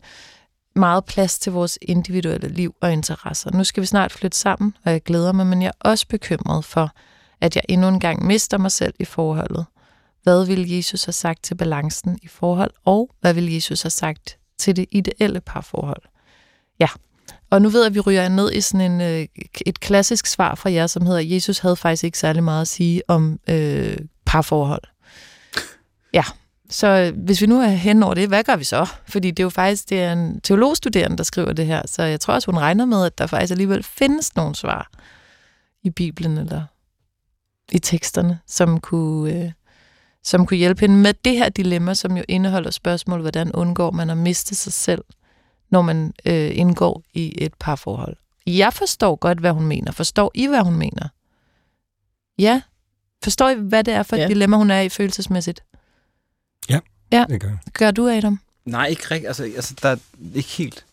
meget 0.76 1.04
plads 1.04 1.38
til 1.38 1.52
vores 1.52 1.78
individuelle 1.82 2.48
liv 2.48 2.74
og 2.80 2.92
interesser. 2.92 3.50
Nu 3.50 3.64
skal 3.64 3.80
vi 3.80 3.86
snart 3.86 4.12
flytte 4.12 4.38
sammen, 4.38 4.76
og 4.84 4.92
jeg 4.92 5.02
glæder 5.02 5.32
mig, 5.32 5.46
men 5.46 5.62
jeg 5.62 5.68
er 5.68 5.88
også 5.88 6.08
bekymret 6.08 6.64
for, 6.64 6.90
at 7.40 7.56
jeg 7.56 7.64
endnu 7.68 7.88
en 7.88 8.00
gang 8.00 8.26
mister 8.26 8.58
mig 8.58 8.72
selv 8.72 8.94
i 8.98 9.04
forholdet. 9.04 9.66
Hvad 10.22 10.46
ville 10.46 10.76
Jesus 10.76 11.04
have 11.04 11.12
sagt 11.12 11.42
til 11.42 11.54
balancen 11.54 12.18
i 12.22 12.26
forhold, 12.26 12.70
og 12.84 13.10
hvad 13.20 13.34
ville 13.34 13.54
Jesus 13.54 13.82
have 13.82 13.90
sagt 13.90 14.38
til 14.58 14.76
det 14.76 14.86
ideelle 14.90 15.40
parforhold? 15.40 16.02
Ja, 16.80 16.88
og 17.50 17.62
nu 17.62 17.68
ved 17.68 17.80
jeg, 17.80 17.86
at 17.86 17.94
vi 17.94 18.00
ryger 18.00 18.28
ned 18.28 18.52
i 18.52 18.60
sådan 18.60 18.92
en, 18.92 19.00
øh, 19.00 19.26
et 19.66 19.80
klassisk 19.80 20.26
svar 20.26 20.54
fra 20.54 20.72
jer, 20.72 20.86
som 20.86 21.06
hedder, 21.06 21.20
Jesus 21.20 21.58
havde 21.58 21.76
faktisk 21.76 22.04
ikke 22.04 22.18
særlig 22.18 22.44
meget 22.44 22.60
at 22.60 22.68
sige 22.68 23.02
om 23.08 23.40
øh, 23.48 23.98
parforhold. 24.26 24.82
Ja, 26.12 26.24
så 26.70 27.12
hvis 27.16 27.40
vi 27.40 27.46
nu 27.46 27.60
er 27.60 27.66
hen 27.68 28.02
over 28.02 28.14
det, 28.14 28.28
hvad 28.28 28.44
gør 28.44 28.56
vi 28.56 28.64
så? 28.64 28.86
Fordi 29.08 29.30
det 29.30 29.38
er 29.42 29.44
jo 29.44 29.50
faktisk 29.50 29.90
det 29.90 30.02
er 30.02 30.12
en 30.12 30.40
teologstuderende, 30.40 31.16
der 31.16 31.24
skriver 31.24 31.52
det 31.52 31.66
her, 31.66 31.82
så 31.86 32.02
jeg 32.02 32.20
tror 32.20 32.34
også, 32.34 32.50
hun 32.50 32.60
regner 32.60 32.84
med, 32.84 33.06
at 33.06 33.18
der 33.18 33.26
faktisk 33.26 33.50
alligevel 33.50 33.82
findes 33.82 34.36
nogle 34.36 34.54
svar 34.54 34.90
i 35.82 35.90
Bibelen 35.90 36.38
eller 36.38 36.62
i 37.72 37.78
teksterne, 37.78 38.38
som 38.46 38.80
kunne, 38.80 39.32
øh, 39.34 39.52
som 40.24 40.46
kunne 40.46 40.56
hjælpe 40.58 40.80
hende 40.80 40.96
med 40.96 41.14
det 41.24 41.36
her 41.38 41.48
dilemma, 41.48 41.94
som 41.94 42.16
jo 42.16 42.24
indeholder 42.28 42.70
spørgsmål, 42.70 43.20
hvordan 43.20 43.52
undgår 43.52 43.90
man 43.90 44.10
at 44.10 44.16
miste 44.18 44.54
sig 44.54 44.72
selv, 44.72 45.04
når 45.70 45.82
man 45.82 46.12
øh, 46.24 46.50
indgår 46.58 47.02
i 47.14 47.34
et 47.44 47.54
parforhold. 47.60 48.16
Jeg 48.46 48.72
forstår 48.72 49.16
godt, 49.16 49.38
hvad 49.40 49.52
hun 49.52 49.66
mener. 49.66 49.92
Forstår 49.92 50.30
I, 50.34 50.46
hvad 50.46 50.60
hun 50.60 50.74
mener? 50.76 51.08
Ja. 52.38 52.62
Forstår 53.24 53.48
I, 53.48 53.54
hvad 53.54 53.84
det 53.84 53.94
er 53.94 54.02
for 54.02 54.16
et 54.16 54.20
Ja. 54.20 54.28
dilemma, 54.28 54.56
hun 54.56 54.70
er 54.70 54.80
i 54.80 54.88
følelsesmæssigt? 54.88 55.60
Det 57.28 57.40
gør 57.40 57.48
jeg. 57.48 57.58
Gør 57.72 57.90
du, 57.90 58.08
Adam? 58.08 58.40
Nej, 58.64 58.86
ikke 58.86 59.02
rigtigt. 59.10 59.26
Altså, 59.26 59.42
altså, 59.42 59.74
der 59.82 59.88
er 59.88 59.96
ikke 60.34 60.48
helt. 60.48 60.84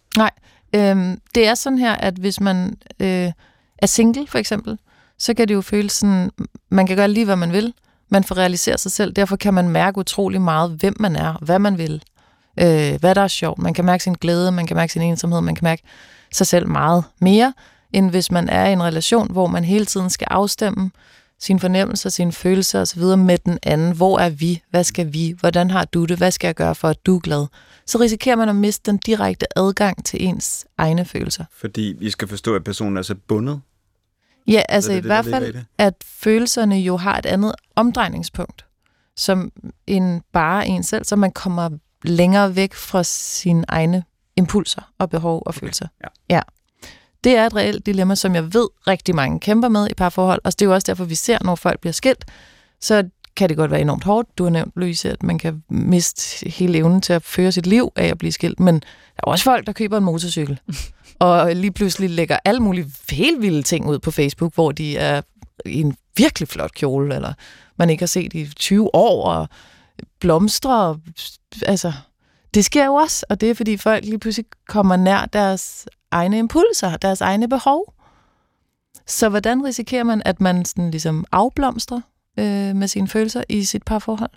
Øhm, 0.76 1.22
det 1.36 1.48
er 1.48 1.56
sådan 1.56 1.80
her, 1.80 1.94
at 1.94 2.14
hvis 2.14 2.40
man 2.40 2.78
øh, 3.00 3.32
er 3.78 3.86
single, 3.86 4.28
for 4.28 4.38
eksempel, 4.38 4.78
så 5.20 5.34
kan 5.34 5.48
det 5.48 5.54
jo 5.54 5.62
føles 5.62 5.92
sådan, 5.92 6.32
man 6.70 6.88
kan 6.88 6.98
gøre 6.98 7.08
lige, 7.08 7.26
hvad 7.26 7.36
man 7.36 7.52
vil. 7.52 7.74
Man 8.10 8.24
får 8.24 8.38
realiseret 8.38 8.80
sig 8.80 8.92
selv. 8.92 9.14
Derfor 9.14 9.36
kan 9.36 9.54
man 9.54 9.70
mærke 9.70 9.98
utrolig 9.98 10.42
meget, 10.42 10.72
hvem 10.72 10.96
man 11.00 11.16
er, 11.16 11.34
hvad 11.42 11.60
man 11.60 11.78
vil, 11.78 12.04
øh, 12.60 13.00
hvad 13.00 13.16
der 13.16 13.22
er 13.22 13.28
sjovt. 13.28 13.60
Man 13.60 13.74
kan 13.74 13.86
mærke 13.86 14.04
sin 14.04 14.14
glæde, 14.14 14.52
man 14.52 14.68
kan 14.68 14.78
mærke 14.78 14.94
sin 14.94 15.02
ensomhed, 15.02 15.42
man 15.42 15.56
kan 15.56 15.64
mærke 15.64 15.84
sig 16.34 16.48
selv 16.48 16.68
meget 16.68 17.04
mere, 17.22 17.54
end 17.94 18.10
hvis 18.10 18.32
man 18.32 18.50
er 18.50 18.66
i 18.66 18.74
en 18.74 18.84
relation, 18.84 19.32
hvor 19.32 19.48
man 19.48 19.64
hele 19.64 19.86
tiden 19.86 20.10
skal 20.10 20.28
afstemme 20.32 20.92
sine 21.44 21.60
fornemmelser, 21.60 22.10
sine 22.10 22.32
følelser 22.32 22.82
osv. 22.82 23.02
med 23.02 23.38
den 23.38 23.60
anden. 23.64 23.96
Hvor 23.96 24.20
er 24.20 24.30
vi? 24.30 24.64
Hvad 24.70 24.84
skal 24.84 25.14
vi? 25.14 25.36
Hvordan 25.40 25.72
har 25.72 25.86
du 25.86 26.06
det? 26.06 26.18
Hvad 26.18 26.32
skal 26.32 26.48
jeg 26.48 26.56
gøre 26.56 26.76
for, 26.76 26.88
at 26.88 27.06
du 27.06 27.16
er 27.16 27.20
glad? 27.20 27.48
Så 27.86 28.00
risikerer 28.00 28.36
man 28.36 28.50
at 28.50 28.56
miste 28.56 28.92
den 28.92 28.98
direkte 28.98 29.58
adgang 29.58 30.06
til 30.06 30.24
ens 30.24 30.66
egne 30.78 31.06
følelser. 31.06 31.46
Fordi 31.52 31.96
vi 32.00 32.10
skal 32.10 32.28
forstå, 32.28 32.56
at 32.56 32.64
personen 32.64 32.98
er 32.98 33.02
så 33.02 33.16
bundet? 33.28 33.62
Ja, 34.48 34.62
altså 34.70 34.92
det, 34.92 34.96
i 34.96 34.98
det, 34.98 35.06
hvert 35.06 35.26
fald, 35.26 35.56
at 35.78 35.94
følelserne 36.06 36.80
jo 36.80 36.98
har 36.98 37.18
et 37.18 37.26
andet 37.26 37.56
omdrejningspunkt, 37.76 38.66
som 39.16 39.52
en 39.88 40.22
bare 40.34 40.68
en 40.68 40.84
selv, 40.84 41.06
så 41.06 41.16
man 41.16 41.32
kommer 41.32 41.70
længere 42.04 42.56
væk 42.56 42.74
fra 42.74 43.04
sine 43.04 43.66
egne 43.68 44.04
impulser 44.36 44.92
og 45.00 45.10
behov 45.10 45.44
og 45.46 45.56
følelser. 45.56 45.88
Okay, 46.00 46.10
ja. 46.30 46.36
ja. 46.36 46.42
Det 47.24 47.38
er 47.38 47.46
et 47.46 47.56
reelt 47.56 47.86
dilemma, 47.86 48.16
som 48.16 48.36
jeg 48.36 48.54
ved 48.54 48.68
rigtig 48.88 49.16
mange 49.16 49.40
kæmper 49.40 49.70
med 49.70 49.88
i 49.90 49.94
parforhold, 49.94 50.42
og 50.44 50.52
det 50.52 50.62
er 50.62 50.66
jo 50.66 50.74
også 50.74 50.86
derfor, 50.86 51.06
vi 51.06 51.16
ser, 51.16 51.38
når 51.42 51.56
folk 51.56 51.80
bliver 51.80 51.94
skilt, 51.94 52.26
så 52.82 53.04
kan 53.36 53.50
det 53.50 53.58
godt 53.58 53.72
være 53.72 53.82
enormt 53.82 54.04
hårdt. 54.04 54.38
Du 54.38 54.44
har 54.44 54.52
nævnt, 54.52 54.74
Louise, 54.76 55.12
at 55.12 55.24
man 55.24 55.38
kan 55.38 55.64
miste 55.70 56.50
hele 56.50 56.78
evnen 56.78 57.02
til 57.02 57.14
at 57.14 57.24
føre 57.24 57.52
sit 57.52 57.66
liv 57.68 57.92
af 57.96 58.08
at 58.08 58.18
blive 58.18 58.32
skilt, 58.32 58.60
men 58.60 58.76
der 58.76 58.82
er 59.18 59.32
også 59.32 59.44
folk, 59.44 59.68
der 59.68 59.74
køber 59.74 59.98
en 59.98 60.04
motorcykel, 60.04 60.60
og 61.20 61.56
lige 61.56 61.72
pludselig 61.72 62.10
lægger 62.10 62.38
alle 62.46 62.60
mulige 62.60 62.92
helt 63.10 63.42
vilde 63.42 63.62
ting 63.62 63.88
ud 63.88 64.00
på 64.00 64.12
Facebook, 64.12 64.56
hvor 64.56 64.72
de 64.72 64.98
er 64.98 65.22
i 65.66 65.82
en 65.82 65.96
virkelig 66.18 66.48
flot 66.48 66.72
kjole, 66.72 67.16
eller 67.16 67.34
man 67.78 67.90
ikke 67.90 68.02
har 68.02 68.08
set 68.08 68.34
i 68.34 68.54
20 68.56 68.96
år, 68.96 69.32
og 69.32 69.50
blomstre, 70.20 71.00
altså, 71.66 71.94
det 72.54 72.66
sker 72.66 72.86
jo 72.86 72.94
også, 72.94 73.26
og 73.30 73.42
det 73.42 73.50
er, 73.50 73.54
fordi 73.54 73.78
folk 73.78 74.06
lige 74.06 74.20
pludselig 74.20 74.46
kommer 74.68 74.96
nær 74.96 75.26
deres 75.26 75.88
egne 76.12 76.40
impulser, 76.40 76.98
deres 76.98 77.22
egne 77.22 77.50
behov. 77.50 77.94
Så 79.08 79.30
hvordan 79.30 79.66
risikerer 79.66 80.04
man, 80.04 80.22
at 80.26 80.42
man 80.42 80.66
sådan 80.66 80.92
ligesom 80.92 81.26
afblomstrer 81.32 82.02
øh, 82.40 82.76
med 82.76 82.88
sine 82.88 83.08
følelser 83.08 83.44
i 83.50 83.64
sit 83.64 83.84
parforhold? 83.84 84.32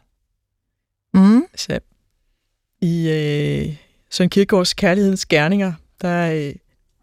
Mm. 1.15 1.43
Så 1.55 1.79
i 2.81 3.09
øh, 3.09 3.77
Søren 4.11 4.31
Kierkegaards 4.31 4.75
Kærlighedens 4.75 5.27
Gerninger, 5.27 5.73
der 6.01 6.33
øh, 6.33 6.55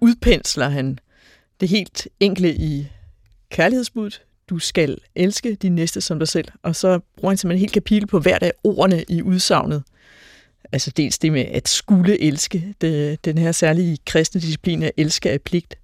udpensler 0.02 0.70
han 0.70 1.00
det 1.60 1.70
helt 1.70 2.08
enkle 2.20 2.56
i 2.56 2.88
kærlighedsbuddet. 3.50 4.22
Du 4.50 4.60
skal 4.60 4.98
elske 5.16 5.56
din 5.56 5.76
næste 5.76 6.02
som 6.02 6.20
dig 6.20 6.28
selv. 6.28 6.48
Og 6.64 6.76
så 6.76 7.00
bruger 7.18 7.30
han 7.32 7.38
simpelthen 7.38 7.58
et 7.58 7.60
helt 7.60 7.74
kapitel 7.74 8.08
på 8.08 8.20
hver 8.20 8.40
dag 8.40 8.52
ordene 8.64 9.04
i 9.10 9.22
udsagnet. 9.22 9.84
Altså 10.74 10.92
dels 10.92 11.20
det 11.20 11.32
med 11.32 11.46
at 11.46 11.68
skulle 11.68 12.22
elske, 12.22 12.74
det, 12.82 13.26
den 13.26 13.38
her 13.38 13.52
særlige 13.52 13.98
kristne 14.06 14.42
disciplin 14.42 14.84
at 14.84 14.92
elske 14.98 15.32
af 15.32 15.42
pligt. 15.42 15.76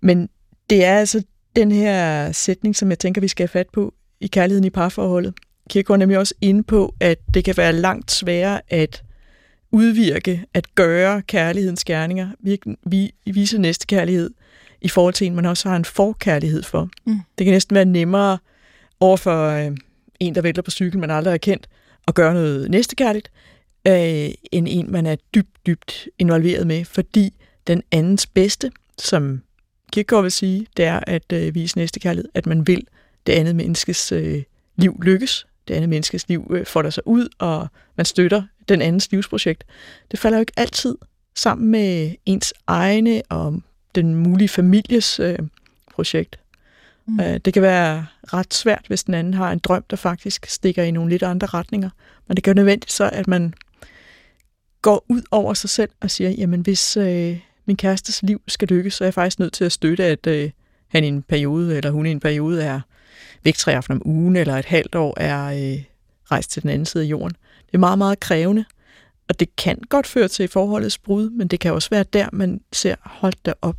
Men 0.00 0.28
det 0.70 0.84
er 0.84 0.98
altså 0.98 1.22
den 1.56 1.72
her 1.72 2.32
sætning, 2.32 2.76
som 2.76 2.90
jeg 2.90 2.98
tænker, 2.98 3.20
vi 3.20 3.28
skal 3.28 3.42
have 3.42 3.48
fat 3.48 3.68
på 3.72 3.94
i 4.20 4.26
kærligheden 4.26 4.64
i 4.64 4.70
parforholdet. 4.70 5.34
Kirke 5.70 5.92
er 5.92 5.96
nemlig 5.96 6.18
også 6.18 6.34
inde 6.40 6.62
på, 6.62 6.94
at 7.00 7.18
det 7.34 7.44
kan 7.44 7.56
være 7.56 7.72
langt 7.72 8.10
sværere 8.10 8.60
at 8.68 9.02
udvirke, 9.70 10.44
at 10.54 10.74
gøre 10.74 11.22
kærlighedens 11.22 11.84
gerninger, 11.84 12.28
vi, 12.84 13.10
vise 13.26 13.58
næste 13.58 13.86
kærlighed 13.86 14.30
i 14.80 14.88
forhold 14.88 15.14
til 15.14 15.26
en, 15.26 15.34
man 15.34 15.46
også 15.46 15.68
har 15.68 15.76
en 15.76 15.84
forkærlighed 15.84 16.62
for. 16.62 16.88
Mm. 17.06 17.20
Det 17.38 17.44
kan 17.44 17.52
næsten 17.52 17.74
være 17.74 17.84
nemmere 17.84 18.38
over 19.00 19.16
for 19.16 19.48
øh, 19.48 19.76
en, 20.20 20.34
der 20.34 20.42
vælter 20.42 20.62
på 20.62 20.70
cykel, 20.70 20.98
man 20.98 21.10
aldrig 21.10 21.32
har 21.32 21.38
kendt, 21.38 21.68
at 22.08 22.14
gøre 22.14 22.34
noget 22.34 22.70
næstekærligt, 22.70 23.30
øh, 23.86 24.30
end 24.52 24.66
en, 24.70 24.92
man 24.92 25.06
er 25.06 25.16
dybt, 25.34 25.66
dybt 25.66 26.08
involveret 26.18 26.66
med, 26.66 26.84
fordi 26.84 27.34
den 27.66 27.82
andens 27.92 28.26
bedste, 28.26 28.72
som 28.98 29.42
Kierkegaard 29.92 30.22
vil 30.22 30.32
sige, 30.32 30.66
det 30.76 30.84
er 30.84 31.00
at 31.06 31.32
øh, 31.32 31.54
vise 31.54 31.78
næstekærlighed, 31.78 32.28
at 32.34 32.46
man 32.46 32.66
vil 32.66 32.86
det 33.26 33.32
andet 33.32 33.56
menneskes 33.56 34.12
øh, 34.12 34.42
liv 34.76 35.00
lykkes, 35.02 35.46
det 35.68 35.74
andet 35.74 35.88
menneskes 35.88 36.28
liv 36.28 36.50
øh, 36.50 36.66
folder 36.66 36.90
sig 36.90 37.06
ud, 37.06 37.28
og 37.38 37.68
man 37.96 38.06
støtter 38.06 38.42
den 38.68 38.82
andens 38.82 39.10
livsprojekt. 39.10 39.64
Det 40.10 40.18
falder 40.18 40.38
jo 40.38 40.40
ikke 40.40 40.52
altid 40.56 40.96
sammen 41.34 41.70
med 41.70 42.14
ens 42.26 42.54
egne 42.66 43.22
og 43.28 43.60
den 43.94 44.14
mulige 44.14 44.48
families 44.48 45.20
øh, 45.20 45.38
projekt. 45.90 46.38
Mm. 47.06 47.20
Øh, 47.20 47.40
det 47.44 47.54
kan 47.54 47.62
være 47.62 48.06
ret 48.24 48.54
svært, 48.54 48.84
hvis 48.88 49.04
den 49.04 49.14
anden 49.14 49.34
har 49.34 49.52
en 49.52 49.58
drøm, 49.58 49.84
der 49.90 49.96
faktisk 49.96 50.46
stikker 50.46 50.82
i 50.82 50.90
nogle 50.90 51.10
lidt 51.10 51.22
andre 51.22 51.46
retninger. 51.46 51.90
Men 52.26 52.36
det 52.36 52.42
jo 52.46 52.54
nødvendigt 52.54 52.92
så, 52.92 53.10
at 53.12 53.28
man 53.28 53.54
går 54.88 55.04
ud 55.08 55.22
over 55.30 55.54
sig 55.54 55.70
selv 55.70 55.90
og 56.00 56.10
siger, 56.10 56.30
jamen 56.30 56.60
hvis 56.60 56.96
øh, 56.96 57.38
min 57.66 57.76
kærestes 57.76 58.22
liv 58.22 58.40
skal 58.48 58.68
lykkes, 58.68 58.94
så 58.94 59.04
er 59.04 59.06
jeg 59.06 59.14
faktisk 59.14 59.38
nødt 59.38 59.52
til 59.52 59.64
at 59.64 59.72
støtte, 59.72 60.04
at 60.04 60.26
øh, 60.26 60.50
han 60.88 61.04
i 61.04 61.06
en 61.08 61.22
periode, 61.22 61.76
eller 61.76 61.90
hun 61.90 62.06
i 62.06 62.10
en 62.10 62.20
periode 62.20 62.62
er 62.62 62.80
væk 63.44 63.54
tre 63.54 63.74
aften 63.74 63.92
om 63.92 64.02
ugen, 64.04 64.36
eller 64.36 64.54
et 64.54 64.64
halvt 64.64 64.94
år 64.94 65.20
er 65.20 65.44
øh, 65.44 65.82
rejst 66.30 66.50
til 66.50 66.62
den 66.62 66.70
anden 66.70 66.86
side 66.86 67.04
af 67.04 67.08
jorden. 67.08 67.36
Det 67.66 67.74
er 67.74 67.78
meget, 67.78 67.98
meget 67.98 68.20
krævende, 68.20 68.64
og 69.28 69.40
det 69.40 69.56
kan 69.56 69.78
godt 69.88 70.06
føre 70.06 70.28
til 70.28 70.48
forholdets 70.48 70.98
brud, 70.98 71.30
men 71.30 71.48
det 71.48 71.60
kan 71.60 71.72
også 71.72 71.90
være 71.90 72.04
der, 72.12 72.28
man 72.32 72.60
ser, 72.72 72.94
holdt 73.00 73.46
der 73.46 73.52
op. 73.62 73.76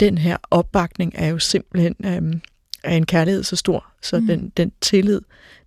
Den 0.00 0.18
her 0.18 0.36
opbakning 0.50 1.12
er 1.14 1.28
jo 1.28 1.38
simpelthen 1.38 1.96
øh, 2.04 2.40
er 2.84 2.96
en 2.96 3.06
kærlighed 3.06 3.42
så 3.42 3.56
stor, 3.56 3.86
så 4.02 4.20
mm. 4.20 4.26
den, 4.26 4.52
den 4.56 4.72
tillid, 4.80 5.20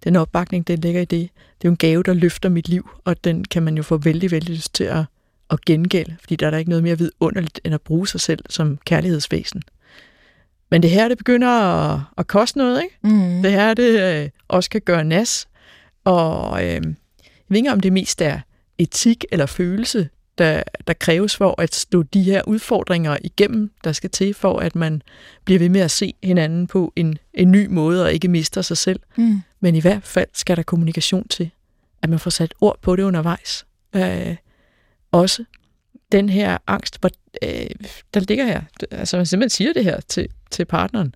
den 0.04 0.16
opbakning, 0.16 0.68
den 0.68 0.80
ligger 0.80 1.02
i 1.02 1.06
det. 1.06 1.30
Det 1.30 1.66
er 1.66 1.70
jo 1.70 1.70
en 1.70 1.78
gave, 1.78 2.04
der 2.04 2.14
løfter 2.14 2.50
mit 2.50 2.70
liv, 2.70 2.90
og 3.06 3.24
den 3.24 3.44
kan 3.44 3.64
man 3.64 3.78
jo 3.78 3.84
få 3.84 3.98
vældig, 3.98 4.32
vældig 4.32 4.56
lyst 4.56 4.74
til 4.74 4.84
at, 4.84 5.04
at 5.52 5.66
gengælde, 5.66 6.16
fordi 6.20 6.36
der 6.36 6.46
er 6.46 6.52
der 6.52 6.58
ikke 6.58 6.70
noget 6.70 6.84
mere 6.84 6.98
vidunderligt, 6.98 7.62
end 7.64 7.74
at 7.74 7.82
bruge 7.82 8.08
sig 8.08 8.22
selv 8.22 8.40
som 8.50 8.78
kærlighedsvæsen. 8.86 9.62
Men 10.72 10.84
det 10.84 10.90
her, 10.90 11.08
det 11.08 11.18
begynder 11.18 11.50
at, 11.50 12.00
at 12.18 12.28
koste 12.28 12.58
noget, 12.58 12.84
ikke? 12.84 12.98
Mm. 13.02 13.42
Det 13.42 13.52
her, 13.52 13.74
det 13.74 14.24
øh, 14.24 14.30
også 14.48 14.70
kan 14.70 14.82
gøre 14.82 15.04
nas, 15.04 15.48
og 16.04 16.64
øh, 16.64 16.70
jeg 16.70 17.50
ved 17.50 17.58
ikke, 17.58 17.72
om 17.72 17.80
det 17.80 17.94
mest 17.94 18.22
er 18.22 18.40
etik 18.78 19.26
eller 19.32 19.46
følelse, 19.46 20.10
der, 20.38 20.64
der 20.88 20.94
kræves 20.94 21.36
for 21.36 21.62
at 21.62 21.76
stå 21.76 22.04
de 22.04 22.24
her 22.24 22.42
udfordringer 22.48 23.18
igennem, 23.24 23.72
der 23.84 23.92
skal 23.92 24.10
til 24.10 24.34
for, 24.34 24.60
at 24.60 24.76
man 24.76 25.02
bliver 25.46 25.60
ved 25.60 25.70
med 25.70 25.82
at 25.82 25.92
se 25.92 26.14
hinanden 26.24 26.68
på 26.68 26.94
en, 26.96 27.18
en 27.34 27.52
ny 27.52 27.68
måde 27.68 28.04
og 28.04 28.14
ikke 28.14 28.28
mister 28.28 28.62
sig 28.62 28.78
selv. 28.78 29.00
Mm. 29.18 29.42
Men 29.60 29.76
i 29.76 29.80
hvert 29.80 30.04
fald 30.04 30.28
skal 30.34 30.58
der 30.58 30.64
kommunikation 30.64 31.28
til, 31.28 31.52
at 32.02 32.10
man 32.10 32.20
får 32.20 32.30
sat 32.30 32.54
ord 32.62 32.80
på 32.82 32.96
det 32.96 33.04
undervejs. 33.04 33.66
Øh, 33.96 34.36
også 35.12 35.44
den 36.12 36.30
her 36.30 36.58
angst, 36.68 37.00
hvor, 37.00 37.10
øh, 37.44 37.70
der 38.14 38.20
ligger 38.20 38.46
her. 38.46 38.62
Altså 38.92 39.18
man 39.18 39.26
simpelthen 39.26 39.50
siger 39.50 39.74
det 39.74 39.84
her 39.84 40.00
til, 40.00 40.28
til 40.52 40.66
partneren. 40.66 41.16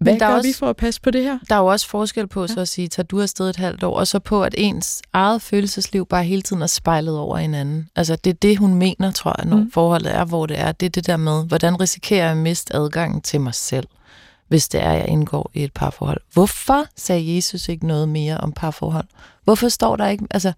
Hvad 0.00 0.12
Men 0.12 0.20
der 0.20 0.28
gør 0.28 0.34
også, 0.34 0.48
vi 0.48 0.52
for 0.52 0.70
at 0.70 0.76
passe 0.76 1.00
på 1.00 1.10
det 1.10 1.22
her? 1.22 1.38
Der 1.48 1.54
er 1.54 1.58
jo 1.58 1.66
også 1.66 1.88
forskel 1.88 2.26
på 2.26 2.46
så 2.46 2.60
at 2.60 2.68
sige, 2.68 2.88
tager 2.88 3.06
du 3.06 3.20
afsted 3.20 3.50
et 3.50 3.56
halvt 3.56 3.82
år, 3.82 3.98
og 3.98 4.06
så 4.06 4.18
på, 4.18 4.44
at 4.44 4.54
ens 4.58 5.02
eget 5.12 5.42
følelsesliv 5.42 6.06
bare 6.06 6.24
hele 6.24 6.42
tiden 6.42 6.62
er 6.62 6.66
spejlet 6.66 7.18
over 7.18 7.36
hinanden. 7.38 7.88
Altså 7.96 8.16
det 8.16 8.30
er 8.30 8.34
det, 8.34 8.58
hun 8.58 8.74
mener, 8.74 9.10
tror 9.12 9.34
jeg, 9.38 9.46
når 9.46 9.56
mm. 9.56 9.70
forholdet 9.70 10.14
er, 10.14 10.24
hvor 10.24 10.46
det 10.46 10.60
er. 10.60 10.72
Det 10.72 10.86
er 10.86 10.90
det 10.90 11.06
der 11.06 11.16
med, 11.16 11.46
hvordan 11.46 11.80
risikerer 11.80 12.22
jeg 12.22 12.30
at 12.30 12.36
miste 12.36 12.76
adgangen 12.76 13.20
til 13.20 13.40
mig 13.40 13.54
selv, 13.54 13.86
hvis 14.48 14.68
det 14.68 14.82
er, 14.82 14.92
jeg 14.92 15.08
indgår 15.08 15.50
i 15.54 15.64
et 15.64 15.72
parforhold. 15.72 16.20
Hvorfor 16.32 16.84
sagde 16.96 17.36
Jesus 17.36 17.68
ikke 17.68 17.86
noget 17.86 18.08
mere 18.08 18.36
om 18.36 18.52
parforhold? 18.52 19.06
Hvorfor 19.44 19.68
står 19.68 19.96
der 19.96 20.08
ikke... 20.08 20.26
Altså, 20.30 20.52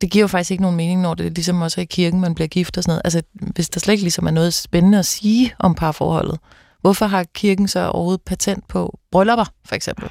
det 0.00 0.10
giver 0.10 0.22
jo 0.22 0.28
faktisk 0.28 0.50
ikke 0.50 0.62
nogen 0.62 0.76
mening, 0.76 1.00
når 1.00 1.14
det 1.14 1.26
er 1.26 1.30
ligesom 1.30 1.62
også 1.62 1.80
i 1.80 1.84
kirken, 1.84 2.20
man 2.20 2.34
bliver 2.34 2.48
gift 2.48 2.76
og 2.76 2.82
sådan 2.82 2.90
noget. 2.90 3.02
Altså, 3.04 3.22
hvis 3.54 3.68
der 3.68 3.80
slet 3.80 3.92
ikke 3.92 4.04
ligesom 4.04 4.26
er 4.26 4.30
noget 4.30 4.54
spændende 4.54 4.98
at 4.98 5.06
sige 5.06 5.54
om 5.58 5.74
parforholdet, 5.74 6.38
Hvorfor 6.84 7.06
har 7.06 7.24
kirken 7.34 7.68
så 7.68 7.88
overhovedet 7.88 8.22
patent 8.22 8.68
på 8.68 8.98
bryllupper, 9.10 9.44
for 9.64 9.74
eksempel? 9.74 10.10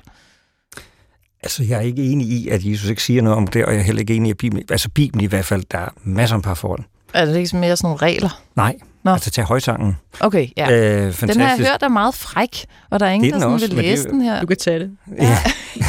Altså, 1.43 1.63
jeg 1.63 1.77
er 1.77 1.81
ikke 1.81 2.03
enig 2.03 2.27
i, 2.27 2.49
at 2.49 2.65
Jesus 2.65 2.89
ikke 2.89 3.03
siger 3.03 3.21
noget 3.21 3.37
om 3.37 3.47
det, 3.47 3.65
og 3.65 3.73
jeg 3.73 3.79
er 3.79 3.83
heller 3.83 3.99
ikke 3.99 4.15
enig 4.15 4.29
i, 4.29 4.31
at 4.31 4.37
Bibelen, 4.37 4.65
altså 4.69 4.89
Bibelen 4.89 5.23
i 5.23 5.27
hvert 5.27 5.45
fald, 5.45 5.63
der 5.71 5.77
er 5.77 5.89
masser 6.03 6.35
af 6.35 6.41
parforhold. 6.41 6.83
Er 7.13 7.25
det 7.25 7.37
ikke 7.37 7.57
mere 7.57 7.77
sådan 7.77 7.87
nogle 7.87 8.01
regler? 8.01 8.41
Nej, 8.55 8.77
Nå. 9.03 9.11
Altså 9.11 9.31
til 9.31 9.43
højsangen. 9.43 9.97
Okay, 10.19 10.47
ja. 10.57 10.71
Øh, 10.71 11.19
den 11.19 11.39
har 11.39 11.55
jeg 11.55 11.57
hørt 11.57 11.83
er 11.83 11.87
meget 11.87 12.15
fræk, 12.15 12.65
og 12.89 12.99
der 12.99 13.05
er 13.05 13.09
ingen, 13.09 13.33
der 13.33 13.39
sådan 13.39 13.53
også, 13.53 13.67
vil 13.67 13.75
læse 13.75 14.03
det, 14.03 14.11
den 14.11 14.21
her. 14.21 14.41
Du 14.41 14.45
kan 14.45 14.57
tage 14.57 14.79
det. 14.79 14.91
Ja, 15.17 15.37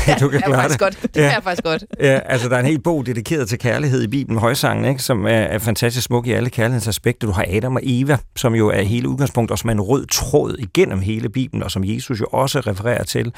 ja 0.07 0.17
du 0.21 0.29
kan 0.29 0.41
klare 0.41 0.69
det. 0.69 0.79
Godt. 0.79 1.03
Det 1.03 1.17
ja. 1.17 1.33
jeg 1.33 1.41
faktisk 1.43 1.65
godt. 1.65 1.85
Ja, 2.01 2.19
altså 2.25 2.49
der 2.49 2.57
er 2.57 2.61
en 2.61 2.67
hel 2.67 2.81
bog 2.81 3.07
dedikeret 3.07 3.49
til 3.49 3.59
kærlighed 3.59 4.03
i 4.03 4.07
Bibelen, 4.07 4.39
højsangen, 4.39 4.85
ikke, 4.85 5.03
som 5.03 5.27
er, 5.27 5.31
er 5.31 5.59
fantastisk 5.59 6.07
smuk 6.07 6.27
i 6.27 6.33
alle 6.33 6.51
kærlighedsaspekter. 6.51 7.27
Du 7.27 7.33
har 7.33 7.45
Adam 7.49 7.77
og 7.77 7.83
Eva, 7.85 8.19
som 8.37 8.55
jo 8.55 8.69
er 8.69 8.83
hele 8.83 9.09
udgangspunkt, 9.09 9.51
og 9.51 9.59
som 9.59 9.69
er 9.69 9.73
en 9.73 9.81
rød 9.81 10.07
tråd 10.07 10.57
igennem 10.59 11.01
hele 11.01 11.29
Bibelen, 11.29 11.63
og 11.63 11.71
som 11.71 11.85
Jesus 11.85 12.21
jo 12.21 12.27
også 12.33 12.61
refererer 12.61 13.05
til. 13.05 13.33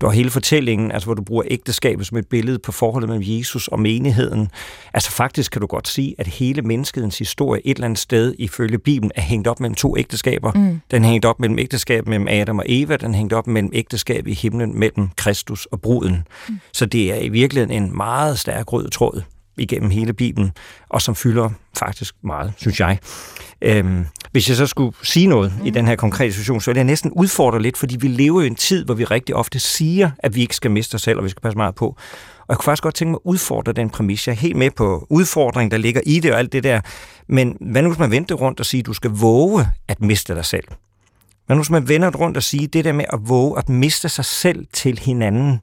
Du 0.00 0.06
har 0.06 0.12
hele 0.12 0.30
fortællingen, 0.30 0.92
altså 0.92 1.06
hvor 1.06 1.14
du 1.14 1.22
bruger 1.22 1.42
ægteskabet 1.46 2.06
som 2.06 2.18
et 2.18 2.26
billede 2.26 2.58
på 2.58 2.72
forholdet 2.72 3.08
mellem 3.08 3.24
Jesus 3.26 3.68
og 3.68 3.80
menigheden. 3.80 4.50
Altså 4.94 5.10
faktisk 5.10 5.52
kan 5.52 5.60
du 5.60 5.66
godt 5.66 5.88
sige, 5.88 6.14
at 6.18 6.26
hele 6.26 6.62
menneskets 6.62 7.18
historie 7.18 7.66
et 7.66 7.74
eller 7.76 7.84
andet 7.84 7.98
sted 7.98 8.34
ifølge 8.38 8.78
Bibelen 8.78 9.12
er 9.18 9.22
hængt 9.22 9.48
op 9.48 9.60
mellem 9.60 9.74
to 9.74 9.96
ægteskaber. 9.96 10.52
Mm. 10.52 10.80
Den 10.90 11.04
hængte 11.04 11.26
op 11.26 11.40
mellem 11.40 11.58
ægteskab 11.58 12.06
mellem 12.06 12.28
Adam 12.28 12.58
og 12.58 12.64
Eva, 12.68 12.96
den 12.96 13.14
hængte 13.14 13.34
op 13.34 13.46
mellem 13.46 13.70
ægteskab 13.74 14.26
i 14.26 14.34
himlen 14.34 14.78
mellem 14.78 15.08
Kristus 15.16 15.66
og 15.66 15.80
bruden. 15.80 16.26
Mm. 16.48 16.60
Så 16.72 16.86
det 16.86 17.12
er 17.12 17.16
i 17.16 17.28
virkeligheden 17.28 17.82
en 17.82 17.96
meget 17.96 18.38
stærk 18.38 18.72
rød 18.72 18.90
tråd 18.90 19.22
igennem 19.56 19.90
hele 19.90 20.12
Bibelen, 20.12 20.52
og 20.88 21.02
som 21.02 21.14
fylder 21.14 21.50
faktisk 21.78 22.14
meget, 22.22 22.52
synes 22.56 22.80
jeg. 22.80 22.98
Øhm, 23.62 24.06
hvis 24.32 24.48
jeg 24.48 24.56
så 24.56 24.66
skulle 24.66 24.96
sige 25.02 25.26
noget 25.26 25.52
mm. 25.60 25.66
i 25.66 25.70
den 25.70 25.88
her 25.88 25.96
konkrete 25.96 26.32
situation, 26.32 26.60
så 26.60 26.70
vil 26.70 26.76
jeg 26.76 26.84
næsten 26.84 27.12
udfordre 27.12 27.62
lidt, 27.62 27.76
fordi 27.76 27.96
vi 27.96 28.08
lever 28.08 28.42
i 28.42 28.46
en 28.46 28.54
tid, 28.54 28.84
hvor 28.84 28.94
vi 28.94 29.04
rigtig 29.04 29.34
ofte 29.34 29.58
siger, 29.58 30.10
at 30.18 30.34
vi 30.34 30.40
ikke 30.40 30.56
skal 30.56 30.70
miste 30.70 30.94
os 30.94 31.02
selv, 31.02 31.18
og 31.18 31.24
vi 31.24 31.28
skal 31.28 31.40
passe 31.40 31.56
meget 31.56 31.74
på. 31.74 31.96
Og 32.48 32.52
jeg 32.52 32.58
kunne 32.58 32.64
faktisk 32.64 32.82
godt 32.82 32.94
tænke 32.94 33.10
mig 33.10 33.18
at 33.24 33.30
udfordre 33.30 33.72
den 33.72 33.90
præmis. 33.90 34.26
Jeg 34.26 34.32
er 34.32 34.36
helt 34.36 34.56
med 34.56 34.70
på 34.70 35.06
udfordringen, 35.10 35.70
der 35.70 35.76
ligger 35.76 36.00
i 36.06 36.20
det 36.20 36.32
og 36.32 36.38
alt 36.38 36.52
det 36.52 36.64
der. 36.64 36.80
Men 37.26 37.56
hvad 37.60 37.82
nu, 37.82 37.88
hvis 37.88 37.98
man 37.98 38.10
vender 38.10 38.34
rundt 38.34 38.60
og 38.60 38.66
siger, 38.66 38.82
at 38.82 38.86
du 38.86 38.92
skal 38.92 39.10
våge 39.10 39.66
at 39.88 40.00
miste 40.00 40.34
dig 40.34 40.44
selv? 40.44 40.64
Men 41.48 41.56
nu 41.56 41.64
skal 41.64 41.72
man 41.72 41.88
vende 41.88 42.08
rundt 42.08 42.36
og 42.36 42.42
sige, 42.42 42.66
det 42.66 42.84
der 42.84 42.92
med 42.92 43.04
at 43.12 43.18
våge 43.22 43.58
at 43.58 43.68
miste 43.68 44.08
sig 44.08 44.24
selv 44.24 44.66
til 44.72 44.98
hinanden, 44.98 45.60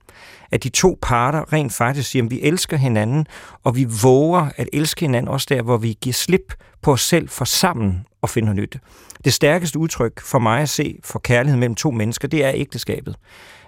at 0.51 0.63
de 0.63 0.69
to 0.69 0.97
parter 1.01 1.53
rent 1.53 1.73
faktisk 1.73 2.09
siger, 2.09 2.25
at 2.25 2.31
vi 2.31 2.41
elsker 2.41 2.77
hinanden, 2.77 3.27
og 3.63 3.75
vi 3.75 3.87
våger 4.03 4.49
at 4.57 4.69
elske 4.73 5.01
hinanden 5.01 5.27
også 5.31 5.47
der, 5.49 5.61
hvor 5.61 5.77
vi 5.77 5.97
giver 6.01 6.13
slip 6.13 6.53
på 6.81 6.91
os 6.91 7.01
selv 7.01 7.29
for 7.29 7.45
sammen 7.45 8.05
at 8.23 8.29
finde 8.29 8.53
nyt. 8.53 8.77
Det 9.25 9.33
stærkeste 9.33 9.79
udtryk 9.79 10.21
for 10.21 10.39
mig 10.39 10.61
at 10.61 10.69
se 10.69 10.99
for 11.03 11.19
kærlighed 11.19 11.59
mellem 11.59 11.75
to 11.75 11.91
mennesker, 11.91 12.27
det 12.27 12.45
er 12.45 12.51
ægteskabet. 12.55 13.15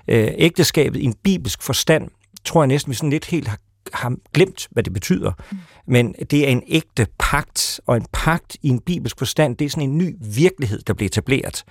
Øh, 0.08 0.28
ægteskabet 0.38 1.00
i 1.00 1.04
en 1.04 1.16
bibelsk 1.24 1.64
forstand, 1.64 2.10
tror 2.48 2.62
jeg 2.62 2.68
næsten, 2.68 2.90
vi 2.90 2.96
sådan 2.96 3.10
lidt 3.10 3.26
helt 3.26 3.48
har 3.48 3.58
har 3.94 4.16
glemt, 4.34 4.68
hvad 4.72 4.84
det 4.84 4.94
betyder. 4.94 5.32
Mm. 5.52 5.58
Men 5.88 6.16
det 6.32 6.48
er 6.48 6.52
en 6.52 6.64
ægte 6.68 7.08
pagt, 7.20 7.82
og 7.88 7.98
en 7.98 8.06
pagt 8.14 8.58
i 8.62 8.70
en 8.70 8.80
bibelsk 8.80 9.18
forstand, 9.18 9.58
det 9.58 9.66
er 9.66 9.70
sådan 9.70 9.90
en 9.90 9.98
ny 9.98 10.16
virkelighed, 10.22 10.82
der 10.88 10.94
bliver 10.94 11.08
etableret. 11.08 11.64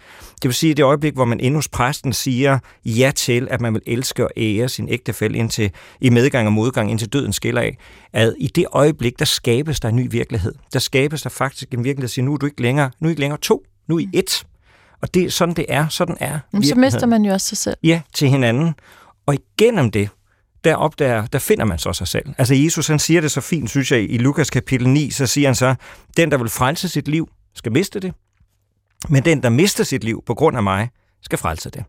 Det 0.42 0.44
vil 0.48 0.54
sige, 0.54 0.74
det 0.74 0.82
øjeblik, 0.82 1.14
hvor 1.14 1.24
man 1.24 1.40
endnu 1.40 1.58
hos 1.58 1.68
præsten 1.68 2.12
siger 2.12 2.58
ja 2.84 3.12
til, 3.16 3.48
at 3.50 3.60
man 3.60 3.74
vil 3.74 3.82
elske 3.86 4.24
og 4.24 4.30
ære 4.36 4.68
sin 4.68 4.88
ægtefælle 4.88 5.38
indtil, 5.38 5.70
i 6.00 6.10
medgang 6.10 6.46
og 6.46 6.52
modgang, 6.52 6.90
indtil 6.90 7.08
døden 7.08 7.32
skiller 7.32 7.60
af, 7.60 7.76
at 8.12 8.34
i 8.38 8.46
det 8.46 8.66
øjeblik, 8.72 9.18
der 9.18 9.24
skabes 9.24 9.80
der 9.80 9.88
en 9.88 9.96
ny 9.96 10.08
virkelighed. 10.10 10.54
Der 10.72 10.78
skabes 10.78 11.22
der 11.22 11.30
faktisk 11.30 11.74
en 11.74 11.84
virkelighed, 11.84 12.08
der 12.08 12.12
siger, 12.12 12.24
nu 12.24 12.32
er 12.34 12.38
du 12.38 12.46
ikke 12.46 12.62
længere, 12.62 12.90
nu 13.00 13.08
er 13.08 13.10
ikke 13.10 13.20
længere 13.20 13.40
to, 13.40 13.62
nu 13.88 13.96
er 13.96 14.00
I 14.00 14.08
et. 14.12 14.46
Og 15.02 15.14
det 15.14 15.32
sådan, 15.32 15.54
det 15.54 15.66
er. 15.68 15.88
Sådan 15.88 16.16
er 16.20 16.38
Så 16.62 16.74
mister 16.74 17.06
man 17.06 17.24
jo 17.24 17.32
også 17.32 17.48
sig 17.48 17.58
selv. 17.58 17.76
Ja, 17.82 18.00
til 18.14 18.28
hinanden. 18.28 18.74
Og 19.26 19.34
igennem 19.34 19.90
det, 19.90 20.08
der 20.64 20.76
opdager, 20.76 21.26
der 21.26 21.38
finder 21.38 21.64
man 21.64 21.78
så 21.78 21.92
sig 21.92 22.08
selv. 22.08 22.34
Altså 22.38 22.54
Jesus, 22.54 22.86
han 22.86 22.98
siger 22.98 23.20
det 23.20 23.30
så 23.30 23.40
fint, 23.40 23.70
synes 23.70 23.92
jeg, 23.92 24.10
i 24.10 24.18
Lukas 24.18 24.50
kapitel 24.50 24.88
9, 24.88 25.10
så 25.10 25.26
siger 25.26 25.48
han 25.48 25.54
så, 25.54 25.74
den, 26.16 26.30
der 26.30 26.38
vil 26.38 26.48
frelse 26.48 26.88
sit 26.88 27.08
liv, 27.08 27.28
skal 27.54 27.72
miste 27.72 28.00
det, 28.00 28.14
men 29.08 29.24
den, 29.24 29.42
der 29.42 29.48
mister 29.48 29.84
sit 29.84 30.04
liv 30.04 30.22
på 30.26 30.34
grund 30.34 30.56
af 30.56 30.62
mig, 30.62 30.88
skal 31.22 31.38
frelse 31.38 31.70
det. 31.70 31.84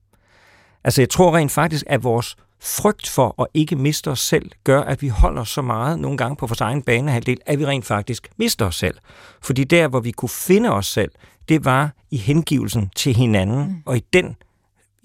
Altså 0.84 1.01
jeg 1.01 1.10
tror 1.10 1.38
rent 1.38 1.51
faktisk, 1.51 1.84
at 1.88 2.03
vores 2.03 2.36
frygt 2.62 3.10
for 3.10 3.41
at 3.41 3.47
ikke 3.53 3.75
miste 3.75 4.12
os 4.12 4.19
selv, 4.19 4.51
gør, 4.63 4.82
at 4.82 5.01
vi 5.01 5.08
holder 5.08 5.43
så 5.43 5.62
meget 5.62 5.99
nogle 5.99 6.17
gange 6.17 6.36
på 6.36 6.47
vores 6.47 6.62
egen 6.62 6.82
banehalvdel, 6.82 7.38
at 7.45 7.60
vi 7.60 7.65
rent 7.65 7.86
faktisk 7.86 8.30
mister 8.38 8.65
os 8.65 8.75
selv. 8.75 8.97
Fordi 9.41 9.63
der, 9.63 9.88
hvor 9.88 9.99
vi 9.99 10.12
kunne 10.12 10.30
finde 10.30 10.71
os 10.71 10.88
selv, 10.88 11.12
det 11.49 11.65
var 11.65 11.91
i 12.12 12.17
hengivelsen 12.17 12.91
til 12.95 13.15
hinanden, 13.15 13.60
mm. 13.60 13.75
og 13.86 13.97
i 13.97 14.03
den 14.13 14.36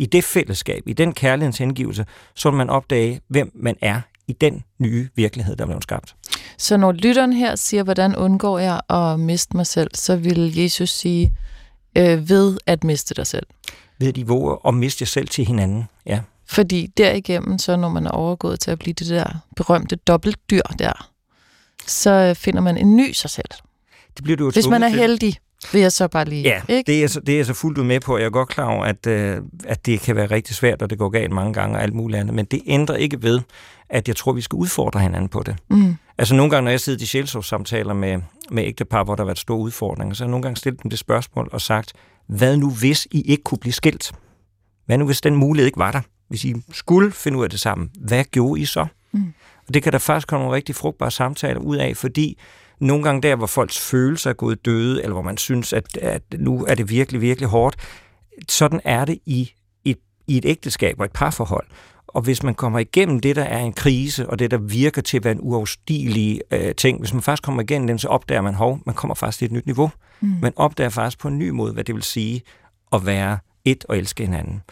i 0.02 0.06
det 0.06 0.24
fællesskab, 0.24 0.82
i 0.86 0.92
den 0.92 1.12
kærlighedens 1.12 1.58
hengivelse, 1.58 2.06
så 2.34 2.50
vil 2.50 2.56
man 2.56 2.70
opdage, 2.70 3.20
hvem 3.28 3.52
man 3.54 3.76
er 3.80 4.00
i 4.28 4.32
den 4.32 4.64
nye 4.78 5.08
virkelighed, 5.14 5.56
der 5.56 5.64
er 5.64 5.66
blevet 5.66 5.82
skabt. 5.82 6.14
Så 6.58 6.76
når 6.76 6.92
lytteren 6.92 7.32
her 7.32 7.56
siger, 7.56 7.82
hvordan 7.82 8.16
undgår 8.16 8.58
jeg 8.58 8.80
at 8.90 9.20
miste 9.20 9.56
mig 9.56 9.66
selv, 9.66 9.90
så 9.94 10.16
vil 10.16 10.58
Jesus 10.58 10.90
sige, 10.90 11.32
øh, 11.98 12.28
ved 12.28 12.58
at 12.66 12.84
miste 12.84 13.14
dig 13.14 13.26
selv. 13.26 13.46
Ved 13.98 14.08
at 14.08 14.16
I 14.16 14.22
våger 14.22 14.66
at 14.68 14.74
miste 14.74 15.02
jer 15.02 15.06
selv 15.06 15.28
til 15.28 15.44
hinanden, 15.44 15.84
ja. 16.06 16.20
Fordi 16.46 16.86
derigennem, 16.96 17.58
så 17.58 17.76
når 17.76 17.88
man 17.88 18.06
er 18.06 18.10
overgået 18.10 18.60
til 18.60 18.70
at 18.70 18.78
blive 18.78 18.94
det 18.94 19.08
der 19.08 19.26
berømte 19.56 19.96
dobbeltdyr 19.96 20.62
der, 20.78 21.08
så 21.86 22.34
finder 22.34 22.60
man 22.60 22.78
en 22.78 22.96
ny 22.96 23.12
sig 23.12 23.30
selv. 23.30 23.50
Det 24.16 24.24
bliver 24.24 24.36
du 24.36 24.50
Hvis 24.50 24.68
man 24.68 24.82
er 24.82 24.88
heldig 24.88 25.36
vil 25.72 25.80
jeg 25.80 25.92
så 25.92 26.08
bare 26.08 26.24
lige... 26.24 26.42
Ja, 26.42 26.62
ikke? 26.68 26.92
Det, 26.92 27.04
er 27.04 27.08
så, 27.08 27.20
det 27.20 27.32
er 27.32 27.36
jeg 27.36 27.46
så 27.46 27.54
fuldt 27.54 27.78
ud 27.78 27.84
med 27.84 28.00
på. 28.00 28.18
Jeg 28.18 28.24
er 28.24 28.30
godt 28.30 28.48
klar 28.48 28.64
over, 28.64 28.84
at, 28.84 29.06
øh, 29.06 29.40
at 29.64 29.86
det 29.86 30.00
kan 30.00 30.16
være 30.16 30.26
rigtig 30.26 30.56
svært, 30.56 30.82
og 30.82 30.90
det 30.90 30.98
går 30.98 31.08
galt 31.08 31.32
mange 31.32 31.52
gange 31.52 31.76
og 31.76 31.82
alt 31.82 31.94
muligt 31.94 32.20
andet. 32.20 32.34
Men 32.34 32.44
det 32.44 32.62
ændrer 32.66 32.96
ikke 32.96 33.22
ved, 33.22 33.40
at 33.88 34.08
jeg 34.08 34.16
tror, 34.16 34.32
vi 34.32 34.40
skal 34.40 34.56
udfordre 34.56 35.00
hinanden 35.00 35.28
på 35.28 35.42
det. 35.42 35.56
Mm. 35.70 35.96
Altså 36.18 36.34
nogle 36.34 36.50
gange, 36.50 36.64
når 36.64 36.70
jeg 36.70 36.80
sidder 36.80 37.02
i 37.02 37.06
sjælsovssamtaler 37.06 37.94
med, 37.94 38.20
med 38.50 38.64
ægtepar, 38.64 39.04
hvor 39.04 39.14
der 39.14 39.22
har 39.22 39.26
været 39.26 39.38
store 39.38 39.58
udfordringer, 39.58 40.14
så 40.14 40.24
har 40.24 40.28
jeg 40.28 40.30
nogle 40.30 40.42
gange 40.42 40.56
stillet 40.56 40.82
dem 40.82 40.90
det 40.90 40.98
spørgsmål 40.98 41.48
og 41.52 41.60
sagt, 41.60 41.92
hvad 42.28 42.56
nu 42.56 42.70
hvis 42.70 43.08
I 43.10 43.20
ikke 43.20 43.42
kunne 43.42 43.58
blive 43.58 43.72
skilt? 43.72 44.12
Hvad 44.86 44.98
nu 44.98 45.06
hvis 45.06 45.20
den 45.20 45.36
mulighed 45.36 45.66
ikke 45.66 45.78
var 45.78 45.92
der? 45.92 46.00
Hvis 46.28 46.44
I 46.44 46.54
skulle 46.72 47.12
finde 47.12 47.38
ud 47.38 47.44
af 47.44 47.50
det 47.50 47.60
sammen, 47.60 47.90
hvad 48.00 48.24
gjorde 48.24 48.60
I 48.60 48.64
så? 48.64 48.86
Mm. 49.12 49.34
Og 49.68 49.74
det 49.74 49.82
kan 49.82 49.92
der 49.92 49.98
faktisk 49.98 50.28
komme 50.28 50.42
nogle 50.44 50.56
rigtig 50.56 50.74
frugtbare 50.74 51.10
samtaler 51.10 51.60
ud 51.60 51.76
af, 51.76 51.96
fordi 51.96 52.38
nogle 52.82 53.04
gange 53.04 53.22
der, 53.22 53.36
hvor 53.36 53.46
folks 53.46 53.80
følelser 53.80 54.30
er 54.30 54.34
gået 54.34 54.64
døde, 54.64 55.02
eller 55.02 55.12
hvor 55.12 55.22
man 55.22 55.36
synes, 55.36 55.72
at, 55.72 55.96
at 55.96 56.22
nu 56.38 56.64
er 56.64 56.74
det 56.74 56.90
virkelig, 56.90 57.20
virkelig 57.20 57.48
hårdt. 57.48 57.76
Sådan 58.48 58.80
er 58.84 59.04
det 59.04 59.18
i 59.26 59.52
et, 59.84 59.98
i 60.26 60.36
et 60.36 60.44
ægteskab 60.44 61.00
og 61.00 61.04
et 61.04 61.12
parforhold. 61.12 61.66
Og 62.06 62.22
hvis 62.22 62.42
man 62.42 62.54
kommer 62.54 62.78
igennem 62.78 63.20
det, 63.20 63.36
der 63.36 63.42
er 63.42 63.58
en 63.58 63.72
krise, 63.72 64.30
og 64.30 64.38
det, 64.38 64.50
der 64.50 64.58
virker 64.58 65.02
til 65.02 65.16
at 65.16 65.24
være 65.24 65.32
en 65.32 65.40
uafstigelig 65.42 66.40
øh, 66.50 66.74
ting, 66.74 66.98
hvis 66.98 67.12
man 67.12 67.22
faktisk 67.22 67.42
kommer 67.42 67.62
igennem 67.62 67.86
den, 67.86 67.98
så 67.98 68.08
opdager 68.08 68.40
man, 68.40 68.54
hov, 68.54 68.80
man 68.86 68.94
kommer 68.94 69.14
faktisk 69.14 69.38
til 69.38 69.46
et 69.46 69.52
nyt 69.52 69.66
niveau. 69.66 69.90
Mm. 70.20 70.28
Man 70.42 70.52
opdager 70.56 70.90
faktisk 70.90 71.18
på 71.18 71.28
en 71.28 71.38
ny 71.38 71.48
måde, 71.48 71.72
hvad 71.72 71.84
det 71.84 71.94
vil 71.94 72.02
sige 72.02 72.42
at 72.92 73.06
være 73.06 73.38
et 73.64 73.84
og 73.88 73.98
elske 73.98 74.24
hinanden. 74.24 74.62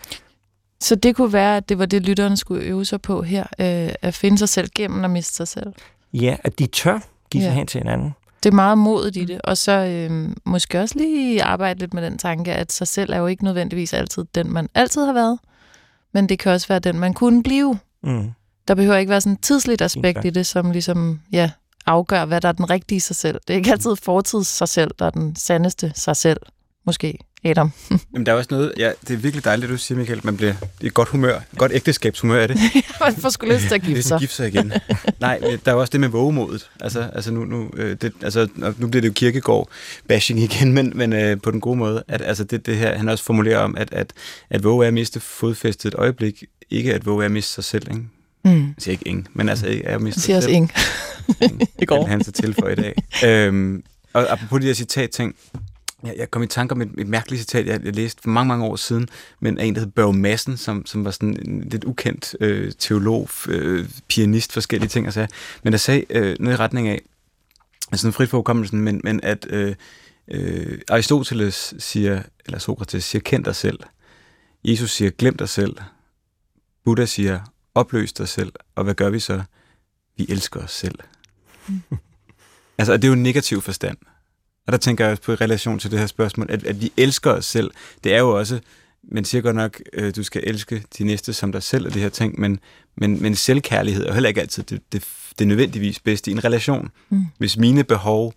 Så 0.80 0.94
det 0.94 1.16
kunne 1.16 1.32
være, 1.32 1.56
at 1.56 1.68
det 1.68 1.78
var 1.78 1.86
det, 1.86 2.02
lytterne 2.02 2.36
skulle 2.36 2.64
øve 2.64 2.84
sig 2.84 3.02
på 3.02 3.22
her, 3.22 3.42
øh, 3.42 3.94
at 4.02 4.14
finde 4.14 4.38
sig 4.38 4.48
selv 4.48 4.68
gennem 4.74 5.04
og 5.04 5.10
miste 5.10 5.34
sig 5.34 5.48
selv? 5.48 5.72
Ja, 6.12 6.36
at 6.44 6.58
de 6.58 6.66
tør 6.66 7.00
give 7.30 7.42
sig 7.42 7.48
ja. 7.48 7.54
hen 7.54 7.66
til 7.66 7.78
hinanden. 7.78 8.14
Det 8.42 8.50
er 8.50 8.54
meget 8.54 8.78
modigt 8.78 9.16
i 9.16 9.24
det, 9.24 9.40
og 9.44 9.58
så 9.58 9.72
øh, 9.72 10.34
måske 10.44 10.80
også 10.80 10.98
lige 10.98 11.42
arbejde 11.42 11.80
lidt 11.80 11.94
med 11.94 12.02
den 12.02 12.18
tanke, 12.18 12.52
at 12.52 12.72
sig 12.72 12.88
selv 12.88 13.12
er 13.12 13.18
jo 13.18 13.26
ikke 13.26 13.44
nødvendigvis 13.44 13.92
altid 13.92 14.24
den, 14.34 14.52
man 14.52 14.68
altid 14.74 15.04
har 15.04 15.12
været, 15.12 15.38
men 16.12 16.28
det 16.28 16.38
kan 16.38 16.52
også 16.52 16.68
være 16.68 16.78
den, 16.78 16.98
man 16.98 17.14
kunne 17.14 17.42
blive. 17.42 17.78
Mm. 18.02 18.30
Der 18.68 18.74
behøver 18.74 18.96
ikke 18.96 19.10
være 19.10 19.20
sådan 19.20 19.32
et 19.32 19.42
tidsligt 19.42 19.82
aspekt 19.82 20.18
okay. 20.18 20.28
i 20.28 20.30
det, 20.30 20.46
som 20.46 20.70
ligesom, 20.70 21.20
ja, 21.32 21.50
afgør, 21.86 22.24
hvad 22.24 22.40
der 22.40 22.48
er 22.48 22.52
den 22.52 22.70
rigtige 22.70 23.00
sig 23.00 23.16
selv. 23.16 23.40
Det 23.48 23.54
er 23.54 23.58
ikke 23.58 23.72
altid 23.72 23.96
fortids 23.96 24.46
sig 24.46 24.68
selv, 24.68 24.90
der 24.98 25.06
er 25.06 25.10
den 25.10 25.36
sandeste 25.36 25.92
sig 25.94 26.16
selv, 26.16 26.40
måske. 26.86 27.18
Adam. 27.44 27.72
Jamen, 28.14 28.26
der 28.26 28.32
er 28.32 28.36
også 28.36 28.48
noget, 28.50 28.72
ja, 28.76 28.92
det 29.08 29.14
er 29.14 29.18
virkelig 29.18 29.44
dejligt, 29.44 29.70
du 29.70 29.76
siger, 29.76 29.98
Michael, 29.98 30.20
man 30.24 30.36
bliver 30.36 30.54
i 30.80 30.90
godt 30.94 31.08
humør, 31.08 31.36
et 31.36 31.58
godt 31.58 31.72
ægteskabshumør 31.74 32.40
af 32.40 32.48
det. 32.48 32.58
man 33.00 33.14
får 33.16 33.28
sgu 33.28 33.46
lyst 33.46 33.66
til 33.66 33.74
at 33.74 33.82
gifte 33.82 34.02
sig. 34.02 34.18
gifte 34.20 34.36
sig 34.36 34.48
igen. 34.48 34.72
Nej, 35.20 35.40
der 35.64 35.70
er 35.70 35.74
også 35.74 35.90
det 35.90 36.00
med 36.00 36.08
vågemodet. 36.08 36.70
Altså, 36.80 37.10
altså, 37.12 37.32
nu, 37.32 37.44
nu, 37.44 37.70
øh, 37.76 37.96
det, 38.02 38.12
altså, 38.22 38.48
nu 38.78 38.88
bliver 38.88 39.00
det 39.00 39.08
jo 39.08 39.12
kirkegård 39.12 39.68
bashing 40.08 40.40
igen, 40.40 40.72
men, 40.72 40.92
men 40.94 41.12
øh, 41.12 41.40
på 41.40 41.50
den 41.50 41.60
gode 41.60 41.76
måde, 41.76 42.04
at 42.08 42.22
altså, 42.22 42.44
det, 42.44 42.66
det 42.66 42.76
her, 42.76 42.98
han 42.98 43.08
også 43.08 43.24
formulerer 43.24 43.58
om, 43.58 43.76
at, 43.78 43.92
at, 43.92 44.12
at 44.50 44.64
våge 44.64 44.84
er 44.84 44.88
at 44.88 44.94
miste 44.94 45.20
fodfæstet 45.20 45.88
et 45.88 45.94
øjeblik, 45.94 46.44
ikke 46.70 46.94
at 46.94 47.06
våge 47.06 47.22
er 47.22 47.26
at 47.26 47.32
miste 47.32 47.52
sig 47.52 47.64
selv, 47.64 47.88
ikke? 47.90 48.02
Mm. 48.44 48.66
Jeg 48.66 48.74
siger 48.78 48.92
ikke 48.92 49.08
ingen, 49.08 49.26
men 49.34 49.48
altså 49.48 49.80
er 49.84 49.94
at 49.94 50.02
miste 50.02 50.20
sig 50.20 50.24
selv. 50.24 50.34
Jeg 50.34 50.42
siger 50.42 50.62
også 51.38 51.50
ingen. 51.50 51.68
I 51.78 51.84
går. 51.84 52.06
Han 52.06 52.24
så 52.24 52.32
til 52.32 52.54
for 52.54 52.68
i 52.68 52.74
dag. 52.74 52.94
øhm, 53.24 53.82
og 54.12 54.32
apropos 54.32 54.60
de 54.60 54.66
her 54.66 54.74
citat-ting, 54.74 55.34
jeg, 56.04 56.14
jeg 56.18 56.30
kom 56.30 56.42
i 56.42 56.46
tanke 56.46 56.72
om 56.72 56.80
et, 56.80 56.90
et 56.98 57.08
mærkeligt 57.08 57.40
citat, 57.40 57.66
jeg, 57.66 57.84
jeg 57.84 57.94
læste 57.94 58.22
for 58.22 58.30
mange, 58.30 58.48
mange 58.48 58.64
år 58.64 58.76
siden, 58.76 59.08
men 59.40 59.58
af 59.58 59.64
en, 59.64 59.74
der 59.74 59.80
hed 59.80 59.90
Børge 59.90 60.12
Madsen, 60.12 60.56
som, 60.56 60.86
som 60.86 61.04
var 61.04 61.10
sådan 61.10 61.48
en 61.48 61.68
lidt 61.68 61.84
ukendt 61.84 62.36
øh, 62.40 62.72
teolog, 62.78 63.28
øh, 63.48 63.88
pianist, 64.08 64.52
forskellige 64.52 64.88
ting 64.88 65.06
og 65.06 65.12
sagde. 65.12 65.28
Men 65.62 65.72
der 65.72 65.78
sagde 65.78 66.04
øh, 66.10 66.36
noget 66.40 66.56
i 66.56 66.60
retning 66.60 66.88
af, 66.88 67.02
altså 67.92 68.06
en 68.06 68.12
frit 68.12 68.28
for 68.28 68.72
men, 68.72 69.00
men 69.04 69.20
at 69.22 69.46
øh, 69.50 69.74
øh, 70.28 70.78
Aristoteles 70.88 71.74
siger, 71.78 72.22
eller 72.46 72.58
Sokrates 72.58 73.04
siger, 73.04 73.22
kend 73.22 73.44
dig 73.44 73.56
selv. 73.56 73.78
Jesus 74.64 74.90
siger, 74.90 75.10
glem 75.10 75.36
dig 75.36 75.48
selv. 75.48 75.76
Buddha 76.84 77.06
siger, 77.06 77.40
opløs 77.74 78.12
dig 78.12 78.28
selv. 78.28 78.52
Og 78.74 78.84
hvad 78.84 78.94
gør 78.94 79.10
vi 79.10 79.20
så? 79.20 79.42
Vi 80.16 80.26
elsker 80.28 80.60
os 80.60 80.72
selv. 80.72 80.98
Mm. 81.68 81.80
altså, 82.78 82.96
det 82.96 83.04
er 83.04 83.08
jo 83.08 83.14
en 83.14 83.22
negativ 83.22 83.60
forstand. 83.60 83.96
Og 84.66 84.72
der 84.72 84.78
tænker 84.78 85.04
jeg 85.04 85.10
også 85.10 85.22
på 85.22 85.32
i 85.32 85.34
relation 85.34 85.78
til 85.78 85.90
det 85.90 85.98
her 85.98 86.06
spørgsmål, 86.06 86.46
at, 86.50 86.64
at 86.64 86.80
vi 86.80 86.92
elsker 86.96 87.30
os 87.30 87.46
selv. 87.46 87.70
Det 88.04 88.14
er 88.14 88.18
jo 88.18 88.38
også, 88.38 88.60
man 89.02 89.24
siger 89.24 89.42
godt 89.42 89.56
nok, 89.56 89.80
øh, 89.92 90.16
du 90.16 90.22
skal 90.22 90.42
elske 90.46 90.84
de 90.98 91.04
næste 91.04 91.32
som 91.32 91.52
dig 91.52 91.62
selv 91.62 91.86
og 91.86 91.94
det 91.94 92.02
her 92.02 92.08
ting, 92.08 92.40
men, 92.40 92.60
men, 92.96 93.22
men 93.22 93.34
selvkærlighed 93.34 94.06
er 94.06 94.12
heller 94.12 94.28
ikke 94.28 94.40
altid 94.40 94.62
det, 94.62 94.80
det, 94.92 95.04
det 95.38 95.46
nødvendigvis 95.46 96.00
bedste 96.00 96.30
i 96.30 96.34
en 96.34 96.44
relation. 96.44 96.90
Mm. 97.08 97.24
Hvis 97.38 97.56
mine 97.56 97.84
behov, 97.84 98.34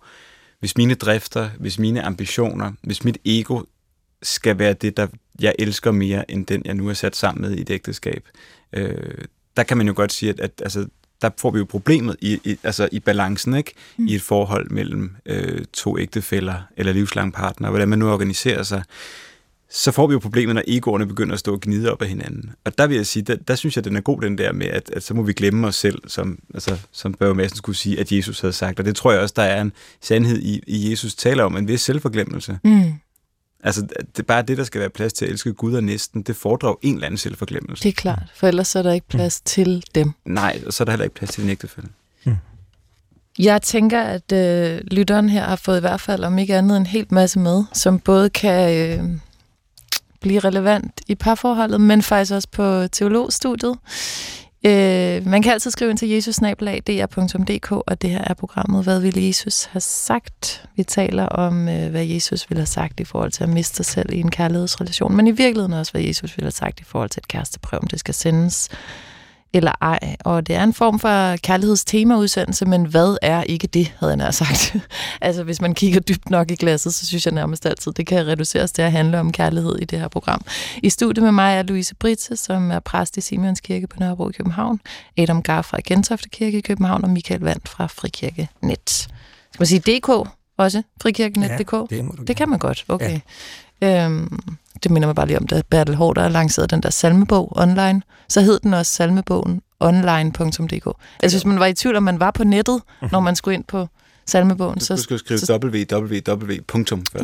hvis 0.60 0.76
mine 0.76 0.94
drifter, 0.94 1.50
hvis 1.58 1.78
mine 1.78 2.02
ambitioner, 2.02 2.72
hvis 2.82 3.04
mit 3.04 3.18
ego 3.24 3.62
skal 4.22 4.58
være 4.58 4.72
det, 4.72 4.96
der 4.96 5.06
jeg 5.40 5.54
elsker 5.58 5.90
mere 5.90 6.30
end 6.30 6.46
den, 6.46 6.62
jeg 6.64 6.74
nu 6.74 6.88
er 6.88 6.94
sat 6.94 7.16
sammen 7.16 7.42
med 7.42 7.58
i 7.58 7.60
et 7.60 7.70
ægteskab, 7.70 8.28
øh, 8.72 9.14
der 9.56 9.62
kan 9.62 9.76
man 9.76 9.86
jo 9.86 9.92
godt 9.96 10.12
sige, 10.12 10.30
at, 10.30 10.40
at 10.40 10.50
altså, 10.62 10.86
der 11.22 11.30
får 11.38 11.50
vi 11.50 11.58
jo 11.58 11.64
problemet 11.64 12.16
i, 12.20 12.40
i, 12.44 12.56
altså 12.62 12.88
i 12.92 13.00
balancen 13.00 13.54
ikke? 13.54 13.72
Mm. 13.96 14.06
i 14.06 14.14
et 14.14 14.22
forhold 14.22 14.70
mellem 14.70 15.16
øh, 15.26 15.64
to 15.72 15.98
ægtefæller 15.98 16.54
eller 16.76 16.92
livslang 16.92 17.32
partner, 17.32 17.70
hvordan 17.70 17.88
man 17.88 17.98
nu 17.98 18.10
organiserer 18.10 18.62
sig. 18.62 18.82
så 19.70 19.92
får 19.92 20.06
vi 20.06 20.12
jo 20.12 20.18
problemer, 20.18 20.52
når 20.52 20.62
egoerne 20.66 21.06
begynder 21.06 21.32
at 21.32 21.38
stå 21.38 21.52
og 21.52 21.60
gnide 21.60 21.92
op 21.92 22.02
af 22.02 22.08
hinanden. 22.08 22.50
Og 22.64 22.78
der 22.78 22.86
vil 22.86 22.96
jeg 22.96 23.06
sige, 23.06 23.22
der, 23.22 23.36
der 23.36 23.54
synes 23.54 23.76
jeg, 23.76 23.84
den 23.84 23.96
er 23.96 24.00
god, 24.00 24.20
den 24.20 24.38
der 24.38 24.52
med, 24.52 24.66
at, 24.66 24.90
at 24.90 25.02
så 25.02 25.14
må 25.14 25.22
vi 25.22 25.32
glemme 25.32 25.66
os 25.66 25.76
selv, 25.76 25.98
som, 26.06 26.38
altså, 26.54 26.78
som 26.92 27.14
Børge 27.14 27.34
Madsen 27.34 27.56
skulle 27.56 27.76
sige, 27.76 28.00
at 28.00 28.12
Jesus 28.12 28.40
havde 28.40 28.52
sagt. 28.52 28.78
Og 28.78 28.84
det 28.84 28.96
tror 28.96 29.12
jeg 29.12 29.20
også, 29.20 29.34
der 29.36 29.42
er 29.42 29.60
en 29.60 29.72
sandhed 30.00 30.42
i, 30.42 30.62
i 30.66 30.90
Jesus 30.90 31.14
taler 31.14 31.44
om, 31.44 31.56
en 31.56 31.68
vis 31.68 31.80
selvforglemmelse. 31.80 32.58
Mm. 32.64 32.92
Altså, 33.64 33.80
det 33.82 34.18
er 34.18 34.22
bare 34.22 34.42
det, 34.42 34.58
der 34.58 34.64
skal 34.64 34.80
være 34.80 34.90
plads 34.90 35.12
til 35.12 35.24
at 35.24 35.30
elske 35.30 35.52
Gud 35.52 35.74
og 35.74 35.84
næsten, 35.84 36.22
det 36.22 36.36
fordrer 36.36 36.74
en 36.82 36.94
eller 36.94 37.06
anden 37.06 37.18
selvforglemmelse. 37.18 37.82
Det 37.82 37.88
er 37.88 37.92
klart, 37.92 38.22
for 38.34 38.46
ellers 38.46 38.76
er 38.76 38.82
der 38.82 38.92
ikke 38.92 39.08
plads 39.08 39.40
mm. 39.40 39.44
til 39.44 39.84
dem. 39.94 40.12
Nej, 40.24 40.62
og 40.66 40.72
så 40.72 40.82
er 40.82 40.84
der 40.84 40.92
heller 40.92 41.04
ikke 41.04 41.14
plads 41.14 41.30
til 41.30 41.42
din 41.42 41.50
ægtefælde. 41.50 41.88
Mm. 42.24 42.36
Jeg 43.38 43.62
tænker, 43.62 44.02
at 44.02 44.32
øh, 44.32 44.80
lytteren 44.90 45.28
her 45.28 45.44
har 45.44 45.56
fået 45.56 45.76
i 45.76 45.80
hvert 45.80 46.00
fald, 46.00 46.24
om 46.24 46.38
ikke 46.38 46.56
andet, 46.56 46.76
en 46.76 46.86
helt 46.86 47.12
masse 47.12 47.38
med, 47.38 47.64
som 47.72 47.98
både 47.98 48.30
kan 48.30 48.76
øh, 48.76 49.04
blive 50.20 50.40
relevant 50.40 51.00
i 51.06 51.14
parforholdet, 51.14 51.80
men 51.80 52.02
faktisk 52.02 52.32
også 52.32 52.48
på 52.52 52.86
teologstudiet. 52.86 53.78
Øh, 54.66 55.26
man 55.26 55.42
kan 55.42 55.52
altid 55.52 55.70
skrive 55.70 55.90
ind 55.90 55.98
til 55.98 56.08
jesusnabelag.dr.dk, 56.08 57.72
og 57.72 58.02
det 58.02 58.10
her 58.10 58.24
er 58.26 58.34
programmet, 58.34 58.84
hvad 58.84 59.00
ville 59.00 59.26
Jesus 59.26 59.64
have 59.64 59.80
sagt? 59.80 60.68
Vi 60.76 60.84
taler 60.84 61.26
om, 61.26 61.68
øh, 61.68 61.90
hvad 61.90 62.04
Jesus 62.04 62.50
ville 62.50 62.60
have 62.60 62.66
sagt 62.66 63.00
i 63.00 63.04
forhold 63.04 63.30
til 63.30 63.42
at 63.42 63.48
miste 63.48 63.76
sig 63.76 63.86
selv 63.86 64.12
i 64.12 64.20
en 64.20 64.30
kærlighedsrelation, 64.30 65.16
men 65.16 65.26
i 65.26 65.30
virkeligheden 65.30 65.72
også, 65.72 65.92
hvad 65.92 66.02
Jesus 66.02 66.36
ville 66.36 66.44
have 66.44 66.50
sagt 66.50 66.80
i 66.80 66.84
forhold 66.84 67.10
til 67.10 67.20
et 67.20 67.28
kæresteprøv, 67.28 67.78
om 67.82 67.86
det 67.86 68.00
skal 68.00 68.14
sendes 68.14 68.68
eller 69.54 69.72
ej. 69.80 70.16
Og 70.20 70.46
det 70.46 70.56
er 70.56 70.64
en 70.64 70.74
form 70.74 70.98
for 70.98 71.36
kærlighedstema-udsendelse, 71.36 72.64
men 72.66 72.86
hvad 72.86 73.16
er 73.22 73.42
ikke 73.42 73.66
det, 73.66 73.92
havde 73.98 74.10
jeg 74.10 74.16
nær 74.16 74.30
sagt. 74.30 74.76
altså 75.20 75.42
hvis 75.42 75.60
man 75.60 75.74
kigger 75.74 76.00
dybt 76.00 76.30
nok 76.30 76.50
i 76.50 76.54
glasset, 76.54 76.94
så 76.94 77.06
synes 77.06 77.26
jeg 77.26 77.34
nærmest 77.34 77.66
altid, 77.66 77.92
det 77.92 78.06
kan 78.06 78.26
reduceres 78.26 78.72
til 78.72 78.82
at 78.82 78.92
handle 78.92 79.20
om 79.20 79.32
kærlighed 79.32 79.78
i 79.78 79.84
det 79.84 79.98
her 80.00 80.08
program. 80.08 80.44
I 80.82 80.90
studiet 80.90 81.22
med 81.22 81.32
mig 81.32 81.56
er 81.56 81.62
Louise 81.62 81.94
Britze, 81.94 82.36
som 82.36 82.70
er 82.70 82.78
præst 82.78 83.16
i 83.16 83.20
Simeons 83.20 83.60
Kirke 83.60 83.86
på 83.86 83.96
Nørrebro 84.00 84.28
i 84.28 84.32
København, 84.32 84.80
Adam 85.18 85.42
Gar 85.42 85.62
fra 85.62 85.78
Gentofte 85.86 86.28
Kirke 86.28 86.58
i 86.58 86.60
København 86.60 87.04
og 87.04 87.10
Michael 87.10 87.40
Vandt 87.40 87.68
fra 87.68 87.86
Frikirke 87.86 88.48
Net. 88.62 88.90
Skal 88.90 89.60
man 89.60 89.66
sige 89.66 89.80
DK 89.80 90.08
også? 90.58 90.82
Frikirkenet.dk? 91.02 91.72
Ja, 91.72 91.96
det, 91.96 92.28
det 92.28 92.36
kan 92.36 92.48
man 92.48 92.58
godt, 92.58 92.84
okay. 92.88 93.10
Ja. 93.10 93.20
Øhm, 93.84 94.38
det 94.82 94.90
minder 94.90 95.08
mig 95.08 95.14
bare 95.14 95.26
lige 95.26 95.38
om, 95.38 95.46
da 95.46 95.62
Bertel 95.70 95.94
Hård 95.94 96.30
lancerede 96.30 96.68
den 96.68 96.82
der 96.82 96.90
salmebog 96.90 97.52
online, 97.56 98.02
så 98.28 98.40
hed 98.40 98.60
den 98.60 98.74
også 98.74 98.92
salmebogen 98.92 99.62
online.dk. 99.80 100.86
Altså 101.20 101.38
hvis 101.38 101.44
man 101.44 101.58
var 101.58 101.66
i 101.66 101.74
tvivl, 101.74 101.96
om 101.96 102.02
man 102.02 102.20
var 102.20 102.30
på 102.30 102.44
nettet, 102.44 102.80
mhm. 103.02 103.10
når 103.12 103.20
man 103.20 103.36
skulle 103.36 103.54
ind 103.54 103.64
på 103.64 103.88
salmebogen. 104.26 104.80
Så, 104.80 104.96
du 104.96 105.02
skulle 105.02 105.18
skrive 105.18 105.38
så, 105.38 105.56
www. 105.56 106.14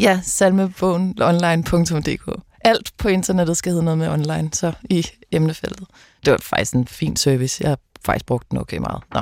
Ja, 0.00 0.20
salmebogen 0.22 1.18
online.dk. 1.22 2.40
Alt 2.64 2.92
på 2.98 3.08
internettet 3.08 3.56
skal 3.56 3.72
hedde 3.72 3.84
noget 3.84 3.98
med 3.98 4.08
online, 4.08 4.50
så 4.52 4.72
i 4.90 5.06
emnefeltet. 5.32 5.86
Det 6.24 6.30
var 6.30 6.38
faktisk 6.38 6.74
en 6.74 6.86
fin 6.86 7.16
service. 7.16 7.62
Jeg 7.62 7.70
har 7.70 7.78
faktisk 8.04 8.26
brugt 8.26 8.50
den 8.50 8.58
okay 8.58 8.78
meget. 8.78 9.02
Nå. 9.14 9.20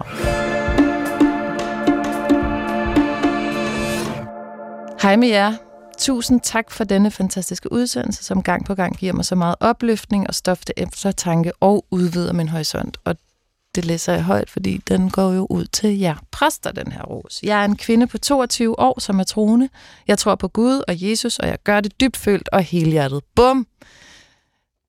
Hej 5.03 5.16
med 5.16 5.28
jer. 5.28 5.68
Tusind 5.99 6.40
tak 6.40 6.70
for 6.70 6.84
denne 6.84 7.11
fantastiske 7.11 7.72
udsendelse, 7.72 8.24
som 8.24 8.42
gang 8.42 8.64
på 8.64 8.74
gang 8.74 8.96
giver 8.96 9.12
mig 9.12 9.24
så 9.24 9.34
meget 9.34 9.55
opløftning 9.61 10.26
og 10.26 10.34
stof 10.34 10.64
til 10.64 10.74
eftertanke 10.76 11.53
og 11.61 11.84
udvider 11.90 12.32
min 12.32 12.49
horisont. 12.49 12.96
Og 13.05 13.16
det 13.74 13.84
læser 13.84 14.12
jeg 14.12 14.22
højt, 14.22 14.51
fordi 14.51 14.76
den 14.88 15.11
går 15.11 15.32
jo 15.32 15.46
ud 15.51 15.64
til 15.64 15.99
jer 15.99 16.16
præster, 16.30 16.72
den 16.72 16.92
her 16.92 17.03
ros. 17.03 17.40
Jeg 17.42 17.61
er 17.61 17.64
en 17.64 17.76
kvinde 17.76 18.07
på 18.07 18.18
22 18.18 18.80
år, 18.80 19.01
som 19.01 19.20
er 19.20 19.24
troende. 19.24 19.68
Jeg 20.09 20.18
tror 20.18 20.34
på 20.34 20.49
Gud 20.49 20.82
og 20.88 21.03
Jesus, 21.03 21.38
og 21.38 21.49
jeg 21.49 21.59
gør 21.64 21.80
det 21.80 22.01
dybt 22.01 22.16
følt 22.16 22.49
og 22.53 22.62
helhjertet. 22.62 23.22
Bum! 23.34 23.66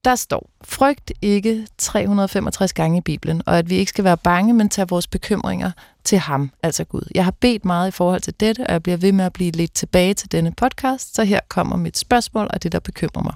Der 0.09 0.15
står, 0.15 0.49
frygt 0.63 1.11
ikke 1.21 1.67
365 1.77 2.73
gange 2.73 2.97
i 2.97 3.01
Bibelen, 3.01 3.41
og 3.45 3.57
at 3.57 3.69
vi 3.69 3.75
ikke 3.75 3.89
skal 3.89 4.03
være 4.03 4.17
bange, 4.17 4.53
men 4.53 4.69
tage 4.69 4.87
vores 4.89 5.07
bekymringer 5.07 5.71
til 6.03 6.17
ham, 6.17 6.51
altså 6.63 6.83
Gud. 6.83 7.01
Jeg 7.15 7.23
har 7.23 7.31
bedt 7.31 7.65
meget 7.65 7.87
i 7.87 7.91
forhold 7.91 8.21
til 8.21 8.33
dette, 8.39 8.67
og 8.67 8.73
jeg 8.73 8.83
bliver 8.83 8.97
ved 8.97 9.11
med 9.11 9.25
at 9.25 9.33
blive 9.33 9.51
lidt 9.51 9.73
tilbage 9.73 10.13
til 10.13 10.31
denne 10.31 10.51
podcast, 10.51 11.15
så 11.15 11.23
her 11.23 11.39
kommer 11.49 11.77
mit 11.77 11.97
spørgsmål 11.97 12.47
og 12.53 12.63
det, 12.63 12.71
der 12.71 12.79
bekymrer 12.79 13.23
mig. 13.23 13.33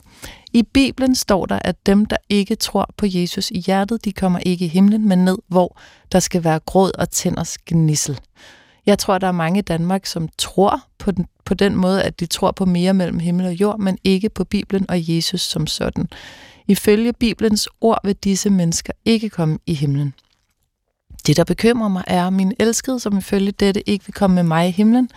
I 0.53 0.63
Bibelen 0.63 1.15
står 1.15 1.45
der, 1.45 1.59
at 1.59 1.85
dem, 1.85 2.05
der 2.05 2.17
ikke 2.29 2.55
tror 2.55 2.89
på 2.97 3.05
Jesus 3.09 3.51
i 3.51 3.59
hjertet, 3.59 4.05
de 4.05 4.11
kommer 4.11 4.39
ikke 4.39 4.65
i 4.65 4.67
himlen, 4.67 5.07
men 5.07 5.25
ned, 5.25 5.37
hvor 5.47 5.77
der 6.11 6.19
skal 6.19 6.43
være 6.43 6.59
gråd 6.59 6.91
og 6.97 7.09
tænders 7.09 7.57
gnissel. 7.57 8.19
Jeg 8.85 8.99
tror, 8.99 9.17
der 9.17 9.27
er 9.27 9.31
mange 9.31 9.59
i 9.59 9.61
Danmark, 9.61 10.05
som 10.05 10.29
tror 10.37 10.83
på 10.97 11.11
den, 11.11 11.27
på 11.45 11.53
den 11.53 11.75
måde, 11.75 12.03
at 12.03 12.19
de 12.19 12.25
tror 12.25 12.51
på 12.51 12.65
mere 12.65 12.93
mellem 12.93 13.19
himmel 13.19 13.45
og 13.45 13.53
jord, 13.53 13.79
men 13.79 13.97
ikke 14.03 14.29
på 14.29 14.43
Bibelen 14.43 14.85
og 14.89 15.15
Jesus 15.15 15.41
som 15.41 15.67
sådan. 15.67 16.09
Ifølge 16.67 17.13
Bibelens 17.13 17.69
ord 17.81 17.99
vil 18.03 18.15
disse 18.15 18.49
mennesker 18.49 18.93
ikke 19.05 19.29
komme 19.29 19.59
i 19.65 19.73
himlen. 19.73 20.13
Det, 21.27 21.37
der 21.37 21.43
bekymrer 21.43 21.87
mig, 21.87 22.03
er 22.07 22.29
min 22.29 22.53
elskede, 22.59 22.99
som 22.99 23.17
ifølge 23.17 23.51
dette 23.51 23.89
ikke 23.89 24.05
vil 24.05 24.13
komme 24.13 24.35
med 24.35 24.43
mig 24.43 24.67
i 24.67 24.71
himlen. 24.71 25.09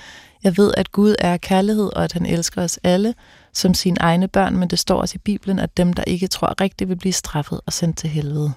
Jeg 0.44 0.56
ved, 0.56 0.72
at 0.76 0.92
Gud 0.92 1.14
er 1.18 1.36
kærlighed, 1.36 1.90
og 1.96 2.04
at 2.04 2.12
han 2.12 2.26
elsker 2.26 2.62
os 2.62 2.78
alle 2.82 3.14
som 3.52 3.74
sine 3.74 3.96
egne 4.00 4.28
børn, 4.28 4.56
men 4.56 4.68
det 4.68 4.78
står 4.78 5.00
også 5.00 5.14
i 5.14 5.18
Bibelen, 5.18 5.58
at 5.58 5.76
dem, 5.76 5.92
der 5.92 6.04
ikke 6.04 6.26
tror 6.26 6.60
rigtigt, 6.60 6.88
vil 6.90 6.96
blive 6.96 7.12
straffet 7.12 7.60
og 7.66 7.72
sendt 7.72 7.98
til 7.98 8.10
helvede. 8.10 8.52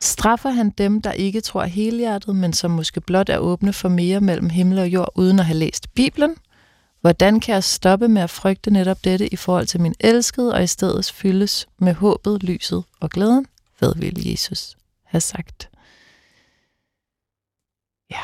Straffer 0.00 0.50
han 0.50 0.70
dem, 0.70 1.02
der 1.02 1.12
ikke 1.12 1.40
tror 1.40 1.64
helhjertet, 1.64 2.36
men 2.36 2.52
som 2.52 2.70
måske 2.70 3.00
blot 3.00 3.28
er 3.28 3.38
åbne 3.38 3.72
for 3.72 3.88
mere 3.88 4.20
mellem 4.20 4.50
himmel 4.50 4.78
og 4.78 4.88
jord, 4.88 5.08
uden 5.14 5.38
at 5.38 5.44
have 5.44 5.58
læst 5.58 5.94
Bibelen? 5.94 6.34
Hvordan 7.02 7.40
kan 7.40 7.54
jeg 7.54 7.64
stoppe 7.64 8.08
med 8.08 8.22
at 8.22 8.30
frygte 8.30 8.70
netop 8.70 9.04
dette 9.04 9.28
i 9.28 9.36
forhold 9.36 9.66
til 9.66 9.80
min 9.80 9.94
elskede, 10.00 10.54
og 10.54 10.62
i 10.62 10.66
stedet 10.66 11.12
fyldes 11.12 11.68
med 11.78 11.94
håbet, 11.94 12.42
lyset 12.42 12.84
og 13.00 13.10
glæden? 13.10 13.46
Hvad 13.78 13.94
vil 13.96 14.28
Jesus 14.30 14.76
have 15.04 15.20
sagt? 15.20 15.70
Ja. 18.10 18.22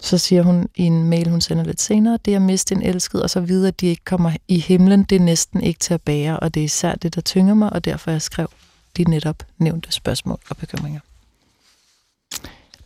Så 0.00 0.18
siger 0.18 0.42
hun 0.42 0.68
i 0.74 0.82
en 0.82 1.04
mail, 1.04 1.30
hun 1.30 1.40
sender 1.40 1.64
lidt 1.64 1.80
senere, 1.80 2.18
det 2.24 2.32
er 2.32 2.36
at 2.36 2.42
miste 2.42 2.74
en 2.74 2.82
elsket, 2.82 3.22
og 3.22 3.30
så 3.30 3.40
videre, 3.40 3.68
at 3.68 3.80
de 3.80 3.86
ikke 3.86 4.04
kommer 4.04 4.36
i 4.48 4.58
himlen, 4.58 5.04
det 5.04 5.16
er 5.16 5.20
næsten 5.20 5.60
ikke 5.60 5.80
til 5.80 5.94
at 5.94 6.02
bære, 6.02 6.40
og 6.40 6.54
det 6.54 6.60
er 6.60 6.64
især 6.64 6.94
det, 6.94 7.14
der 7.14 7.20
tynger 7.20 7.54
mig, 7.54 7.72
og 7.72 7.84
derfor 7.84 8.10
jeg 8.10 8.22
skrev 8.22 8.48
de 8.96 9.04
netop 9.04 9.42
nævnte 9.58 9.92
spørgsmål 9.92 10.38
og 10.48 10.56
bekymringer. 10.56 11.00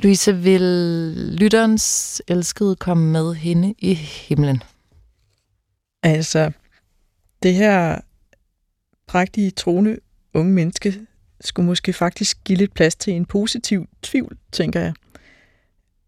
Louise, 0.03 0.37
vil 0.37 0.61
lytterens 1.41 2.23
elskede 2.29 2.77
komme 2.77 3.13
med 3.13 3.35
hende 3.35 3.75
i 3.79 3.95
himlen? 3.95 4.63
Altså, 6.03 6.51
det 7.43 7.55
her 7.55 8.01
prægtige, 9.07 9.51
troende 9.51 9.99
unge 10.35 10.53
menneske 10.53 11.01
skulle 11.41 11.67
måske 11.67 11.93
faktisk 11.93 12.45
give 12.45 12.59
lidt 12.59 12.75
plads 12.75 12.97
til 12.97 13.13
en 13.13 13.27
positiv 13.27 13.87
tvivl, 14.03 14.37
tænker 14.53 14.81
jeg. 14.81 14.93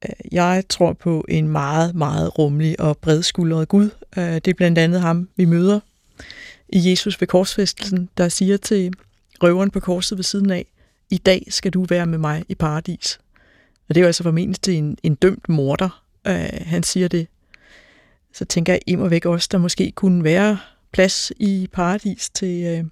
Øh, 0.05 0.32
jeg 0.32 0.64
tror 0.68 0.93
på 0.93 1.24
en 1.28 1.49
meget, 1.49 1.95
meget 1.95 2.38
rummelig 2.38 2.80
og 2.80 2.99
bredskuldret 2.99 3.68
Gud. 3.68 3.90
Øh, 4.16 4.34
det 4.34 4.49
er 4.49 4.55
blandt 4.55 4.78
andet 4.78 5.01
ham, 5.01 5.28
vi 5.36 5.45
møder 5.45 5.80
i 6.68 6.90
Jesus 6.90 7.20
ved 7.20 7.28
korsfæstelsen, 7.28 8.09
der 8.16 8.28
siger 8.28 8.57
til 8.57 8.93
røveren 9.43 9.70
på 9.70 9.80
korset 9.80 10.18
ved 10.18 10.24
siden 10.24 10.51
af, 10.51 10.66
i 11.11 11.18
dag 11.18 11.47
skal 11.49 11.72
du 11.72 11.84
være 11.84 12.07
med 12.07 12.18
mig 12.18 12.45
i 12.49 12.55
paradis. 12.55 13.18
Og 13.89 13.95
det 13.95 13.97
er 13.97 14.03
jo 14.03 14.07
altså 14.07 14.22
formentlig 14.22 14.61
til 14.61 14.74
en, 14.74 14.99
en 15.03 15.14
dømt 15.14 15.49
morder, 15.49 16.05
øh, 16.26 16.49
han 16.66 16.83
siger 16.83 17.09
det. 17.09 17.26
Så 18.33 18.45
tænker 18.45 18.72
jeg 18.72 18.80
im 18.87 19.01
og 19.01 19.11
væk 19.11 19.26
også, 19.26 19.49
der 19.53 19.59
måske 19.59 19.93
kunne 19.95 20.24
være 20.24 20.59
plads 20.93 21.33
i 21.37 21.68
paradis 21.72 22.30
til 22.30 22.64
øh, 22.64 22.85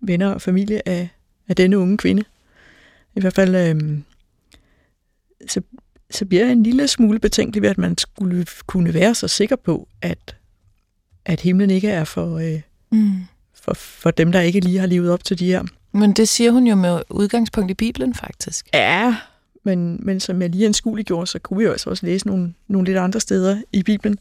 venner 0.00 0.28
og 0.28 0.42
familie 0.42 0.88
af, 0.88 1.08
af 1.48 1.56
denne 1.56 1.78
unge 1.78 1.98
kvinde. 1.98 2.24
I 3.16 3.20
hvert 3.20 3.34
fald 3.34 3.54
øh, 3.54 3.98
så, 5.48 5.60
så 6.10 6.24
bliver 6.24 6.44
jeg 6.44 6.52
en 6.52 6.62
lille 6.62 6.88
smule 6.88 7.18
betænkelig 7.18 7.62
ved, 7.62 7.70
at 7.70 7.78
man 7.78 7.98
skulle 7.98 8.46
kunne 8.66 8.94
være 8.94 9.14
så 9.14 9.28
sikker 9.28 9.56
på, 9.56 9.88
at, 10.02 10.36
at 11.24 11.40
himlen 11.40 11.70
ikke 11.70 11.88
er 11.88 12.04
for, 12.04 12.38
øh, 12.38 12.60
mm. 12.90 13.12
for, 13.54 13.74
for 13.74 14.10
dem, 14.10 14.32
der 14.32 14.40
ikke 14.40 14.60
lige 14.60 14.78
har 14.78 14.86
levet 14.86 15.10
op 15.10 15.24
til 15.24 15.38
de 15.38 15.46
her 15.46 15.64
men 15.92 16.12
det 16.12 16.28
siger 16.28 16.50
hun 16.50 16.66
jo 16.66 16.74
med 16.74 17.02
udgangspunkt 17.10 17.70
i 17.70 17.74
Bibelen, 17.74 18.14
faktisk. 18.14 18.68
Ja, 18.74 19.16
men, 19.64 20.00
men 20.02 20.20
som 20.20 20.42
jeg 20.42 20.50
lige 20.50 20.66
anskueligt 20.66 21.08
gjorde, 21.08 21.26
så 21.26 21.38
kunne 21.38 21.58
vi 21.58 21.64
jo 21.64 21.70
altså 21.70 21.90
også 21.90 22.06
læse 22.06 22.26
nogle, 22.26 22.54
nogle 22.68 22.86
lidt 22.86 22.98
andre 22.98 23.20
steder 23.20 23.60
i 23.72 23.82
Bibelen. 23.82 24.18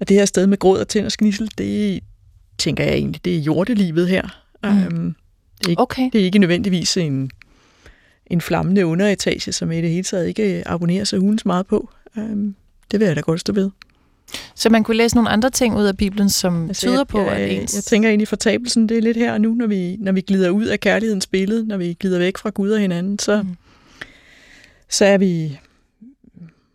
Og 0.00 0.08
det 0.08 0.16
her 0.16 0.24
sted 0.24 0.46
med 0.46 0.58
gråd 0.58 0.80
og 0.80 0.88
tænd 0.88 1.06
og 1.06 1.12
sknissel, 1.12 1.50
det 1.58 2.02
tænker 2.58 2.84
jeg 2.84 2.94
egentlig, 2.94 3.24
det 3.24 3.36
er 3.36 3.40
jordelivet 3.40 4.08
her. 4.08 4.22
Mm. 4.62 4.68
Um, 4.68 5.14
det, 5.58 5.66
er 5.66 5.70
ikke, 5.70 5.82
okay. 5.82 6.10
det 6.12 6.20
er 6.20 6.24
ikke 6.24 6.38
nødvendigvis 6.38 6.96
en, 6.96 7.30
en 8.26 8.40
flammende 8.40 8.86
underetage, 8.86 9.52
som 9.52 9.72
i 9.72 9.80
det 9.80 9.90
hele 9.90 10.04
taget 10.04 10.28
ikke 10.28 10.62
abonnerer 10.66 11.04
sig 11.04 11.18
hunds 11.18 11.46
meget 11.46 11.66
på. 11.66 11.90
Um, 12.16 12.54
det 12.90 13.00
vil 13.00 13.06
jeg 13.06 13.16
da 13.16 13.20
godt 13.20 13.40
stå 13.40 13.52
ved. 13.52 13.70
Så 14.54 14.70
man 14.70 14.84
kunne 14.84 14.96
læse 14.96 15.16
nogle 15.16 15.30
andre 15.30 15.50
ting 15.50 15.76
ud 15.76 15.84
af 15.84 15.96
Bibelen, 15.96 16.28
som 16.28 16.68
altså, 16.68 16.86
tyder 16.86 17.04
på, 17.04 17.20
jeg, 17.20 17.32
at 17.32 17.52
ens... 17.52 17.74
Jeg 17.74 17.82
tænker 17.82 18.08
egentlig, 18.08 18.28
fortabelsen, 18.28 18.88
det 18.88 18.98
er 18.98 19.02
lidt 19.02 19.16
her 19.16 19.32
og 19.32 19.40
nu, 19.40 19.54
når 19.54 19.66
vi, 19.66 19.96
når 19.96 20.12
vi 20.12 20.20
glider 20.20 20.50
ud 20.50 20.64
af 20.64 20.80
kærlighedens 20.80 21.26
billede, 21.26 21.66
når 21.66 21.76
vi 21.76 21.96
glider 22.00 22.18
væk 22.18 22.36
fra 22.38 22.50
Gud 22.50 22.70
og 22.70 22.80
hinanden, 22.80 23.18
så, 23.18 23.42
mm. 23.42 23.56
Så 24.88 25.04
er 25.04 25.18
vi 25.18 25.58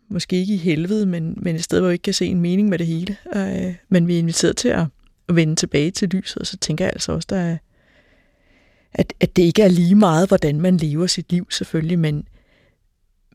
måske 0.08 0.36
ikke 0.36 0.54
i 0.54 0.56
helvede, 0.56 1.06
men, 1.06 1.38
men 1.42 1.56
et 1.56 1.64
sted, 1.64 1.80
hvor 1.80 1.88
vi 1.88 1.92
ikke 1.92 2.02
kan 2.02 2.14
se 2.14 2.26
en 2.26 2.40
mening 2.40 2.68
med 2.68 2.78
det 2.78 2.86
hele. 2.86 3.16
Øh, 3.36 3.74
men 3.88 4.08
vi 4.08 4.14
er 4.14 4.18
inviteret 4.18 4.56
til 4.56 4.68
at, 4.68 4.86
vende 5.28 5.56
tilbage 5.56 5.90
til 5.90 6.08
lyset, 6.08 6.36
og 6.36 6.46
så 6.46 6.56
tænker 6.56 6.84
jeg 6.84 6.92
altså 6.92 7.12
også, 7.12 7.26
der 7.30 7.36
er, 7.36 7.56
at, 8.94 9.12
at 9.20 9.36
det 9.36 9.42
ikke 9.42 9.62
er 9.62 9.68
lige 9.68 9.94
meget, 9.94 10.28
hvordan 10.28 10.60
man 10.60 10.76
lever 10.76 11.06
sit 11.06 11.32
liv 11.32 11.46
selvfølgelig, 11.50 11.98
men, 11.98 12.28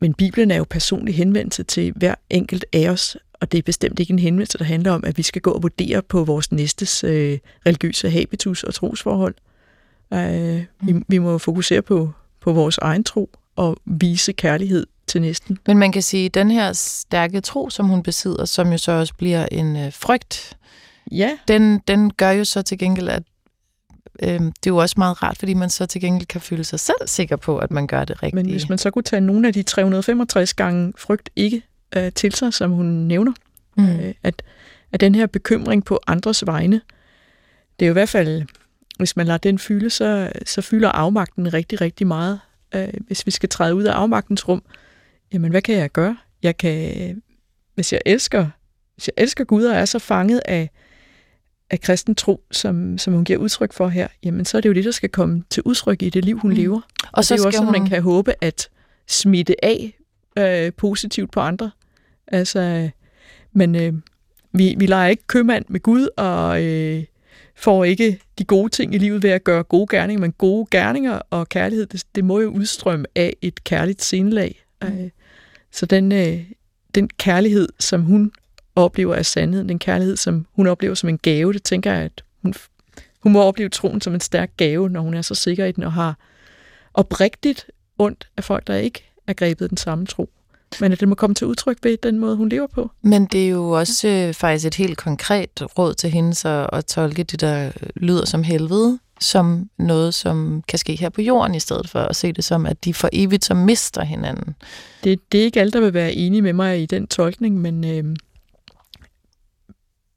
men 0.00 0.14
Bibelen 0.14 0.50
er 0.50 0.56
jo 0.56 0.66
personlig 0.70 1.14
henvendelse 1.14 1.62
til 1.62 1.92
hver 1.96 2.14
enkelt 2.30 2.64
af 2.72 2.88
os, 2.88 3.16
og 3.34 3.52
det 3.52 3.58
er 3.58 3.62
bestemt 3.62 4.00
ikke 4.00 4.12
en 4.12 4.18
henvendelse, 4.18 4.58
der 4.58 4.64
handler 4.64 4.92
om, 4.92 5.04
at 5.04 5.18
vi 5.18 5.22
skal 5.22 5.42
gå 5.42 5.50
og 5.50 5.62
vurdere 5.62 6.02
på 6.02 6.24
vores 6.24 6.52
næstes 6.52 7.04
øh, 7.04 7.38
religiøse 7.66 8.10
habitus 8.10 8.64
og 8.64 8.74
trosforhold. 8.74 9.34
Øh, 10.14 10.64
vi, 10.82 10.92
mm. 10.92 11.04
vi 11.08 11.18
må 11.18 11.38
fokusere 11.38 11.82
på, 11.82 12.12
på 12.40 12.52
vores 12.52 12.78
egen 12.78 13.04
tro 13.04 13.30
og 13.58 13.76
vise 13.84 14.32
kærlighed 14.32 14.86
til 15.06 15.20
næsten. 15.20 15.58
Men 15.66 15.78
man 15.78 15.92
kan 15.92 16.02
sige, 16.02 16.26
at 16.26 16.34
den 16.34 16.50
her 16.50 16.72
stærke 16.72 17.40
tro, 17.40 17.70
som 17.70 17.86
hun 17.86 18.02
besidder, 18.02 18.44
som 18.44 18.72
jo 18.72 18.78
så 18.78 18.92
også 18.92 19.14
bliver 19.14 19.46
en 19.52 19.76
øh, 19.76 19.92
frygt, 19.92 20.56
ja. 21.12 21.38
den, 21.48 21.78
den 21.88 22.12
gør 22.12 22.30
jo 22.30 22.44
så 22.44 22.62
til 22.62 22.78
gengæld, 22.78 23.08
at 23.08 23.22
øh, 24.22 24.40
det 24.40 24.42
er 24.42 24.50
jo 24.66 24.76
også 24.76 24.94
meget 24.98 25.22
rart, 25.22 25.38
fordi 25.38 25.54
man 25.54 25.70
så 25.70 25.86
til 25.86 26.00
gengæld 26.00 26.26
kan 26.26 26.40
føle 26.40 26.64
sig 26.64 26.80
selv 26.80 26.96
sikker 27.06 27.36
på, 27.36 27.58
at 27.58 27.70
man 27.70 27.86
gør 27.86 28.04
det 28.04 28.22
rigtigt. 28.22 28.34
Men 28.34 28.50
hvis 28.50 28.68
man 28.68 28.78
så 28.78 28.90
kunne 28.90 29.02
tage 29.02 29.20
nogle 29.20 29.48
af 29.48 29.52
de 29.54 29.62
365 29.62 30.54
gange 30.54 30.92
frygt 30.96 31.30
ikke 31.36 31.62
øh, 31.96 32.12
til 32.12 32.32
sig, 32.32 32.54
som 32.54 32.70
hun 32.70 32.86
nævner, 32.86 33.32
mm. 33.76 33.88
øh, 33.88 34.14
at, 34.22 34.42
at 34.92 35.00
den 35.00 35.14
her 35.14 35.26
bekymring 35.26 35.84
på 35.84 36.00
andres 36.06 36.46
vegne, 36.46 36.80
det 37.78 37.86
er 37.86 37.88
jo 37.88 37.92
i 37.92 38.00
hvert 38.00 38.08
fald, 38.08 38.42
hvis 38.98 39.16
man 39.16 39.26
lader 39.26 39.38
den 39.38 39.58
fylde, 39.58 39.90
så, 39.90 40.32
så 40.46 40.62
fylder 40.62 40.88
afmagten 40.88 41.54
rigtig, 41.54 41.80
rigtig 41.80 42.06
meget. 42.06 42.40
Øh, 42.74 42.88
hvis 43.06 43.26
vi 43.26 43.30
skal 43.30 43.48
træde 43.48 43.74
ud 43.74 43.84
af 43.84 43.92
afmagtens 43.92 44.48
rum, 44.48 44.62
jamen 45.32 45.50
hvad 45.50 45.62
kan 45.62 45.74
jeg 45.74 45.90
gøre? 45.90 46.16
Jeg 46.42 46.56
kan, 46.56 47.22
hvis 47.74 47.92
jeg 47.92 48.00
elsker, 48.06 48.46
hvis 48.94 49.08
jeg 49.08 49.22
elsker 49.22 49.44
Gud 49.44 49.64
og 49.64 49.76
er 49.76 49.84
så 49.84 49.98
fanget 49.98 50.40
af, 50.44 50.70
af 51.70 51.80
kristen 51.80 52.14
tro, 52.14 52.42
som, 52.50 52.98
som 52.98 53.14
hun 53.14 53.24
giver 53.24 53.38
udtryk 53.38 53.72
for 53.72 53.88
her, 53.88 54.08
jamen 54.24 54.44
så 54.44 54.56
er 54.56 54.60
det 54.60 54.68
jo 54.68 54.74
det, 54.74 54.84
der 54.84 54.90
skal 54.90 55.08
komme 55.08 55.44
til 55.50 55.62
udtryk 55.62 56.02
i 56.02 56.10
det 56.10 56.24
liv, 56.24 56.38
hun 56.38 56.50
mm. 56.50 56.56
lever. 56.56 56.80
Og, 57.02 57.08
og 57.12 57.24
så 57.24 57.34
det 57.34 57.40
er 57.40 57.42
jo 57.42 57.46
også, 57.46 57.64
hun... 57.64 57.72
man 57.72 57.86
kan 57.86 58.02
håbe 58.02 58.34
at 58.40 58.68
smitte 59.06 59.64
af 59.64 59.98
øh, 60.38 60.72
positivt 60.72 61.30
på 61.30 61.40
andre. 61.40 61.70
Altså, 62.26 62.90
men 63.52 63.74
øh, 63.74 63.92
vi, 64.52 64.74
vi 64.78 64.86
leger 64.86 65.08
ikke 65.08 65.26
købmand 65.26 65.64
med 65.68 65.80
Gud, 65.80 66.08
og 66.16 66.64
øh, 66.64 67.04
får 67.58 67.84
ikke 67.84 68.20
de 68.38 68.44
gode 68.44 68.68
ting 68.68 68.94
i 68.94 68.98
livet 68.98 69.22
ved 69.22 69.30
at 69.30 69.44
gøre 69.44 69.62
gode 69.62 69.86
gerninger, 69.96 70.20
men 70.20 70.32
gode 70.32 70.66
gerninger 70.70 71.20
og 71.30 71.48
kærlighed, 71.48 71.86
det, 71.86 72.04
det 72.14 72.24
må 72.24 72.40
jo 72.40 72.48
udstrømme 72.48 73.06
af 73.14 73.36
et 73.42 73.64
kærligt 73.64 74.02
sindelag. 74.02 74.64
Mm. 74.82 74.88
Øh, 74.88 75.10
så 75.72 75.86
den, 75.86 76.12
øh, 76.12 76.40
den 76.94 77.08
kærlighed, 77.08 77.68
som 77.78 78.02
hun 78.02 78.32
oplever 78.76 79.14
af 79.14 79.26
sandheden, 79.26 79.68
den 79.68 79.78
kærlighed, 79.78 80.16
som 80.16 80.46
hun 80.52 80.66
oplever 80.66 80.94
som 80.94 81.08
en 81.08 81.18
gave, 81.18 81.52
det 81.52 81.62
tænker 81.62 81.92
jeg, 81.92 82.02
at 82.02 82.24
hun, 82.42 82.54
hun 83.20 83.32
må 83.32 83.42
opleve 83.42 83.68
troen 83.68 84.00
som 84.00 84.14
en 84.14 84.20
stærk 84.20 84.50
gave, 84.56 84.88
når 84.88 85.00
hun 85.00 85.14
er 85.14 85.22
så 85.22 85.34
sikker 85.34 85.64
i 85.64 85.72
den 85.72 85.84
og 85.84 85.92
har 85.92 86.18
oprigtigt 86.94 87.66
ondt 87.98 88.28
af 88.36 88.44
folk, 88.44 88.66
der 88.66 88.74
ikke 88.74 89.10
er 89.26 89.32
grebet 89.32 89.70
den 89.70 89.78
samme 89.78 90.06
tro. 90.06 90.30
Men 90.80 90.92
at 90.92 91.00
det 91.00 91.08
må 91.08 91.14
komme 91.14 91.34
til 91.34 91.46
udtryk 91.46 91.78
ved 91.82 91.96
den 92.02 92.18
måde, 92.18 92.36
hun 92.36 92.48
lever 92.48 92.66
på. 92.66 92.90
Men 93.02 93.26
det 93.26 93.44
er 93.44 93.48
jo 93.48 93.70
også 93.70 94.08
øh, 94.08 94.34
faktisk 94.34 94.66
et 94.66 94.74
helt 94.74 94.98
konkret 94.98 95.78
råd 95.78 95.94
til 95.94 96.10
hende 96.10 96.34
så 96.34 96.68
at 96.72 96.86
tolke 96.86 97.22
det, 97.22 97.40
der 97.40 97.70
lyder 97.94 98.24
som 98.24 98.42
helvede, 98.42 98.98
som 99.20 99.70
noget, 99.78 100.14
som 100.14 100.62
kan 100.68 100.78
ske 100.78 100.96
her 100.96 101.08
på 101.08 101.22
jorden, 101.22 101.54
i 101.54 101.60
stedet 101.60 101.90
for 101.90 102.00
at 102.00 102.16
se 102.16 102.32
det 102.32 102.44
som, 102.44 102.66
at 102.66 102.84
de 102.84 102.94
for 102.94 103.08
evigt 103.12 103.44
så 103.44 103.54
mister 103.54 104.04
hinanden. 104.04 104.54
Det, 105.04 105.32
det 105.32 105.40
er 105.40 105.44
ikke 105.44 105.60
alle, 105.60 105.72
der 105.72 105.80
vil 105.80 105.94
være 105.94 106.12
enige 106.12 106.42
med 106.42 106.52
mig 106.52 106.82
i 106.82 106.86
den 106.86 107.06
tolkning, 107.06 107.60
men, 107.60 107.84
øh, 107.84 108.16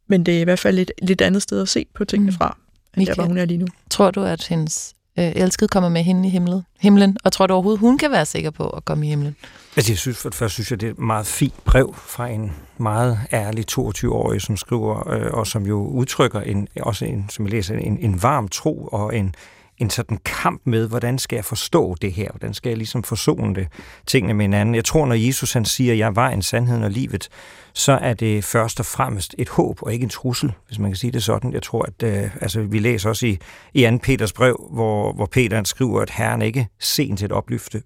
men 0.08 0.26
det 0.26 0.38
er 0.38 0.42
i 0.42 0.44
hvert 0.44 0.60
fald 0.60 0.80
et 0.80 0.92
lidt 1.02 1.22
andet 1.22 1.42
sted 1.42 1.62
at 1.62 1.70
se 1.70 1.86
på 1.96 2.06
tingene 2.06 2.32
mm. 2.32 2.38
fra, 2.38 2.58
end 2.98 3.08
der, 3.08 3.16
hvor 3.16 3.24
hun 3.24 3.38
er 3.38 3.46
lige 3.46 3.58
nu. 3.58 3.68
Tror 3.90 4.12
du, 4.12 4.24
at 4.24 4.48
hendes 4.48 4.94
øh, 5.20 5.32
elskede 5.36 5.68
kommer 5.68 5.90
med 5.90 6.04
hende 6.04 6.28
i 6.28 6.32
himlen, 6.32 6.62
himlen, 6.80 7.18
og 7.24 7.32
tror 7.32 7.48
du 7.48 7.54
overhovedet, 7.54 7.80
hun 7.80 7.98
kan 7.98 8.12
være 8.12 8.26
sikker 8.26 8.50
på 8.50 8.70
at 8.70 8.86
komme 8.86 9.06
i 9.06 9.10
himlen? 9.10 9.36
Altså, 9.76 9.92
jeg 9.92 9.98
synes, 9.98 10.18
for 10.18 10.30
det 10.30 10.36
første 10.36 10.54
synes 10.54 10.72
jeg, 10.72 10.82
det 10.82 10.88
er 10.88 10.92
et 10.92 11.00
meget 11.00 11.26
fint 11.26 11.64
brev 11.66 11.96
fra 11.98 12.28
en 12.28 12.52
meget 12.78 13.20
ærlig 13.34 13.66
22-årig, 13.72 14.42
som 14.42 14.58
skriver, 14.58 15.14
øh, 15.14 15.32
og 15.34 15.48
som 15.48 15.66
jo 15.66 15.88
udtrykker 15.88 16.42
en, 16.42 16.68
også 16.82 17.06
en, 17.06 17.26
som 17.30 17.46
jeg 17.46 17.52
læser, 17.52 17.78
en, 17.78 17.98
en 18.02 18.24
varm 18.24 18.48
tro 18.48 18.90
og 18.92 19.18
en, 19.18 19.36
en 19.82 19.90
sådan 19.90 20.18
kamp 20.26 20.62
med, 20.66 20.88
hvordan 20.88 21.20
skal 21.20 21.36
jeg 21.36 21.46
forstå 21.46 21.96
det 22.02 22.14
her? 22.14 22.30
Hvordan 22.32 22.54
skal 22.54 22.70
jeg 22.70 22.78
ligesom 22.78 23.04
forsone 23.04 23.56
det, 23.56 23.68
tingene 24.08 24.34
med 24.34 24.44
hinanden? 24.44 24.76
Jeg 24.76 24.86
tror, 24.86 25.06
når 25.06 25.16
Jesus 25.16 25.54
han 25.54 25.66
siger, 25.66 25.94
jeg 25.94 26.16
var 26.16 26.30
en 26.30 26.42
sandheden 26.42 26.84
og 26.84 26.92
livet, 26.92 27.30
så 27.74 27.92
er 27.92 28.14
det 28.14 28.44
først 28.44 28.80
og 28.80 28.86
fremmest 28.86 29.36
et 29.38 29.50
håb 29.50 29.78
og 29.82 29.94
ikke 29.94 30.04
en 30.04 30.10
trussel, 30.10 30.54
hvis 30.68 30.80
man 30.80 30.92
kan 30.92 30.96
sige 30.96 31.12
det 31.12 31.24
sådan. 31.24 31.54
Jeg 31.54 31.64
tror, 31.64 31.82
at 31.82 32.04
øh, 32.04 32.30
altså, 32.42 32.62
vi 32.62 32.80
læser 32.80 33.10
også 33.10 33.26
i, 33.26 33.38
i 33.74 33.84
2. 33.92 33.98
Peters 34.04 34.34
brev, 34.34 34.70
hvor, 34.74 35.14
hvor 35.14 35.26
Peter 35.26 35.64
skriver, 35.64 36.02
at 36.02 36.10
Herren 36.10 36.42
ikke 36.42 36.68
sent 36.80 37.20
til 37.20 37.26
at 37.26 37.32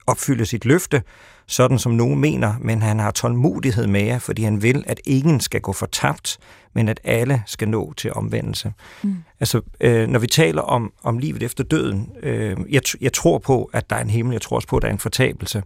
opfylde 0.08 0.46
sit 0.46 0.66
løfte, 0.66 1.02
sådan 1.48 1.80
som 1.80 1.92
nogen 1.92 2.20
mener, 2.20 2.54
men 2.62 2.82
han 2.82 3.00
har 3.00 3.12
tålmodighed 3.12 3.88
med 3.88 4.02
jer, 4.02 4.20
fordi 4.20 4.44
han 4.44 4.62
vil, 4.62 4.84
at 4.88 5.00
ingen 5.06 5.40
skal 5.40 5.62
gå 5.62 5.74
fortabt, 5.74 6.38
men 6.74 6.90
at 6.90 7.00
alle 7.04 7.44
skal 7.46 7.70
nå 7.70 7.94
til 7.94 8.14
omvendelse. 8.14 8.74
Mm. 9.04 9.16
Altså, 9.40 9.62
øh, 9.82 10.08
når 10.08 10.20
vi 10.20 10.28
taler 10.28 10.62
om, 10.62 10.94
om 11.04 11.18
livet 11.18 11.44
efter 11.44 11.64
døden, 11.64 12.10
øh, 12.24 12.58
jeg, 12.70 12.82
jeg 13.02 13.14
tror 13.14 13.38
på, 13.38 13.70
at 13.74 13.90
der 13.90 13.96
er 13.96 14.02
en 14.02 14.10
himmel, 14.10 14.34
jeg 14.34 14.42
tror 14.42 14.56
også 14.56 14.68
på, 14.68 14.78
at 14.78 14.82
der 14.82 14.88
er 14.88 14.94
en 14.94 15.00
fortabelse, 15.00 15.64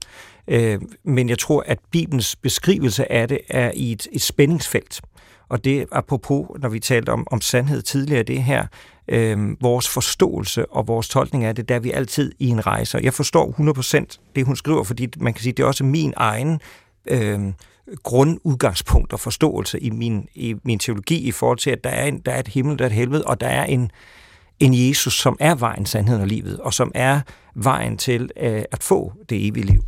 øh, 0.47 0.79
men 1.03 1.29
jeg 1.29 1.39
tror, 1.39 1.63
at 1.67 1.79
Bibelens 1.91 2.35
beskrivelse 2.35 3.11
af 3.11 3.27
det 3.27 3.39
er 3.49 3.71
i 3.75 3.91
et, 3.91 4.07
et 4.11 4.21
spændingsfelt. 4.21 5.01
Og 5.49 5.63
det 5.63 5.85
apropos, 5.91 6.47
når 6.59 6.69
vi 6.69 6.79
talte 6.79 7.09
om, 7.09 7.27
om 7.31 7.41
sandhed 7.41 7.81
tidligere, 7.81 8.23
det 8.23 8.43
her, 8.43 8.67
øh, 9.09 9.61
vores 9.61 9.89
forståelse 9.89 10.71
og 10.71 10.87
vores 10.87 11.09
tolkning 11.09 11.43
af 11.43 11.55
det, 11.55 11.69
der 11.69 11.75
er 11.75 11.79
vi 11.79 11.91
altid 11.91 12.31
i 12.39 12.47
en 12.47 12.67
rejse. 12.67 12.99
Jeg 13.03 13.13
forstår 13.13 13.55
100% 14.19 14.33
det, 14.35 14.45
hun 14.45 14.55
skriver, 14.55 14.83
fordi 14.83 15.07
man 15.17 15.33
kan 15.33 15.43
sige, 15.43 15.53
det 15.53 15.63
er 15.63 15.67
også 15.67 15.83
min 15.83 16.13
egen 16.17 16.59
øh, 17.05 17.39
grundudgangspunkt 18.03 19.13
og 19.13 19.19
forståelse 19.19 19.79
i 19.79 19.89
min, 19.89 20.27
i 20.35 20.55
min 20.63 20.79
teologi 20.79 21.17
i 21.17 21.31
forhold 21.31 21.57
til, 21.57 21.69
at 21.69 21.83
der 21.83 21.89
er, 21.89 22.05
en, 22.05 22.19
der 22.19 22.31
er 22.31 22.39
et 22.39 22.47
himmel, 22.47 22.79
der 22.79 22.85
er 22.85 22.89
et 22.89 22.95
helvede, 22.95 23.23
og 23.23 23.41
der 23.41 23.47
er 23.47 23.65
en, 23.65 23.91
en 24.59 24.87
Jesus, 24.87 25.19
som 25.19 25.37
er 25.39 25.55
vejen, 25.55 25.85
sandheden 25.85 26.21
og 26.21 26.27
livet, 26.27 26.59
og 26.59 26.73
som 26.73 26.91
er 26.95 27.21
vejen 27.55 27.97
til 27.97 28.29
øh, 28.37 28.63
at 28.71 28.83
få 28.83 29.13
det 29.29 29.47
evige 29.47 29.65
liv. 29.65 29.83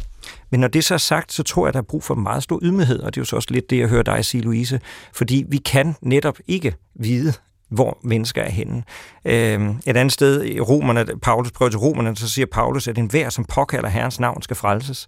Men 0.50 0.60
når 0.60 0.68
det 0.68 0.84
så 0.84 0.94
er 0.94 0.98
sagt, 0.98 1.34
så 1.34 1.44
tror 1.44 1.66
jeg, 1.66 1.68
at 1.68 1.74
der 1.74 1.80
er 1.80 1.86
brug 1.86 2.04
for 2.04 2.16
meget 2.16 2.44
stor 2.44 2.60
ydmyghed, 2.62 3.00
og 3.00 3.16
det 3.16 3.20
er 3.20 3.22
jo 3.22 3.26
så 3.26 3.36
også 3.36 3.48
lidt 3.52 3.70
det, 3.70 3.78
jeg 3.78 3.88
hører 3.88 4.04
dig 4.04 4.26
sige, 4.26 4.42
Louise, 4.42 4.80
fordi 5.14 5.46
vi 5.50 5.58
kan 5.58 5.96
netop 6.02 6.38
ikke 6.48 6.76
vide, 6.96 7.34
hvor 7.72 7.98
mennesker 8.04 8.42
er 8.42 8.50
henne. 8.50 8.84
Øh, 9.26 9.70
et 9.88 9.98
andet 9.98 10.12
sted 10.12 10.46
i 10.46 10.60
romerne, 10.60 11.06
Paulus 11.22 11.52
prøver 11.52 11.70
til 11.70 11.80
romerne, 11.80 12.16
så 12.16 12.30
siger 12.30 12.46
Paulus, 12.46 12.88
at 12.88 12.98
enhver, 12.98 13.30
som 13.30 13.46
påkalder 13.46 13.90
Herrens 13.90 14.20
navn, 14.20 14.42
skal 14.42 14.56
frelses. 14.56 15.08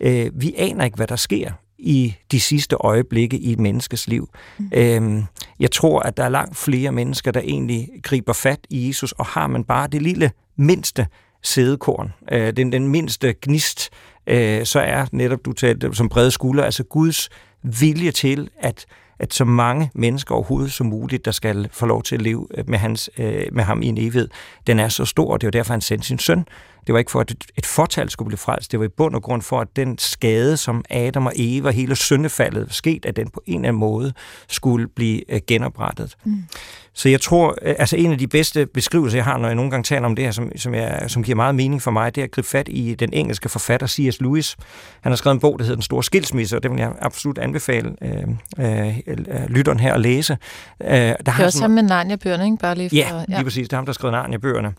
Øh, 0.00 0.30
vi 0.34 0.54
aner 0.58 0.84
ikke, 0.84 0.96
hvad 0.96 1.06
der 1.06 1.16
sker 1.16 1.50
i 1.78 2.14
de 2.32 2.40
sidste 2.40 2.76
øjeblikke 2.80 3.38
i 3.38 3.52
et 3.52 3.58
menneskes 3.58 4.08
liv. 4.08 4.28
Mm. 4.58 4.70
Øhm, 4.74 5.24
jeg 5.60 5.70
tror, 5.70 6.00
at 6.00 6.16
der 6.16 6.24
er 6.24 6.28
langt 6.28 6.56
flere 6.56 6.92
mennesker, 6.92 7.30
der 7.30 7.40
egentlig 7.40 7.88
griber 8.02 8.32
fat 8.32 8.60
i 8.70 8.88
Jesus, 8.88 9.12
og 9.12 9.26
har 9.26 9.46
man 9.46 9.64
bare 9.64 9.88
det 9.88 10.02
lille 10.02 10.30
mindste 10.56 11.06
sædekorn, 11.42 12.12
øh, 12.32 12.52
den, 12.56 12.72
den 12.72 12.88
mindste 12.88 13.34
gnist, 13.42 13.90
øh, 14.26 14.66
så 14.66 14.80
er 14.80 15.06
netop, 15.12 15.44
du 15.44 15.52
talte 15.52 15.94
som 15.94 16.08
brede 16.08 16.30
skulder, 16.30 16.64
altså 16.64 16.84
Guds 16.84 17.28
vilje 17.62 18.10
til, 18.10 18.50
at 18.60 18.86
at 19.18 19.34
så 19.34 19.44
mange 19.44 19.90
mennesker 19.94 20.34
overhovedet 20.34 20.72
som 20.72 20.86
muligt, 20.86 21.24
der 21.24 21.30
skal 21.30 21.68
få 21.72 21.86
lov 21.86 22.02
til 22.02 22.14
at 22.14 22.22
leve 22.22 22.46
øh, 22.54 22.68
med, 22.68 22.78
hans, 22.78 23.10
øh, 23.18 23.44
med 23.52 23.64
ham 23.64 23.82
i 23.82 23.86
en 23.86 23.98
evighed, 23.98 24.28
den 24.66 24.78
er 24.78 24.88
så 24.88 25.04
stor, 25.04 25.32
og 25.32 25.40
det 25.40 25.46
er 25.46 25.48
jo 25.48 25.58
derfor, 25.58 25.72
han 25.72 25.80
sendte 25.80 26.06
sin 26.06 26.18
søn. 26.18 26.44
Det 26.88 26.92
var 26.92 26.98
ikke 26.98 27.10
for, 27.10 27.20
at 27.20 27.34
et 27.56 27.66
fortal 27.66 28.10
skulle 28.10 28.26
blive 28.26 28.38
frelst. 28.38 28.72
Det 28.72 28.80
var 28.80 28.86
i 28.86 28.88
bund 28.88 29.14
og 29.14 29.22
grund 29.22 29.42
for, 29.42 29.60
at 29.60 29.68
den 29.76 29.98
skade, 29.98 30.56
som 30.56 30.84
Adam 30.90 31.26
og 31.26 31.32
Eva, 31.36 31.70
hele 31.70 31.96
syndefaldet, 31.96 32.74
sket, 32.74 33.06
at 33.06 33.16
den 33.16 33.30
på 33.30 33.42
en 33.46 33.54
eller 33.54 33.68
anden 33.68 33.80
måde 33.80 34.12
skulle 34.48 34.88
blive 34.88 35.32
øh, 35.32 35.40
genoprettet. 35.46 36.16
Mm. 36.24 36.44
Så 36.92 37.08
jeg 37.08 37.20
tror, 37.20 37.56
øh, 37.62 37.74
altså 37.78 37.96
en 37.96 38.12
af 38.12 38.18
de 38.18 38.26
bedste 38.26 38.66
beskrivelser, 38.66 39.18
jeg 39.18 39.24
har, 39.24 39.38
når 39.38 39.46
jeg 39.46 39.54
nogle 39.54 39.70
gange 39.70 39.84
taler 39.84 40.06
om 40.06 40.16
det 40.16 40.24
her, 40.24 40.32
som, 40.32 40.50
som, 40.56 40.74
jeg, 40.74 41.04
som 41.08 41.22
giver 41.22 41.36
meget 41.36 41.54
mening 41.54 41.82
for 41.82 41.90
mig, 41.90 42.14
det 42.14 42.20
er 42.20 42.24
at 42.24 42.30
gribe 42.30 42.48
fat 42.48 42.68
i 42.70 42.94
den 42.94 43.10
engelske 43.12 43.48
forfatter 43.48 43.86
C.S. 43.86 44.20
Lewis. 44.20 44.56
Han 45.00 45.12
har 45.12 45.16
skrevet 45.16 45.34
en 45.34 45.40
bog, 45.40 45.58
der 45.58 45.64
hedder 45.64 45.76
Den 45.76 45.82
Store 45.82 46.04
Skilsmisse, 46.04 46.56
og 46.56 46.62
det 46.62 46.70
vil 46.70 46.78
jeg 46.80 46.92
absolut 47.00 47.38
anbefale 47.38 47.96
øh, 48.02 48.98
øh, 48.98 49.48
lytteren 49.48 49.80
her 49.80 49.94
at 49.94 50.00
læse. 50.00 50.36
Øh, 50.80 50.88
der 50.90 51.16
det 51.16 51.28
er 51.28 51.30
har 51.30 51.44
også 51.44 51.58
sammen 51.58 51.74
med 51.74 51.82
Narnia-bøgerne, 51.82 52.44
ikke? 52.44 52.56
Bare 52.56 52.74
lige 52.74 52.88
for, 52.88 52.96
ja, 52.96 53.24
lige 53.28 53.38
ja, 53.38 53.42
præcis. 53.42 53.68
Det 53.68 53.72
er 53.72 53.76
ham, 53.76 53.84
der 53.84 53.90
har 53.90 53.94
skrevet 53.94 54.12
Narnia-bøgerne. 54.12 54.72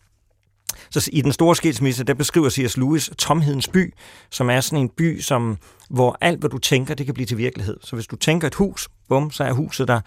Så 0.92 1.10
i 1.14 1.22
den 1.22 1.32
store 1.32 1.56
skilsmisse, 1.56 2.04
der 2.04 2.14
beskriver 2.14 2.50
C.S. 2.50 2.78
Lewis 2.78 3.12
tomhedens 3.18 3.68
by, 3.68 3.94
som 4.30 4.50
er 4.50 4.62
sådan 4.62 4.80
en 4.80 4.90
by, 4.90 5.22
som, 5.22 5.58
hvor 5.90 6.18
alt, 6.22 6.40
hvad 6.40 6.50
du 6.50 6.58
tænker, 6.58 6.94
det 6.94 7.06
kan 7.06 7.14
blive 7.14 7.26
til 7.26 7.38
virkelighed. 7.38 7.78
Så 7.82 7.96
hvis 7.96 8.08
du 8.08 8.16
tænker 8.16 8.48
et 8.48 8.56
hus, 8.56 8.90
bum, 9.10 9.32
så 9.32 9.44
er 9.44 9.52
huset 9.52 9.88
der. 9.88 10.00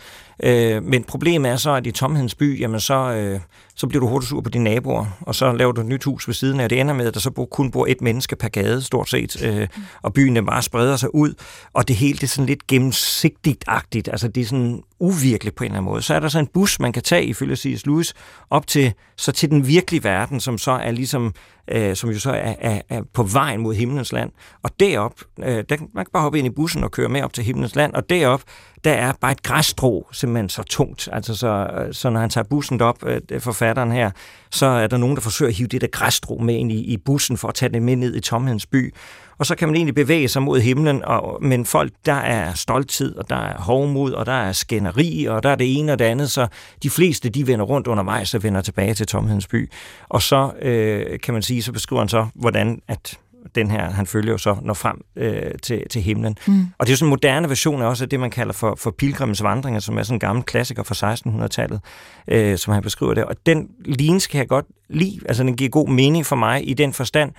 Øh, 0.43 0.83
men 0.83 1.05
problemet 1.05 1.51
er 1.51 1.57
så, 1.57 1.75
at 1.75 1.87
i 1.87 1.91
tomhedens 1.91 2.35
by, 2.35 2.61
jamen 2.61 2.81
så, 2.81 2.95
øh, 2.95 3.41
så 3.75 3.87
bliver 3.87 4.01
du 4.01 4.09
hurtigt 4.09 4.29
sur 4.29 4.41
på 4.41 4.51
dine 4.51 4.65
naboer, 4.65 5.07
og 5.21 5.35
så 5.35 5.53
laver 5.53 5.73
du 5.73 5.81
et 5.81 5.87
nyt 5.87 6.05
hus 6.05 6.29
ved 6.29 6.35
siden 6.35 6.61
af. 6.61 6.69
Det 6.69 6.81
ender 6.81 6.95
med, 6.95 7.07
at 7.07 7.15
der 7.15 7.21
så 7.21 7.31
kun 7.31 7.71
bor 7.71 7.87
et 7.89 8.01
menneske 8.01 8.37
per 8.37 8.49
gade, 8.49 8.83
stort 8.83 9.11
set, 9.11 9.43
øh, 9.45 9.69
og 10.03 10.13
byen 10.13 10.37
den 10.37 10.47
bare 10.47 10.63
spreder 10.63 10.97
sig 10.97 11.15
ud, 11.15 11.35
og 11.73 11.89
det 11.89 11.97
hele 11.97 12.15
det 12.15 12.23
er 12.23 12.27
sådan 12.27 12.47
lidt 12.47 12.67
gennemsigtigt-agtigt, 12.67 14.09
altså 14.09 14.29
det 14.29 14.41
er 14.41 14.45
sådan 14.45 14.83
uvirkeligt 14.99 15.57
på 15.57 15.65
en 15.65 15.71
eller 15.71 15.79
anden 15.79 15.91
måde. 15.91 16.03
Så 16.03 16.15
er 16.15 16.21
der 16.21 16.29
så 16.29 16.39
en 16.39 16.47
bus, 16.47 16.81
man 16.81 16.93
kan 16.93 17.03
tage, 17.03 17.25
ifølge 17.25 17.57
C.S. 17.57 17.87
Lewis, 17.87 18.15
op 18.51 18.67
til, 18.67 18.93
så 19.17 19.33
til 19.33 19.51
den 19.51 19.67
virkelige 19.67 20.05
verden, 20.05 20.41
som 20.41 20.59
så 20.59 20.71
er 20.71 20.91
ligesom, 20.91 21.35
øh, 21.73 21.97
som 21.97 22.11
jo 22.11 22.19
så 22.19 22.31
er, 22.31 22.55
er, 22.59 22.81
er 22.89 23.03
på 23.13 23.23
vejen 23.23 23.61
mod 23.61 23.75
himlens 23.75 24.13
land. 24.13 24.31
Og 24.63 24.71
derop, 24.81 25.15
øh, 25.39 25.65
der, 25.69 25.77
man 25.95 26.05
kan 26.05 26.11
bare 26.13 26.23
hoppe 26.23 26.39
ind 26.39 26.47
i 26.47 26.51
bussen 26.51 26.85
og 26.85 26.91
køre 26.91 27.09
med 27.09 27.23
op 27.23 27.33
til 27.33 27.45
himlens 27.45 27.77
land, 27.77 27.95
og 27.95 28.11
derop, 28.11 28.43
der 28.85 28.93
er 28.93 29.13
bare 29.21 29.33
et 29.33 29.43
græsstrå 29.43 30.09
simpelthen 30.13 30.49
så 30.49 30.63
tungt. 30.63 31.09
Altså 31.13 31.35
så, 31.35 31.71
øh, 31.79 31.95
så 31.95 32.11
når 32.11 32.21
han 32.21 32.31
tager 32.31 32.45
bussen 32.45 32.81
op, 32.81 33.05
øh, 33.07 33.41
forfatteren 33.41 33.93
her, 33.93 34.11
så 34.51 34.67
er 34.67 34.87
der 34.87 34.97
nogen, 34.97 35.17
der 35.17 35.23
forsøger 35.23 35.49
at 35.51 35.57
hive 35.57 35.69
det 35.69 35.81
der 35.81 35.87
græsstrå 35.87 36.39
med 36.39 36.55
ind 36.55 36.73
i, 36.73 36.81
i 36.81 36.97
bussen 36.97 37.37
for 37.37 37.49
at 37.49 37.55
tage 37.55 37.73
det 37.73 37.83
med 37.83 37.97
ned 37.97 38.17
i 38.17 38.21
tomhedens 38.21 38.67
by. 38.67 38.95
Og 39.39 39.47
så 39.47 39.55
kan 39.55 39.69
man 39.69 39.75
egentlig 39.75 39.95
bevæge 39.95 40.29
sig 40.29 40.43
mod 40.43 40.61
himlen, 40.61 41.05
og, 41.05 41.39
men 41.45 41.67
folk, 41.67 41.93
der 42.07 42.13
er 42.13 42.55
stolthed, 42.55 43.17
og 43.17 43.31
der 43.31 43.37
er 43.37 43.59
hovmod, 43.59 44.13
og 44.13 44.27
der 44.27 44.33
er 44.33 44.53
skænderi, 44.53 45.25
og 45.25 45.43
der 45.43 45.51
er 45.51 45.55
det 45.55 45.79
ene 45.79 45.93
og 45.93 45.99
det 45.99 46.05
andet, 46.05 46.31
så 46.31 46.47
de 46.83 46.91
fleste, 46.91 47.29
de 47.29 47.47
vender 47.47 47.65
rundt 47.65 47.87
undervejs 47.87 48.35
og 48.35 48.43
vender 48.43 48.61
tilbage 48.61 48.95
til 48.95 49.07
tomhedens 49.07 49.47
by. 49.47 49.71
Og 50.09 50.23
så 50.23 50.53
øh, 50.63 51.21
kan 51.21 51.35
man 51.35 51.43
sige, 51.43 51.63
så 51.63 51.73
beskriver 51.73 52.01
han 52.01 52.09
så, 52.09 52.27
hvordan 52.35 52.83
at 52.89 53.19
den 53.55 53.71
her, 53.71 53.91
han 53.91 54.07
følger 54.07 54.33
jo 54.33 54.39
så, 54.39 54.57
når 54.63 54.75
frem 54.75 55.01
øh, 55.17 55.51
til, 55.63 55.83
til 55.91 56.03
himlen. 56.03 56.37
Mm. 56.47 56.67
Og 56.79 56.87
det 56.87 56.91
er 56.91 56.93
jo 56.93 56.97
sådan 56.97 57.07
en 57.07 57.11
moderne 57.11 57.49
version 57.49 57.83
af 57.83 57.87
også 57.87 58.05
af 58.05 58.09
det, 58.09 58.21
man 58.21 58.31
kalder 58.31 58.53
for, 58.53 58.75
for 58.79 58.91
pilgrimens 58.91 59.43
vandringer, 59.43 59.81
som 59.81 59.99
er 59.99 60.03
sådan 60.03 60.17
en 60.17 60.21
gammel 60.21 60.45
klassiker 60.45 60.83
fra 60.83 61.15
1600-tallet, 61.15 61.81
øh, 62.29 62.59
som 62.59 62.75
han 62.75 62.83
beskriver 62.83 63.15
det. 63.15 63.25
Og 63.25 63.37
den 63.47 63.69
lignelse 63.85 64.29
kan 64.29 64.39
jeg 64.39 64.49
godt 64.49 64.67
lide, 64.89 65.21
altså 65.27 65.43
den 65.43 65.57
giver 65.57 65.71
god 65.71 65.89
mening 65.89 66.27
for 66.27 66.37
mig 66.37 66.69
i 66.69 66.75
den 66.75 66.93
forstand, 66.93 67.33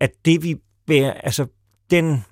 at 0.00 0.10
det 0.24 0.42
vi 0.42 0.56
bærer, 0.86 1.12
altså 1.12 1.46
den 1.90 2.24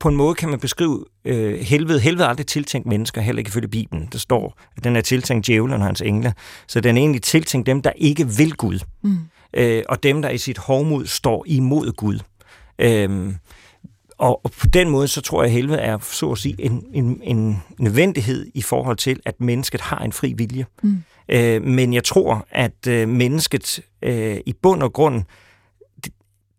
på 0.00 0.08
en 0.08 0.16
måde 0.16 0.34
kan 0.34 0.48
man 0.48 0.60
beskrive 0.60 1.04
øh, 1.24 1.60
helvede. 1.60 2.00
Helvede 2.00 2.24
er 2.24 2.28
aldrig 2.28 2.46
tiltænkt 2.46 2.86
mennesker, 2.86 3.20
heller 3.20 3.38
ikke 3.38 3.48
ifølge 3.48 3.68
Bibelen. 3.68 4.08
Der 4.12 4.18
står, 4.18 4.58
at 4.76 4.84
den 4.84 4.96
er 4.96 5.00
tiltænkt 5.00 5.46
djævlen 5.46 5.80
og 5.80 5.86
hans 5.86 6.00
engle. 6.00 6.34
Så 6.66 6.80
den 6.80 6.96
er 6.96 7.00
egentlig 7.00 7.22
tiltænkt 7.22 7.66
dem, 7.66 7.82
der 7.82 7.92
ikke 7.96 8.28
vil 8.28 8.52
Gud. 8.52 8.78
Mm. 9.02 9.18
Øh, 9.54 9.82
og 9.88 10.02
dem, 10.02 10.22
der 10.22 10.28
i 10.30 10.38
sit 10.38 10.58
hovmod 10.58 11.06
står 11.06 11.44
imod 11.46 11.92
Gud. 11.92 12.18
Øhm, 12.78 13.36
og, 14.18 14.44
og 14.44 14.50
på 14.50 14.66
den 14.66 14.90
måde, 14.90 15.08
så 15.08 15.20
tror 15.20 15.42
jeg, 15.42 15.46
at 15.46 15.52
helvede 15.52 15.78
er, 15.78 15.98
så 15.98 16.30
at 16.30 16.38
sige, 16.38 16.54
en, 16.58 16.84
en, 16.92 17.20
en 17.22 17.62
nødvendighed 17.78 18.46
i 18.54 18.62
forhold 18.62 18.96
til, 18.96 19.20
at 19.24 19.40
mennesket 19.40 19.80
har 19.80 19.98
en 19.98 20.12
fri 20.12 20.32
vilje. 20.36 20.66
Mm. 20.82 21.02
Øh, 21.28 21.62
men 21.62 21.92
jeg 21.92 22.04
tror, 22.04 22.46
at 22.50 22.86
øh, 22.88 23.08
mennesket 23.08 23.80
øh, 24.02 24.36
i 24.46 24.52
bund 24.62 24.82
og 24.82 24.92
grund, 24.92 25.24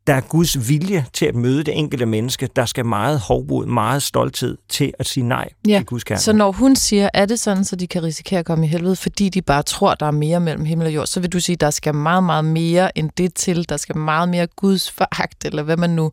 der 0.09 0.15
er 0.15 0.21
Guds 0.21 0.69
vilje 0.69 1.05
til 1.13 1.25
at 1.25 1.35
møde 1.35 1.63
det 1.63 1.77
enkelte 1.77 2.05
menneske. 2.05 2.49
Der 2.55 2.65
skal 2.65 2.85
meget 2.85 3.19
hovmod, 3.19 3.65
meget 3.65 4.03
stolthed 4.03 4.57
til 4.69 4.93
at 4.99 5.07
sige 5.07 5.27
nej 5.27 5.49
ja. 5.67 5.77
til 5.77 5.85
Guds 5.85 6.03
kærlighed. 6.03 6.23
Så 6.23 6.33
når 6.33 6.51
hun 6.51 6.75
siger, 6.75 7.09
er 7.13 7.25
det 7.25 7.39
sådan, 7.39 7.65
så 7.65 7.75
de 7.75 7.87
kan 7.87 8.03
risikere 8.03 8.39
at 8.39 8.45
komme 8.45 8.65
i 8.65 8.69
helvede, 8.69 8.95
fordi 8.95 9.29
de 9.29 9.41
bare 9.41 9.63
tror, 9.63 9.93
der 9.93 10.05
er 10.05 10.11
mere 10.11 10.39
mellem 10.39 10.65
himmel 10.65 10.87
og 10.87 10.95
jord, 10.95 11.07
så 11.07 11.19
vil 11.19 11.29
du 11.29 11.39
sige, 11.39 11.55
der 11.55 11.69
skal 11.69 11.95
meget, 11.95 12.23
meget 12.23 12.45
mere 12.45 12.97
end 12.97 13.09
det 13.17 13.33
til. 13.33 13.69
Der 13.69 13.77
skal 13.77 13.97
meget 13.97 14.29
mere 14.29 14.47
Guds 14.47 14.91
foragt, 14.91 15.45
eller 15.45 15.63
hvad 15.63 15.77
man 15.77 15.89
nu 15.89 16.11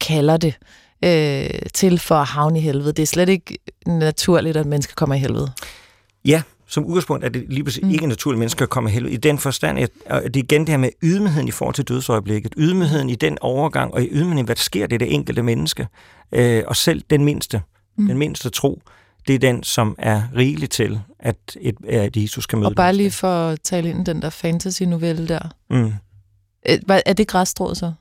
kalder 0.00 0.36
det, 0.36 0.54
øh, 1.04 1.50
til 1.74 1.98
for 1.98 2.14
at 2.14 2.26
havne 2.26 2.58
i 2.58 2.62
helvede. 2.62 2.92
Det 2.92 3.02
er 3.02 3.06
slet 3.06 3.28
ikke 3.28 3.58
naturligt, 3.86 4.56
at 4.56 4.66
mennesker 4.66 4.94
kommer 4.94 5.14
i 5.14 5.18
helvede. 5.18 5.52
Ja, 6.24 6.42
som 6.76 6.84
udgangspunkt 6.84 7.24
er 7.24 7.28
det 7.28 7.44
lige 7.48 7.64
præcis 7.64 7.82
mm. 7.82 7.90
ikke 7.90 8.06
naturligt, 8.06 8.36
at 8.36 8.38
mennesker 8.38 8.66
kommer 8.66 8.90
helvede. 8.90 9.14
I 9.14 9.16
den 9.16 9.38
forstand, 9.38 9.78
at 9.78 9.90
det 10.06 10.36
er 10.36 10.44
igen 10.44 10.60
det 10.60 10.68
her 10.68 10.76
med 10.76 10.88
ydmygheden 11.02 11.48
i 11.48 11.50
forhold 11.50 11.74
til 11.74 11.84
dødsøjeblikket. 11.84 12.54
Ydmygheden 12.56 13.10
i 13.10 13.14
den 13.14 13.38
overgang, 13.40 13.94
og 13.94 14.02
i 14.02 14.08
ydmygheden, 14.12 14.44
hvad 14.44 14.56
der 14.56 14.62
sker, 14.62 14.86
det 14.86 15.00
det 15.00 15.14
enkelte 15.14 15.42
menneske. 15.42 15.88
Øh, 16.32 16.62
og 16.66 16.76
selv 16.76 17.02
den 17.10 17.24
mindste, 17.24 17.62
mm. 17.98 18.06
den 18.06 18.18
mindste 18.18 18.50
tro, 18.50 18.82
det 19.26 19.34
er 19.34 19.38
den, 19.38 19.62
som 19.62 19.94
er 19.98 20.22
rigelig 20.36 20.70
til, 20.70 21.00
at, 21.18 21.36
et, 21.60 21.76
at 21.88 22.16
Jesus 22.16 22.46
kan 22.46 22.58
møde 22.58 22.68
Og 22.68 22.74
bare 22.74 22.94
lige 22.94 23.10
for 23.10 23.48
at 23.48 23.60
tale 23.60 23.90
ind 23.90 24.06
den 24.06 24.22
der 24.22 24.30
fantasy-novelle 24.30 25.28
der. 25.28 25.50
Mm. 25.70 25.92
Øh, 26.68 26.78
er 27.06 27.12
det 27.12 27.28
græsstrået 27.28 27.76
så? 27.76 27.92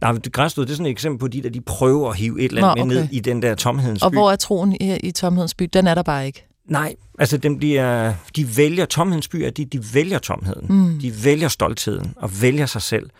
Nej, 0.00 0.12
det 0.12 0.32
græsstrået, 0.32 0.68
det 0.68 0.72
er 0.72 0.76
sådan 0.76 0.86
et 0.86 0.90
eksempel 0.90 1.18
på 1.18 1.28
de, 1.28 1.42
der 1.42 1.50
de 1.50 1.60
prøver 1.60 2.10
at 2.10 2.16
hive 2.16 2.40
et 2.40 2.48
eller 2.48 2.68
andet 2.68 2.76
Nå, 2.76 2.82
okay. 2.82 2.94
med 2.94 3.02
ned 3.02 3.12
i 3.12 3.20
den 3.20 3.42
der 3.42 3.54
tomhedens 3.54 4.00
by. 4.00 4.04
Og 4.04 4.10
hvor 4.10 4.32
er 4.32 4.36
troen 4.36 4.76
i, 4.80 4.96
i 4.96 5.10
tomhedens 5.10 5.54
by? 5.54 5.68
Den 5.72 5.86
er 5.86 5.94
der 5.94 6.02
bare 6.02 6.26
ikke. 6.26 6.46
Nej, 6.68 6.94
altså 7.18 7.36
dem 7.36 7.58
bliver, 7.58 8.14
de 8.36 8.56
vælger 8.56 8.84
tomhedens 8.84 9.28
byer, 9.28 9.50
de, 9.50 9.64
de 9.64 9.84
vælger 9.94 10.18
tomheden. 10.18 10.66
Mm. 10.68 10.98
De 11.00 11.24
vælger 11.24 11.48
stoltheden 11.48 12.14
og 12.16 12.42
vælger 12.42 12.66
sig 12.66 12.82
selv 12.82 13.10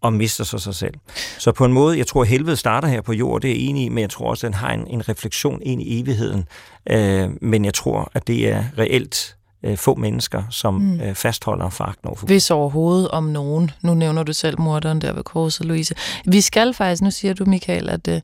og 0.00 0.12
mister 0.12 0.44
sig 0.44 0.60
sig 0.60 0.74
selv. 0.74 0.94
Så 1.38 1.52
på 1.52 1.64
en 1.64 1.72
måde, 1.72 1.98
jeg 1.98 2.06
tror, 2.06 2.22
at 2.22 2.28
helvede 2.28 2.56
starter 2.56 2.88
her 2.88 3.00
på 3.00 3.12
jord, 3.12 3.40
det 3.40 3.50
er 3.50 3.54
jeg 3.54 3.62
enig 3.62 3.84
i, 3.84 3.88
men 3.88 3.98
jeg 3.98 4.10
tror 4.10 4.30
også, 4.30 4.46
at 4.46 4.52
den 4.52 4.58
har 4.58 4.72
en, 4.72 4.86
en 4.86 5.08
refleksion 5.08 5.62
ind 5.62 5.82
i 5.82 6.00
evigheden. 6.00 6.44
Øh, 6.90 7.30
men 7.42 7.64
jeg 7.64 7.74
tror, 7.74 8.10
at 8.14 8.26
det 8.26 8.48
er 8.48 8.64
reelt 8.78 9.36
øh, 9.62 9.76
få 9.76 9.94
mennesker, 9.94 10.42
som 10.50 10.74
mm. 10.74 11.00
øh, 11.00 11.14
fastholder 11.14 11.70
foragt 11.70 12.06
over 12.06 12.16
for 12.16 12.26
Hvis 12.26 12.50
overhovedet 12.50 13.08
om 13.08 13.24
nogen. 13.24 13.70
Nu 13.82 13.94
nævner 13.94 14.22
du 14.22 14.32
selv 14.32 14.60
morderen 14.60 15.00
der 15.00 15.12
ved 15.12 15.22
korset, 15.22 15.66
Louise. 15.66 15.94
Vi 16.24 16.40
skal 16.40 16.74
faktisk, 16.74 17.02
nu 17.02 17.10
siger 17.10 17.34
du, 17.34 17.44
Michael, 17.44 17.90
at 17.90 18.08
øh, 18.08 18.20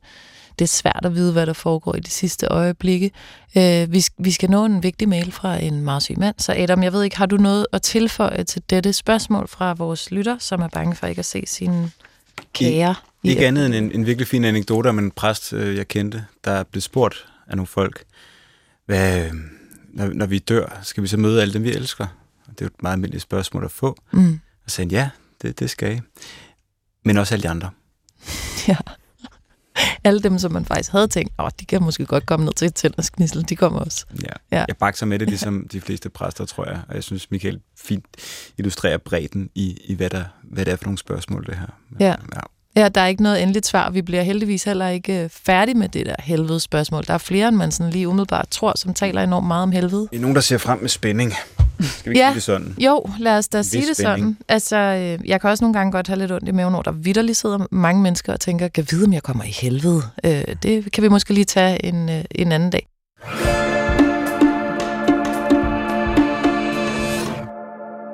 det 0.59 0.65
er 0.65 0.69
svært 0.69 1.01
at 1.03 1.15
vide, 1.15 1.31
hvad 1.31 1.45
der 1.45 1.53
foregår 1.53 1.95
i 1.95 1.99
de 1.99 2.09
sidste 2.09 2.47
øjeblikke. 2.47 3.11
Øh, 3.57 3.91
vi, 3.91 4.03
vi 4.17 4.31
skal 4.31 4.49
nå 4.49 4.65
en 4.65 4.83
vigtig 4.83 5.09
mail 5.09 5.31
fra 5.31 5.57
en 5.63 5.81
meget 5.81 6.03
syg 6.03 6.19
mand. 6.19 6.35
Så 6.37 6.53
Adam, 6.57 6.83
jeg 6.83 6.93
ved 6.93 7.03
ikke, 7.03 7.17
har 7.17 7.25
du 7.25 7.37
noget 7.37 7.67
at 7.73 7.81
tilføje 7.81 8.43
til 8.43 8.61
dette 8.69 8.93
spørgsmål 8.93 9.47
fra 9.47 9.73
vores 9.73 10.11
lytter, 10.11 10.37
som 10.39 10.61
er 10.61 10.67
bange 10.67 10.95
for 10.95 11.07
ikke 11.07 11.19
at 11.19 11.25
se 11.25 11.43
sine 11.47 11.91
kære? 12.53 12.95
I, 13.23 13.29
ikke 13.29 13.47
andet 13.47 13.65
end 13.65 13.75
en, 13.75 13.91
en 13.91 14.05
virkelig 14.05 14.27
fin 14.27 14.45
anekdote 14.45 14.87
om 14.87 14.99
en 14.99 15.11
præst, 15.11 15.53
øh, 15.53 15.75
jeg 15.75 15.87
kendte, 15.87 16.25
der 16.45 16.63
blev 16.63 16.81
spurgt 16.81 17.25
af 17.47 17.55
nogle 17.55 17.67
folk, 17.67 18.03
hvad, 18.85 19.31
når, 19.93 20.07
når 20.07 20.25
vi 20.25 20.39
dør, 20.39 20.79
skal 20.83 21.03
vi 21.03 21.07
så 21.07 21.17
møde 21.17 21.41
alle 21.41 21.53
dem, 21.53 21.63
vi 21.63 21.71
elsker? 21.71 22.07
Det 22.49 22.61
er 22.61 22.65
jo 22.65 22.67
et 22.67 22.83
meget 22.83 22.93
almindeligt 22.93 23.23
spørgsmål 23.23 23.65
at 23.65 23.71
få. 23.71 23.97
Mm. 24.11 24.39
Og 24.65 24.71
sagde 24.71 24.89
ja, 24.95 25.09
det, 25.41 25.59
det 25.59 25.69
skal 25.69 25.95
I. 25.95 25.99
Men 27.05 27.17
også 27.17 27.35
alle 27.35 27.43
de 27.43 27.49
andre. 27.49 27.69
Ja 28.67 28.77
alle 30.03 30.21
dem, 30.21 30.39
som 30.39 30.51
man 30.51 30.65
faktisk 30.65 30.91
havde 30.91 31.07
tænkt, 31.07 31.33
åh, 31.39 31.49
de 31.59 31.65
kan 31.65 31.83
måske 31.83 32.05
godt 32.05 32.25
komme 32.25 32.45
ned 32.45 32.53
til 32.53 32.73
tændersknissel, 32.73 33.49
de 33.49 33.55
kommer 33.55 33.79
også. 33.79 34.05
Ja, 34.23 34.57
ja. 34.57 34.65
jeg 34.67 34.77
bakser 34.77 35.05
med 35.05 35.19
det, 35.19 35.27
ligesom 35.27 35.67
de 35.71 35.81
fleste 35.81 36.09
præster, 36.09 36.45
tror 36.45 36.65
jeg. 36.65 36.81
Og 36.89 36.95
jeg 36.95 37.03
synes, 37.03 37.31
Michael 37.31 37.59
fint 37.77 38.05
illustrerer 38.57 38.97
bredden 38.97 39.49
i, 39.55 39.77
i 39.85 39.95
hvad, 39.95 40.09
der, 40.09 40.23
hvad 40.43 40.65
det 40.65 40.71
er 40.71 40.75
for 40.75 40.85
nogle 40.85 40.97
spørgsmål, 40.97 41.45
det 41.45 41.57
her. 41.57 41.67
Ja. 41.99 42.15
ja. 42.35 42.41
Ja, 42.77 42.89
der 42.89 43.01
er 43.01 43.07
ikke 43.07 43.23
noget 43.23 43.41
endeligt 43.41 43.65
svar. 43.65 43.89
Vi 43.89 44.01
bliver 44.01 44.23
heldigvis 44.23 44.63
heller 44.63 44.87
ikke 44.87 45.23
øh, 45.23 45.29
færdige 45.29 45.77
med 45.77 45.89
det 45.89 46.05
der 46.05 46.15
helvede 46.19 46.59
spørgsmål. 46.59 47.03
Der 47.07 47.13
er 47.13 47.17
flere, 47.17 47.47
end 47.47 47.55
man 47.55 47.71
sådan 47.71 47.91
lige 47.93 48.07
umiddelbart 48.07 48.47
tror, 48.49 48.73
som 48.77 48.93
taler 48.93 49.23
enormt 49.23 49.47
meget 49.47 49.63
om 49.63 49.71
helvede. 49.71 50.07
Det 50.11 50.17
er 50.17 50.21
nogen, 50.21 50.35
der 50.35 50.41
ser 50.41 50.57
frem 50.57 50.79
med 50.79 50.89
spænding. 50.89 51.33
Skal 51.85 52.11
vi 52.11 52.17
ja, 52.17 52.27
sige 52.27 52.35
det 52.35 52.43
sådan? 52.43 52.75
Jo, 52.77 53.05
lad 53.19 53.37
os 53.37 53.47
da 53.47 53.61
sige 53.61 53.87
det 53.87 53.97
spænding. 53.97 54.17
sådan. 54.17 54.37
Altså, 54.47 54.77
øh, 54.77 55.29
jeg 55.29 55.41
kan 55.41 55.49
også 55.49 55.63
nogle 55.63 55.73
gange 55.73 55.91
godt 55.91 56.07
have 56.07 56.19
lidt 56.19 56.31
ondt 56.31 56.47
i 56.49 56.51
maven, 56.51 56.71
når 56.71 56.81
der 56.81 56.91
vidderligt 56.91 57.37
sidder 57.37 57.67
mange 57.71 58.01
mennesker 58.01 58.33
og 58.33 58.39
tænker, 58.39 58.67
kan 58.67 58.87
vide, 58.91 59.05
om 59.05 59.13
jeg 59.13 59.23
kommer 59.23 59.43
i 59.43 59.51
helvede? 59.61 60.01
Øh, 60.23 60.43
det 60.63 60.91
kan 60.91 61.03
vi 61.03 61.07
måske 61.07 61.33
lige 61.33 61.45
tage 61.45 61.85
en, 61.85 62.09
en 62.31 62.51
anden 62.51 62.69
dag. 62.69 62.87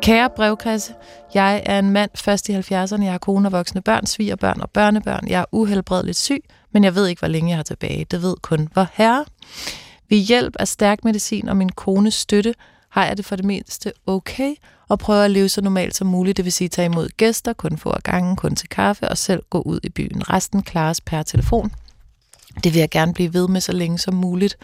Kære 0.02 0.30
brevkasse, 0.36 0.94
jeg 1.34 1.64
er 1.66 1.80
en 1.80 1.90
mand 1.90 2.12
først 2.16 2.50
i 2.50 2.56
70'erne. 2.58 3.04
Jeg 3.04 3.12
har 3.12 3.18
kone 3.18 3.48
og 3.48 3.52
voksne 3.52 3.82
børn, 3.82 4.06
svigerbørn 4.06 4.62
og 4.62 4.70
børnebørn. 4.70 5.28
Jeg 5.28 5.40
er 5.42 5.46
uhelbredeligt 5.52 6.18
syg, 6.18 6.44
men 6.74 6.84
jeg 6.84 6.96
ved 6.96 7.08
ikke, 7.08 7.20
hvor 7.20 7.28
længe 7.28 7.50
jeg 7.50 7.58
har 7.58 7.64
tilbage. 7.64 8.06
Det 8.12 8.22
ved 8.22 8.36
kun 8.42 8.70
hvor 8.74 8.88
herre. 8.94 9.26
Ved 10.10 10.18
hjælp 10.18 10.56
af 10.60 10.68
stærk 10.68 11.04
medicin 11.04 11.50
og 11.50 11.58
min 11.58 11.70
kones 11.70 12.14
støtte 12.14 12.54
har 12.92 13.06
jeg 13.06 13.18
det 13.18 13.26
for 13.26 13.36
det 13.36 13.46
meste 13.46 13.94
okay, 14.06 14.56
og 14.90 15.00
prøver 15.00 15.24
at 15.24 15.32
leve 15.32 15.50
så 15.50 15.62
normalt 15.62 15.96
som 15.96 16.08
muligt, 16.08 16.38
det 16.38 16.46
vil 16.46 16.54
sige 16.54 16.68
tage 16.68 16.86
imod 16.86 17.10
gæster, 17.18 17.54
kun 17.54 17.78
få 17.78 17.90
af 17.90 18.04
gangen, 18.04 18.36
kun 18.36 18.56
til 18.56 18.70
kaffe, 18.70 19.10
og 19.10 19.18
selv 19.18 19.44
gå 19.50 19.62
ud 19.62 19.80
i 19.84 19.90
byen. 19.90 20.30
Resten 20.30 20.64
klares 20.64 21.02
per 21.02 21.24
telefon. 21.24 21.72
Det 22.64 22.74
vil 22.74 22.80
jeg 22.80 22.90
gerne 22.90 23.14
blive 23.14 23.34
ved 23.34 23.48
med 23.48 23.62
så 23.62 23.72
længe 23.72 23.98
som 23.98 24.14
muligt. 24.14 24.58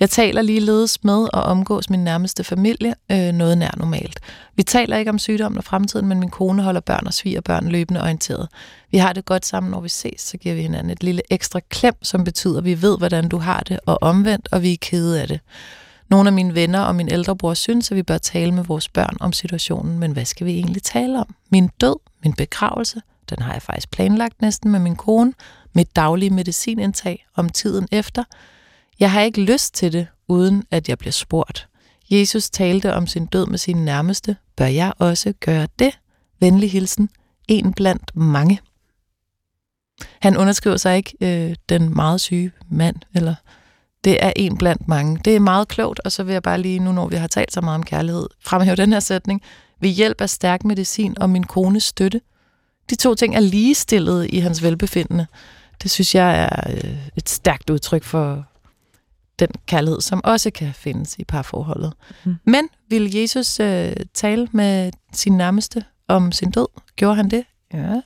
Jeg 0.00 0.10
taler 0.10 0.42
ligeledes 0.42 1.04
med 1.04 1.28
og 1.32 1.42
omgås 1.42 1.90
min 1.90 2.04
nærmeste 2.04 2.44
familie 2.44 2.94
øh, 3.12 3.32
noget 3.32 3.58
nær 3.58 3.70
normalt. 3.76 4.20
Vi 4.56 4.62
taler 4.62 4.96
ikke 4.96 5.10
om 5.10 5.18
sygdommen 5.18 5.58
og 5.58 5.64
fremtiden, 5.64 6.06
men 6.06 6.20
min 6.20 6.30
kone 6.30 6.62
holder 6.62 6.80
børn 6.80 7.06
og 7.06 7.14
svigerbørn 7.14 7.68
løbende 7.68 8.02
orienteret. 8.02 8.48
Vi 8.90 8.98
har 8.98 9.12
det 9.12 9.24
godt 9.24 9.46
sammen, 9.46 9.70
når 9.70 9.80
vi 9.80 9.88
ses, 9.88 10.20
så 10.20 10.36
giver 10.36 10.54
vi 10.54 10.62
hinanden 10.62 10.90
et 10.90 11.02
lille 11.02 11.22
ekstra 11.30 11.60
klem, 11.68 11.94
som 12.02 12.24
betyder, 12.24 12.58
at 12.58 12.64
vi 12.64 12.82
ved, 12.82 12.98
hvordan 12.98 13.28
du 13.28 13.38
har 13.38 13.60
det, 13.60 13.80
og 13.86 13.98
omvendt, 14.00 14.48
og 14.52 14.62
vi 14.62 14.72
er 14.72 14.76
kede 14.80 15.20
af 15.22 15.28
det. 15.28 15.40
Nogle 16.08 16.28
af 16.28 16.32
mine 16.32 16.54
venner 16.54 16.80
og 16.80 16.94
min 16.94 17.08
ældre 17.12 17.36
bror 17.36 17.54
synes, 17.54 17.90
at 17.90 17.96
vi 17.96 18.02
bør 18.02 18.18
tale 18.18 18.52
med 18.52 18.64
vores 18.64 18.88
børn 18.88 19.16
om 19.20 19.32
situationen, 19.32 19.98
men 19.98 20.12
hvad 20.12 20.24
skal 20.24 20.46
vi 20.46 20.52
egentlig 20.52 20.82
tale 20.82 21.18
om? 21.18 21.34
Min 21.50 21.70
død, 21.80 21.96
min 22.24 22.32
begravelse, 22.32 23.00
den 23.30 23.42
har 23.42 23.52
jeg 23.52 23.62
faktisk 23.62 23.90
planlagt 23.90 24.42
næsten 24.42 24.70
med 24.70 24.80
min 24.80 24.96
kone, 24.96 25.32
mit 25.72 25.96
daglige 25.96 26.30
medicinindtag 26.30 27.26
om 27.36 27.48
tiden 27.48 27.88
efter– 27.92 28.24
jeg 29.00 29.12
har 29.12 29.20
ikke 29.20 29.40
lyst 29.40 29.74
til 29.74 29.92
det, 29.92 30.06
uden 30.28 30.64
at 30.70 30.88
jeg 30.88 30.98
bliver 30.98 31.12
spurgt. 31.12 31.68
Jesus 32.10 32.50
talte 32.50 32.94
om 32.94 33.06
sin 33.06 33.26
død 33.26 33.46
med 33.46 33.58
sine 33.58 33.84
nærmeste. 33.84 34.36
Bør 34.56 34.66
jeg 34.66 34.92
også 34.98 35.32
gøre 35.40 35.68
det? 35.78 35.98
Venlig 36.40 36.72
hilsen. 36.72 37.10
En 37.48 37.72
blandt 37.72 38.16
mange. 38.16 38.60
Han 40.20 40.36
underskriver 40.36 40.76
sig 40.76 40.96
ikke 40.96 41.16
øh, 41.20 41.56
den 41.68 41.94
meget 41.94 42.20
syge 42.20 42.52
mand, 42.68 42.96
eller 43.14 43.34
det 44.04 44.24
er 44.24 44.32
en 44.36 44.58
blandt 44.58 44.88
mange. 44.88 45.18
Det 45.24 45.36
er 45.36 45.40
meget 45.40 45.68
klogt, 45.68 46.00
og 46.04 46.12
så 46.12 46.22
vil 46.22 46.32
jeg 46.32 46.42
bare 46.42 46.60
lige, 46.60 46.78
nu 46.78 46.92
når 46.92 47.08
vi 47.08 47.16
har 47.16 47.26
talt 47.26 47.52
så 47.52 47.60
meget 47.60 47.74
om 47.74 47.82
kærlighed, 47.82 48.26
fremhæve 48.40 48.76
den 48.76 48.92
her 48.92 49.00
sætning. 49.00 49.42
Ved 49.80 49.90
hjælp 49.90 50.20
af 50.20 50.30
stærk 50.30 50.64
medicin 50.64 51.18
og 51.20 51.30
min 51.30 51.44
kones 51.44 51.84
støtte. 51.84 52.20
De 52.90 52.94
to 52.94 53.14
ting 53.14 53.36
er 53.36 53.40
ligestillet 53.40 54.26
i 54.30 54.38
hans 54.38 54.62
velbefindende. 54.62 55.26
Det 55.82 55.90
synes 55.90 56.14
jeg 56.14 56.42
er 56.42 56.70
øh, 56.70 56.96
et 57.16 57.28
stærkt 57.28 57.70
udtryk 57.70 58.04
for 58.04 58.44
den 59.38 59.48
kærlighed, 59.66 60.00
som 60.00 60.20
også 60.24 60.50
kan 60.50 60.74
findes 60.74 61.16
i 61.18 61.24
parforholdet. 61.24 61.92
Mm. 62.24 62.36
Men 62.44 62.68
vil 62.88 63.14
Jesus 63.14 63.60
øh, 63.60 63.92
tale 64.14 64.48
med 64.52 64.92
sin 65.12 65.36
nærmeste 65.36 65.84
om 66.08 66.32
sin 66.32 66.50
død? 66.50 66.66
Gjorde 66.96 67.16
han 67.16 67.30
det? 67.30 67.44
Ja. 67.72 68.00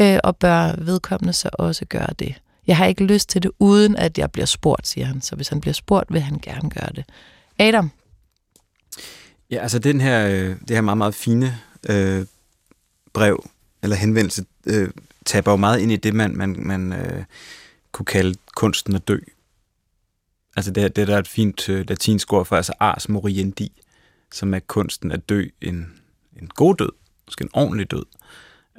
Øh, 0.00 0.18
og 0.24 0.36
bør 0.36 0.74
vedkommende 0.78 1.32
så 1.32 1.50
også 1.52 1.84
gøre 1.84 2.14
det? 2.18 2.34
Jeg 2.66 2.76
har 2.76 2.86
ikke 2.86 3.04
lyst 3.04 3.28
til 3.28 3.42
det, 3.42 3.50
uden 3.58 3.96
at 3.96 4.18
jeg 4.18 4.32
bliver 4.32 4.46
spurgt, 4.46 4.86
siger 4.86 5.06
han. 5.06 5.20
Så 5.20 5.36
hvis 5.36 5.48
han 5.48 5.60
bliver 5.60 5.74
spurgt, 5.74 6.12
vil 6.12 6.20
han 6.20 6.38
gerne 6.42 6.70
gøre 6.70 6.90
det. 6.94 7.04
Adam? 7.58 7.90
Ja, 9.50 9.58
altså 9.58 9.78
den 9.78 10.00
her, 10.00 10.26
øh, 10.28 10.56
det 10.68 10.70
her 10.70 10.80
meget, 10.80 10.98
meget 10.98 11.14
fine 11.14 11.58
øh, 11.88 12.26
brev, 13.12 13.46
eller 13.82 13.96
henvendelse, 13.96 14.44
øh, 14.66 14.90
taber 15.24 15.50
jo 15.50 15.56
meget 15.56 15.80
ind 15.80 15.92
i 15.92 15.96
det, 15.96 16.14
man, 16.14 16.36
man, 16.36 16.56
man 16.58 16.92
øh, 16.92 17.24
kunne 17.92 18.06
kalde 18.06 18.34
kunsten 18.56 18.94
at 18.94 19.08
dø. 19.08 19.18
Altså 20.56 20.70
det, 20.70 20.96
det 20.96 21.08
der 21.08 21.14
er 21.14 21.18
et 21.18 21.28
fint 21.28 21.68
øh, 21.68 21.84
latinsk 21.88 22.32
ord 22.32 22.46
for, 22.46 22.56
altså 22.56 22.72
ars 22.80 23.08
moriendi, 23.08 23.82
som 24.32 24.54
er 24.54 24.58
kunsten 24.58 25.10
at 25.10 25.28
dø 25.28 25.48
en, 25.60 26.00
en 26.40 26.48
god 26.48 26.74
død, 26.74 26.92
måske 27.26 27.42
en 27.42 27.50
ordentlig 27.52 27.90
død. 27.90 28.04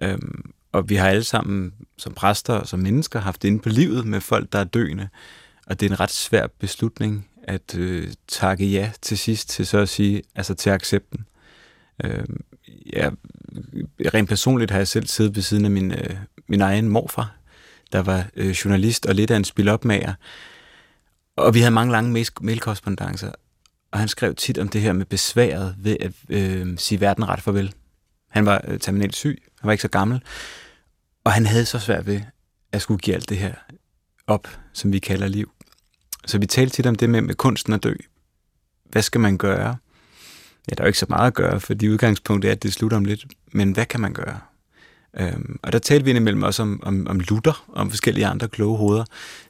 Øhm, 0.02 0.54
og 0.76 0.90
vi 0.90 0.96
har 0.96 1.10
alle 1.10 1.24
sammen 1.24 1.74
som 1.98 2.14
præster 2.14 2.54
og 2.54 2.68
som 2.68 2.80
mennesker 2.80 3.20
haft 3.20 3.42
det 3.42 3.48
inde 3.48 3.60
på 3.60 3.70
livet 3.70 4.06
med 4.06 4.22
folk, 4.22 4.54
der 4.54 4.60
er 4.60 4.64
døende. 4.64 5.10
Og 5.68 5.80
det 5.80 5.86
er 5.86 5.90
en 5.90 6.00
ret 6.00 6.12
svær 6.12 6.48
beslutning 6.60 7.28
at 7.44 7.76
øh, 7.78 8.14
takke 8.28 8.66
ja 8.66 8.92
til 9.02 9.18
sidst, 9.18 9.50
til 9.50 9.66
så 9.66 9.78
at 9.78 9.90
sige, 9.90 10.22
altså 10.36 10.54
til 10.54 10.70
accepten. 10.70 11.26
Øh, 12.04 12.26
ja, 12.94 13.10
rent 14.14 14.30
personligt 14.30 14.72
har 14.72 14.78
jeg 14.78 14.88
selv 14.88 15.08
siddet 15.08 15.36
ved 15.36 15.44
siden 15.44 15.66
af 15.66 15.72
min, 15.72 15.92
øh, 15.92 16.16
min 16.48 16.62
egen 16.62 16.90
morfar, 16.90 17.36
der 17.92 18.02
var 18.02 18.28
øh, 18.36 18.50
journalist 18.50 19.06
og 19.06 19.16
lidt 19.16 19.32
af 19.32 19.36
en 19.36 19.44
spilopmager. 19.44 20.14
Og 21.38 21.54
vi 21.54 21.60
havde 21.60 21.74
mange 21.74 21.92
lange 21.92 22.26
mailkorrespondencer, 22.42 23.32
og 23.92 24.00
han 24.00 24.08
skrev 24.08 24.36
tit 24.36 24.58
om 24.58 24.70
det 24.70 24.82
her 24.82 24.94
med 24.94 25.06
besværet 25.06 25.76
ved 25.78 25.98
at 26.00 26.12
øh, 26.30 26.78
sige 26.78 27.02
verden 27.02 27.28
ret 27.30 27.42
farvel. 27.42 27.74
Han 28.30 28.46
var 28.46 28.62
øh, 28.68 28.80
terminalt 28.80 29.16
syg, 29.16 29.44
han 29.60 29.68
var 29.68 29.72
ikke 29.72 29.82
så 29.82 29.88
gammel, 29.88 30.22
og 31.26 31.32
han 31.34 31.46
havde 31.46 31.66
så 31.66 31.80
svært 31.80 32.08
ved 32.08 32.22
at 32.72 32.82
skulle 32.82 33.00
give 33.00 33.16
alt 33.16 33.30
det 33.30 33.38
her 33.38 33.54
op, 34.28 34.48
som 34.74 34.92
vi 34.92 35.00
kalder 35.00 35.28
liv. 35.28 35.52
Så 36.26 36.38
vi 36.38 36.46
talte 36.46 36.76
tit 36.76 36.86
om 36.86 36.96
det 36.96 37.10
med, 37.10 37.22
med 37.22 37.36
kunsten 37.36 37.74
at 37.74 37.84
dø. 37.84 37.94
Hvad 38.90 39.02
skal 39.02 39.22
man 39.22 39.38
gøre? 39.38 39.78
Ja, 40.70 40.76
der 40.76 40.82
er 40.82 40.86
jo 40.86 40.88
ikke 40.88 41.00
så 41.00 41.06
meget 41.10 41.28
at 41.28 41.34
gøre, 41.34 41.60
fordi 41.60 41.90
udgangspunktet 41.90 42.50
er, 42.50 42.52
at 42.52 42.64
det 42.64 42.74
slutter 42.74 42.98
om 42.98 43.06
lidt. 43.06 43.26
Men 43.52 43.72
hvad 43.72 43.86
kan 43.86 44.00
man 44.00 44.14
gøre? 44.14 44.40
Øhm, 45.20 45.60
og 45.64 45.74
der 45.74 45.80
talte 45.80 46.06
vi 46.06 46.10
indimellem 46.10 46.44
også 46.44 46.62
om, 46.62 46.80
om, 46.84 47.08
om 47.08 47.20
Luther, 47.20 47.66
om 47.74 47.90
forskellige 47.90 48.28
andre 48.28 48.48
kloge 48.48 48.78
hoveder, 48.78 49.06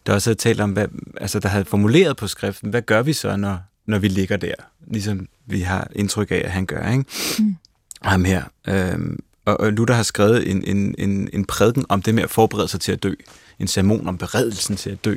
der 0.06 0.14
også 0.14 0.30
havde 0.30 0.40
talt 0.40 0.60
om, 0.60 0.72
hvad, 0.72 0.88
altså 1.18 1.40
der 1.40 1.50
havde 1.50 1.66
formuleret 1.66 2.18
på 2.18 2.28
skriften, 2.28 2.70
hvad 2.70 2.82
gør 2.82 3.02
vi 3.02 3.14
så, 3.14 3.36
når, 3.36 3.60
når 3.86 4.00
vi 4.00 4.08
ligger 4.08 4.38
der? 4.38 4.54
Ligesom 4.88 5.28
vi 5.46 5.62
har 5.62 5.88
indtryk 5.96 6.32
af, 6.32 6.42
at 6.46 6.52
han 6.52 6.66
gør, 6.66 6.92
ikke? 6.92 7.06
Mm. 7.40 7.56
Ham 8.02 8.26
her. 8.26 8.44
Øhm, 8.68 9.20
og, 9.46 9.74
Luther 9.74 9.96
har 9.96 10.04
skrevet 10.04 10.52
en, 10.52 10.64
en, 10.64 10.96
en, 10.98 11.30
en 11.34 11.46
prædiken 11.46 11.86
om 11.90 12.02
det 12.02 12.16
med 12.16 12.24
at 12.24 12.30
forberede 12.30 12.68
sig 12.68 12.80
til 12.80 12.92
at 12.92 13.04
dø. 13.04 13.14
En 13.60 13.68
sermon 13.68 14.08
om 14.08 14.18
beredelsen 14.18 14.76
til 14.76 14.90
at 14.90 15.06
dø. 15.06 15.16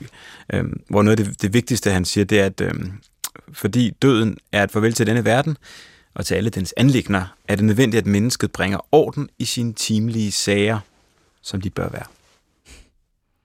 Øhm, 0.53 0.81
hvor 0.89 1.03
noget 1.03 1.21
af 1.21 1.27
det, 1.27 1.43
det 1.43 1.55
vigtigste, 1.55 1.91
han 1.91 2.05
siger, 2.05 2.25
det 2.25 2.41
er, 2.41 2.47
at 2.47 2.61
øhm, 2.61 2.93
fordi 3.53 3.91
døden 4.03 4.39
er 4.53 4.65
et 4.65 4.71
farvel 4.71 4.93
til 4.93 5.07
denne 5.07 5.25
verden, 5.25 5.57
og 6.15 6.27
til 6.27 6.35
alle 6.35 6.51
dens 6.51 6.75
anlægner, 6.77 7.37
er 7.49 7.57
det 7.57 7.65
nødvendigt, 7.65 8.01
at 8.01 8.07
mennesket 8.07 8.53
bringer 8.53 8.79
orden 8.93 9.29
i 9.39 9.45
sine 9.45 9.73
timelige 9.73 10.33
sager, 10.33 10.79
som 11.43 11.61
de 11.61 11.71
bør 11.71 11.89
være. 11.89 12.07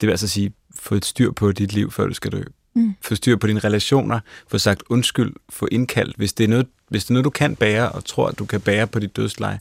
Det 0.01 0.07
vil 0.07 0.11
altså 0.11 0.27
sige, 0.27 0.53
få 0.75 0.95
et 0.95 1.05
styr 1.05 1.31
på 1.31 1.51
dit 1.51 1.73
liv, 1.73 1.91
før 1.91 2.07
du 2.07 2.13
skal 2.13 2.31
dø. 2.31 2.43
Mm. 2.75 2.93
Få 3.01 3.15
styr 3.15 3.36
på 3.36 3.47
dine 3.47 3.59
relationer, 3.59 4.19
få 4.47 4.57
sagt 4.57 4.84
undskyld, 4.89 5.34
få 5.49 5.67
indkaldt, 5.71 6.17
hvis 6.17 6.34
det, 6.34 6.43
er 6.43 6.47
noget, 6.47 6.67
hvis 6.89 7.03
det 7.03 7.09
er 7.09 7.13
noget, 7.13 7.25
du 7.25 7.29
kan 7.29 7.55
bære, 7.55 7.91
og 7.91 8.05
tror, 8.05 8.27
at 8.27 8.39
du 8.39 8.45
kan 8.45 8.61
bære 8.61 8.88
på 8.88 8.99
dit 8.99 9.15
dødsleje, 9.15 9.59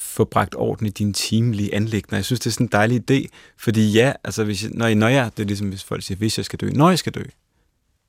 få 0.00 0.24
bragt 0.24 0.54
orden 0.54 0.86
i 0.86 0.90
dine 0.90 1.12
timelige 1.12 1.74
anlægner. 1.74 2.18
Jeg 2.18 2.24
synes, 2.24 2.40
det 2.40 2.46
er 2.46 2.52
sådan 2.52 2.66
en 2.66 2.72
dejlig 2.72 3.10
idé, 3.10 3.26
fordi 3.56 3.92
ja, 3.92 4.12
altså 4.24 4.44
hvis 4.44 4.68
når, 4.70 4.86
jeg, 4.86 4.94
når 4.94 5.08
jeg, 5.08 5.30
det 5.36 5.42
er 5.42 5.46
ligesom 5.46 5.68
hvis 5.68 5.84
folk 5.84 6.02
siger, 6.02 6.18
hvis 6.18 6.38
jeg 6.38 6.44
skal 6.44 6.58
dø, 6.58 6.70
når 6.70 6.88
jeg 6.88 6.98
skal 6.98 7.12
dø, 7.12 7.22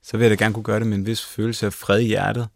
så 0.03 0.17
vil 0.17 0.27
jeg 0.27 0.39
da 0.39 0.43
gerne 0.43 0.53
kunne 0.53 0.63
gøre 0.63 0.79
det 0.79 0.87
med 0.87 0.97
en 0.97 1.05
vis 1.05 1.25
følelse 1.25 1.65
af 1.65 1.73
fred 1.73 1.99
i 1.99 2.05
hjertet, 2.05 2.47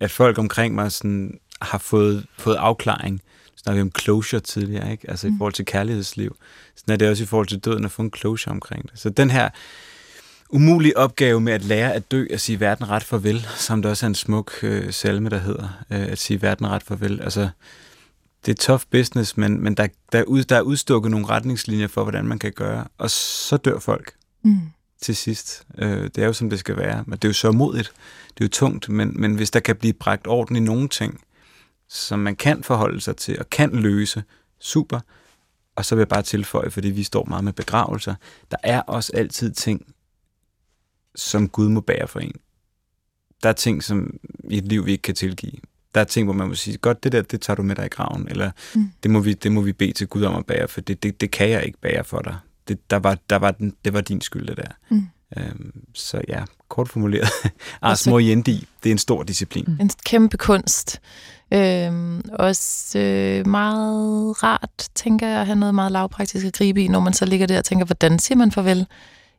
at 0.00 0.10
folk 0.10 0.38
omkring 0.38 0.74
mig 0.74 0.92
sådan 0.92 1.38
har 1.60 1.78
fået, 1.78 2.26
fået 2.38 2.56
afklaring. 2.56 3.22
Snakker 3.56 3.82
vi 3.82 3.82
om 3.82 3.92
closure 4.00 4.40
tidligere, 4.40 4.92
ikke? 4.92 5.10
Altså 5.10 5.28
mm. 5.28 5.34
i 5.34 5.38
forhold 5.38 5.52
til 5.52 5.64
kærlighedsliv. 5.64 6.36
Sådan 6.76 6.92
er 6.92 6.96
det 6.96 7.08
også 7.08 7.22
i 7.22 7.26
forhold 7.26 7.46
til 7.46 7.58
døden 7.58 7.84
at 7.84 7.90
få 7.90 8.02
en 8.02 8.12
closure 8.16 8.52
omkring 8.52 8.82
det. 8.82 9.00
Så 9.00 9.10
den 9.10 9.30
her 9.30 9.48
umulige 10.50 10.96
opgave 10.96 11.40
med 11.40 11.52
at 11.52 11.64
lære 11.64 11.92
at 11.92 12.10
dø, 12.10 12.26
at 12.30 12.40
sige 12.40 12.60
verden 12.60 12.88
ret 12.88 13.04
farvel, 13.04 13.46
som 13.56 13.82
der 13.82 13.90
også 13.90 14.06
er 14.06 14.08
en 14.08 14.14
smuk 14.14 14.52
øh, 14.62 14.92
salme, 14.92 15.30
der 15.30 15.38
hedder, 15.38 15.68
øh, 15.90 16.02
at 16.02 16.18
sige 16.18 16.42
verden 16.42 16.66
ret 16.66 16.82
farvel. 16.82 17.20
Altså, 17.20 17.48
det 18.46 18.52
er 18.52 18.62
tough 18.62 18.82
business, 18.90 19.36
men, 19.36 19.62
men 19.62 19.74
der, 19.74 19.86
der, 20.12 20.18
er 20.18 20.24
ud, 20.24 20.44
der 20.44 20.56
er 20.56 20.60
udstukket 20.60 21.10
nogle 21.10 21.26
retningslinjer 21.26 21.86
for, 21.86 22.02
hvordan 22.02 22.26
man 22.26 22.38
kan 22.38 22.52
gøre, 22.52 22.84
og 22.98 23.10
så 23.10 23.56
dør 23.56 23.78
folk. 23.78 24.14
Mm 24.42 24.60
til 25.00 25.16
sidst. 25.16 25.66
Øh, 25.78 26.02
det 26.02 26.18
er 26.18 26.26
jo, 26.26 26.32
som 26.32 26.50
det 26.50 26.58
skal 26.58 26.76
være. 26.76 27.04
Men 27.06 27.18
det 27.18 27.24
er 27.24 27.28
jo 27.28 27.32
så 27.34 27.52
modigt. 27.52 27.92
Det 28.28 28.40
er 28.40 28.44
jo 28.44 28.48
tungt, 28.48 28.88
men, 28.88 29.20
men 29.20 29.34
hvis 29.34 29.50
der 29.50 29.60
kan 29.60 29.76
blive 29.76 29.92
bragt 29.92 30.26
orden 30.26 30.56
i 30.56 30.60
nogle 30.60 30.88
ting, 30.88 31.20
som 31.88 32.18
man 32.18 32.36
kan 32.36 32.62
forholde 32.62 33.00
sig 33.00 33.16
til 33.16 33.38
og 33.38 33.50
kan 33.50 33.70
løse, 33.70 34.24
super. 34.60 35.00
Og 35.76 35.84
så 35.84 35.94
vil 35.94 36.00
jeg 36.00 36.08
bare 36.08 36.22
tilføje, 36.22 36.70
fordi 36.70 36.90
vi 36.90 37.02
står 37.02 37.24
meget 37.24 37.44
med 37.44 37.52
begravelser, 37.52 38.14
der 38.50 38.56
er 38.62 38.80
også 38.80 39.12
altid 39.14 39.52
ting, 39.52 39.94
som 41.14 41.48
Gud 41.48 41.68
må 41.68 41.80
bære 41.80 42.08
for 42.08 42.20
en. 42.20 42.34
Der 43.42 43.48
er 43.48 43.52
ting, 43.52 43.82
som 43.82 44.16
i 44.50 44.58
et 44.58 44.64
liv, 44.64 44.86
vi 44.86 44.92
ikke 44.92 45.02
kan 45.02 45.14
tilgive. 45.14 45.60
Der 45.96 46.02
er 46.02 46.04
ting, 46.04 46.26
hvor 46.26 46.34
man 46.34 46.48
må 46.48 46.54
sige, 46.54 46.76
godt, 46.76 47.04
det 47.04 47.12
der, 47.12 47.22
det 47.22 47.40
tager 47.40 47.54
du 47.54 47.62
med 47.62 47.76
dig 47.76 47.84
i 47.84 47.88
graven, 47.88 48.28
eller 48.30 48.50
mm. 48.74 48.90
det, 49.02 49.10
må 49.10 49.20
vi, 49.20 49.32
det 49.32 49.52
må 49.52 49.60
vi 49.60 49.72
bede 49.72 49.92
til 49.92 50.06
Gud 50.06 50.22
om 50.22 50.36
at 50.36 50.46
bære, 50.46 50.68
for 50.68 50.80
det, 50.80 51.02
det, 51.02 51.20
det 51.20 51.30
kan 51.30 51.50
jeg 51.50 51.64
ikke 51.64 51.78
bære 51.80 52.04
for 52.04 52.18
dig 52.18 52.36
det, 52.68 52.90
der 52.90 52.96
var, 52.96 53.18
der 53.30 53.36
var 53.36 53.50
den, 53.50 53.72
det 53.84 53.92
var 53.92 54.00
din 54.00 54.20
skyld, 54.20 54.46
det 54.46 54.56
der. 54.56 54.72
Mm. 54.88 55.08
Øhm, 55.36 55.72
så 55.94 56.20
ja, 56.28 56.44
kort 56.68 56.88
formuleret. 56.88 57.28
Ars 57.82 58.06
moriendi, 58.06 58.68
det 58.82 58.90
er 58.90 58.92
en 58.92 58.98
stor 58.98 59.22
disciplin. 59.22 59.64
Mm. 59.68 59.76
En 59.80 59.90
kæmpe 60.06 60.36
kunst. 60.36 61.00
Øhm, 61.52 62.22
også 62.32 62.98
øh, 62.98 63.46
meget 63.46 64.42
rart, 64.42 64.88
tænker 64.94 65.28
jeg, 65.28 65.40
at 65.40 65.46
have 65.46 65.58
noget 65.58 65.74
meget 65.74 65.92
lavpraktisk 65.92 66.46
at 66.46 66.52
gribe 66.52 66.82
i, 66.82 66.88
når 66.88 67.00
man 67.00 67.12
så 67.12 67.24
ligger 67.24 67.46
der 67.46 67.58
og 67.58 67.64
tænker, 67.64 67.86
hvordan 67.86 68.18
siger 68.18 68.38
man 68.38 68.52
farvel? 68.52 68.86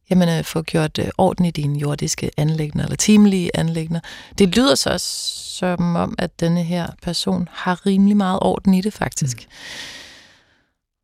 Jamen, 0.09 0.29
øh, 0.29 0.43
få 0.43 0.61
gjort 0.61 0.99
øh, 0.99 1.07
orden 1.17 1.45
i 1.45 1.51
dine 1.51 1.79
jordiske 1.79 2.31
anlægner, 2.37 2.83
eller 2.83 2.95
timelige 2.95 3.51
anlægner. 3.53 3.99
Det 4.37 4.55
lyder 4.55 4.75
så 4.75 4.89
også 4.89 5.07
som 5.57 5.95
om, 5.95 6.15
at 6.17 6.39
denne 6.39 6.63
her 6.63 6.87
person 7.01 7.49
har 7.51 7.85
rimelig 7.85 8.17
meget 8.17 8.39
orden 8.41 8.73
i 8.73 8.81
det, 8.81 8.93
faktisk. 8.93 9.37
Mm. 9.37 9.53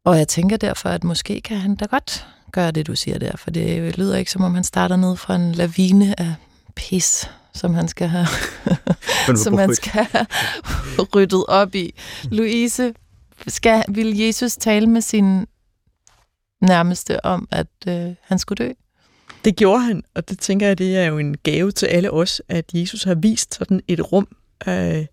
Og 0.06 0.18
jeg 0.18 0.28
tænker 0.28 0.58
derfor, 0.58 0.90
at 0.90 1.04
måske 1.04 1.42
kan 1.42 1.58
han 1.58 1.76
da 1.76 1.86
godt 1.86 2.28
gøre 2.52 2.72
det, 2.72 2.88
du 2.88 2.96
siger 2.96 3.20
der, 3.20 3.38
for 3.38 3.52
det 3.52 3.98
lyder 3.98 4.18
ikke 4.18 4.32
som 4.32 4.44
om, 4.44 4.56
han 4.56 4.64
starter 4.64 4.96
ned 4.96 5.16
fra 5.16 5.36
en 5.36 5.52
lavine 5.52 6.20
af 6.20 6.36
pis, 6.76 7.30
som 7.54 7.74
han 7.74 7.88
skal 7.88 8.08
have, 8.08 8.28
som 9.44 9.58
han 9.58 9.76
skal 9.76 9.92
have 10.12 10.26
ryddet 11.16 11.46
op 11.46 11.76
i. 11.76 11.94
Louise, 12.24 12.94
skal, 13.48 13.84
vil 13.90 14.18
Jesus 14.18 14.56
tale 14.58 14.88
med 14.88 15.02
sin 15.02 15.48
nærmeste 16.62 17.26
om, 17.26 17.48
at 17.52 17.68
øh, 17.88 18.16
han 18.22 18.40
skulle 18.40 18.66
dø? 18.66 18.72
Det 19.46 19.56
gjorde 19.56 19.82
han, 19.82 20.04
og 20.16 20.30
det 20.30 20.40
tænker 20.40 20.68
jeg, 20.68 20.78
det 20.78 20.98
er 20.98 21.06
jo 21.06 21.18
en 21.18 21.38
gave 21.38 21.72
til 21.72 21.86
alle 21.86 22.12
os, 22.12 22.42
at 22.50 22.66
Jesus 22.74 23.04
har 23.04 23.16
vist 23.16 23.56
sådan 23.56 23.82
et 23.88 24.12
rum. 24.12 24.28
Øh, 24.68 25.06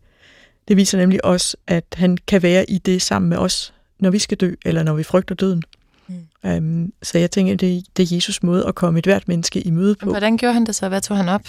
det 0.68 0.76
viser 0.76 0.98
nemlig 0.98 1.24
også, 1.24 1.56
at 1.66 1.84
han 1.94 2.18
kan 2.26 2.42
være 2.42 2.70
i 2.70 2.78
det 2.78 3.02
sammen 3.02 3.28
med 3.28 3.36
os, 3.36 3.74
når 3.98 4.10
vi 4.10 4.18
skal 4.18 4.38
dø, 4.38 4.54
eller 4.64 4.82
når 4.82 4.94
vi 4.94 5.02
frygter 5.02 5.34
døden. 5.34 5.62
Mm. 6.08 6.50
Um, 6.50 6.92
så 7.02 7.18
jeg 7.18 7.30
tænker, 7.30 7.54
det, 7.54 7.84
det 7.96 8.12
er 8.12 8.16
Jesus 8.16 8.42
måde 8.42 8.66
at 8.66 8.74
komme 8.74 8.98
et 8.98 9.04
hvert 9.04 9.28
menneske 9.28 9.60
i 9.60 9.70
møde 9.70 9.94
på. 9.94 10.10
Hvordan 10.10 10.36
gjorde 10.36 10.54
han 10.54 10.66
det 10.66 10.74
så? 10.74 10.88
Hvad 10.88 11.00
tog 11.00 11.16
han 11.16 11.28
op? 11.28 11.42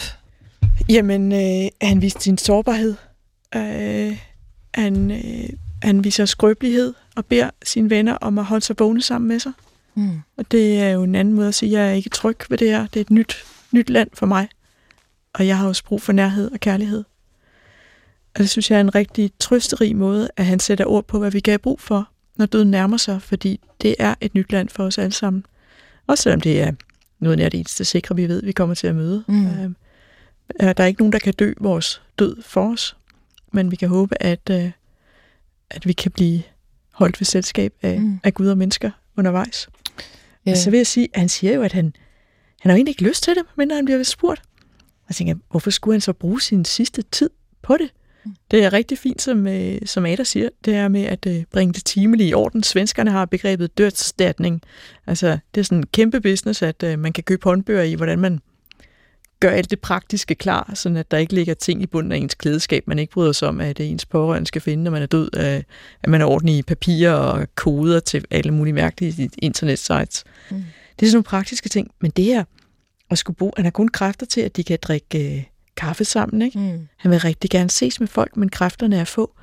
Jamen, 0.89 1.32
øh, 1.32 1.69
han 1.82 2.01
viste 2.01 2.21
sin 2.21 2.38
sårbarhed. 2.38 2.95
Øh, 3.55 4.17
han, 4.73 5.11
øh, 5.11 5.49
han 5.84 6.03
viser 6.03 6.25
skrøbelighed 6.25 6.93
og 7.15 7.25
beder 7.25 7.49
sine 7.63 7.89
venner 7.89 8.13
om 8.13 8.38
at 8.38 8.45
holde 8.45 8.65
sig 8.65 8.75
vågne 8.79 9.01
sammen 9.01 9.27
med 9.27 9.39
sig. 9.39 9.51
Mm. 9.96 10.22
Og 10.38 10.52
det 10.52 10.80
er 10.80 10.89
jo 10.89 11.04
en 11.04 11.16
anden 11.16 11.34
måde 11.34 11.48
at 11.48 11.56
sige, 11.56 11.78
at 11.78 11.84
jeg 11.84 11.89
er 11.89 11.94
ikke 11.94 12.10
tryg 12.10 12.38
ved 12.50 12.58
det 12.58 12.68
her. 12.68 12.88
Det 12.88 12.96
er 12.96 13.02
et 13.02 13.12
nyt, 13.12 13.46
nyt 13.72 13.89
land 13.89 14.10
for 14.14 14.26
mig. 14.26 14.48
og 15.34 15.48
jeg 15.48 15.58
har 15.58 15.68
også 15.68 15.84
brug 15.84 16.02
for 16.02 16.14
nærhed 16.14 16.52
og 16.52 16.60
kærlighed. 16.60 17.04
Og 18.34 18.39
det 18.39 18.50
synes 18.50 18.72
jeg 18.72 18.78
er 18.78 18.82
en 18.82 18.96
rigtig 18.96 19.32
trøsterig 19.39 19.96
måde, 19.96 20.30
at 20.38 20.46
han 20.46 20.60
sætter 20.60 20.86
ord 20.86 21.06
på, 21.08 21.20
hvad 21.20 21.32
vi 21.32 21.39
kan 21.39 21.52
have 21.52 21.60
brug 21.60 21.82
for, 21.82 22.10
når 22.36 22.46
døden 22.46 22.72
nærmer 22.72 22.98
sig, 22.98 23.22
fordi 23.22 23.60
det 23.82 23.96
er 24.00 24.16
et 24.22 24.36
nyt 24.36 24.52
land 24.52 24.70
for 24.70 24.84
os 24.84 24.98
alle 24.98 25.12
sammen. 25.12 25.46
Også 26.08 26.22
selvom 26.22 26.42
det 26.42 26.62
er 26.62 26.72
noget 27.20 27.39
af 27.39 27.52
det 27.52 27.58
eneste 27.58 27.86
sikre, 27.86 28.16
vi 28.16 28.28
ved, 28.28 28.44
vi 28.44 28.52
kommer 28.52 28.76
til 28.76 28.88
at 28.88 28.96
møde. 28.96 29.24
Mm. 29.28 29.46
Øh, 30.62 30.68
der 30.78 30.84
er 30.84 30.86
ikke 30.86 31.02
nogen, 31.02 31.14
der 31.14 31.20
kan 31.20 31.34
dø 31.34 31.54
vores 31.60 32.02
død 32.20 32.42
for 32.42 32.72
os, 32.74 32.96
men 33.52 33.72
vi 33.72 33.76
kan 33.76 33.89
håbe, 33.89 34.24
at, 34.24 34.50
øh, 34.52 34.72
at 35.70 35.88
vi 35.88 35.94
kan 35.94 36.12
blive 36.12 36.42
holdt 36.92 37.20
ved 37.20 37.26
selskab 37.26 37.74
af, 37.82 38.00
mm. 38.00 38.20
af 38.24 38.34
Gud 38.34 38.48
og 38.48 38.58
mennesker 38.58 38.92
undervejs. 39.18 39.70
Ja. 40.46 40.52
Og 40.52 40.58
så 40.58 40.70
vil 40.70 40.78
jeg 40.78 40.88
sige, 40.88 41.08
at 41.14 41.20
han 41.20 41.30
siger 41.30 41.54
jo, 41.54 41.62
at 41.62 41.72
han, 41.72 41.94
han 42.62 42.70
har 42.70 42.76
egentlig 42.76 42.92
ikke 42.92 43.04
lyst 43.04 43.24
til 43.24 43.36
det, 43.36 43.44
men 43.58 43.72
han 43.72 43.86
bliver 43.86 44.04
spurgt. 44.04 44.42
Jeg 45.10 45.16
tænker, 45.16 45.36
hvorfor 45.50 45.70
skulle 45.70 45.94
han 45.94 46.02
så 46.02 46.14
bruge 46.14 46.42
sin 46.42 46.66
sidste 46.66 47.02
tid 47.02 47.30
på 47.62 47.78
det? 47.78 47.89
Mm. 48.26 48.36
Det 48.52 48.64
er 48.64 48.74
rigtig 48.74 48.98
fint, 48.98 49.22
som, 49.22 49.48
øh, 49.48 49.78
som 49.86 50.06
Ada 50.06 50.24
siger, 50.24 50.50
det 50.66 50.76
er 50.76 50.88
med 50.88 51.04
at 51.04 51.26
øh, 51.26 51.44
bringe 51.52 51.74
det 51.74 51.86
timelige 51.86 52.30
i 52.30 52.34
orden. 52.34 52.64
Svenskerne 52.64 53.12
har 53.12 53.26
begrebet 53.26 53.78
dødsstatning. 53.78 54.62
Altså, 55.08 55.38
det 55.56 55.62
er 55.62 55.66
sådan 55.66 55.78
en 55.78 55.88
kæmpe 55.88 56.22
business, 56.22 56.62
at 56.62 56.84
øh, 56.84 57.00
man 57.00 57.14
kan 57.14 57.24
købe 57.24 57.44
håndbøger 57.44 57.84
i, 57.84 57.94
hvordan 57.94 58.20
man 58.20 58.39
gør 59.42 59.50
alt 59.50 59.72
det 59.72 59.80
praktiske 59.80 60.36
klar, 60.36 60.72
så 60.74 60.89
at 60.98 61.12
der 61.12 61.18
ikke 61.18 61.34
ligger 61.34 61.54
ting 61.54 61.82
i 61.82 61.86
bunden 61.86 62.12
af 62.12 62.18
ens 62.18 62.36
klædeskab, 62.36 62.88
man 62.88 63.00
ikke 63.00 63.14
bryder 63.14 63.32
sig 63.32 63.48
om, 63.48 63.62
at 63.62 63.80
ens 63.80 64.06
pårørende 64.06 64.48
skal 64.48 64.62
finde, 64.62 64.84
når 64.84 64.92
man 64.92 65.02
er 65.02 65.06
død, 65.06 65.34
at 65.34 66.10
man 66.10 66.22
er 66.22 66.26
ordentlig 66.26 66.58
i 66.58 66.62
papirer 66.62 67.14
og 67.14 67.48
koder 67.56 68.00
til 68.00 68.26
alle 68.32 68.52
mulige 68.52 68.74
mærkelige 68.74 69.30
internet-sites. 69.38 70.24
Mm. 70.52 70.64
Det 71.00 71.06
er 71.06 71.10
sådan 71.10 71.16
nogle 71.16 71.24
praktiske 71.24 71.70
ting, 71.70 71.92
men 72.02 72.12
det 72.12 72.26
her 72.26 72.44
at 73.12 73.18
skulle 73.18 73.38
bo, 73.38 73.52
han 73.56 73.66
har 73.66 73.72
kun 73.72 73.88
kræfter 73.88 74.26
til, 74.26 74.42
at 74.42 74.56
de 74.56 74.64
kan 74.64 74.80
drikke 74.82 75.36
øh, 75.36 75.44
kaffe 75.78 76.06
sammen. 76.06 76.42
Ikke? 76.42 76.60
Mm. 76.60 76.88
Han 76.98 77.12
vil 77.12 77.20
rigtig 77.20 77.50
gerne 77.50 77.70
ses 77.70 78.00
med 78.00 78.08
folk, 78.08 78.38
men 78.38 78.50
kræfterne 78.50 78.98
er 78.98 79.04
få. 79.04 79.36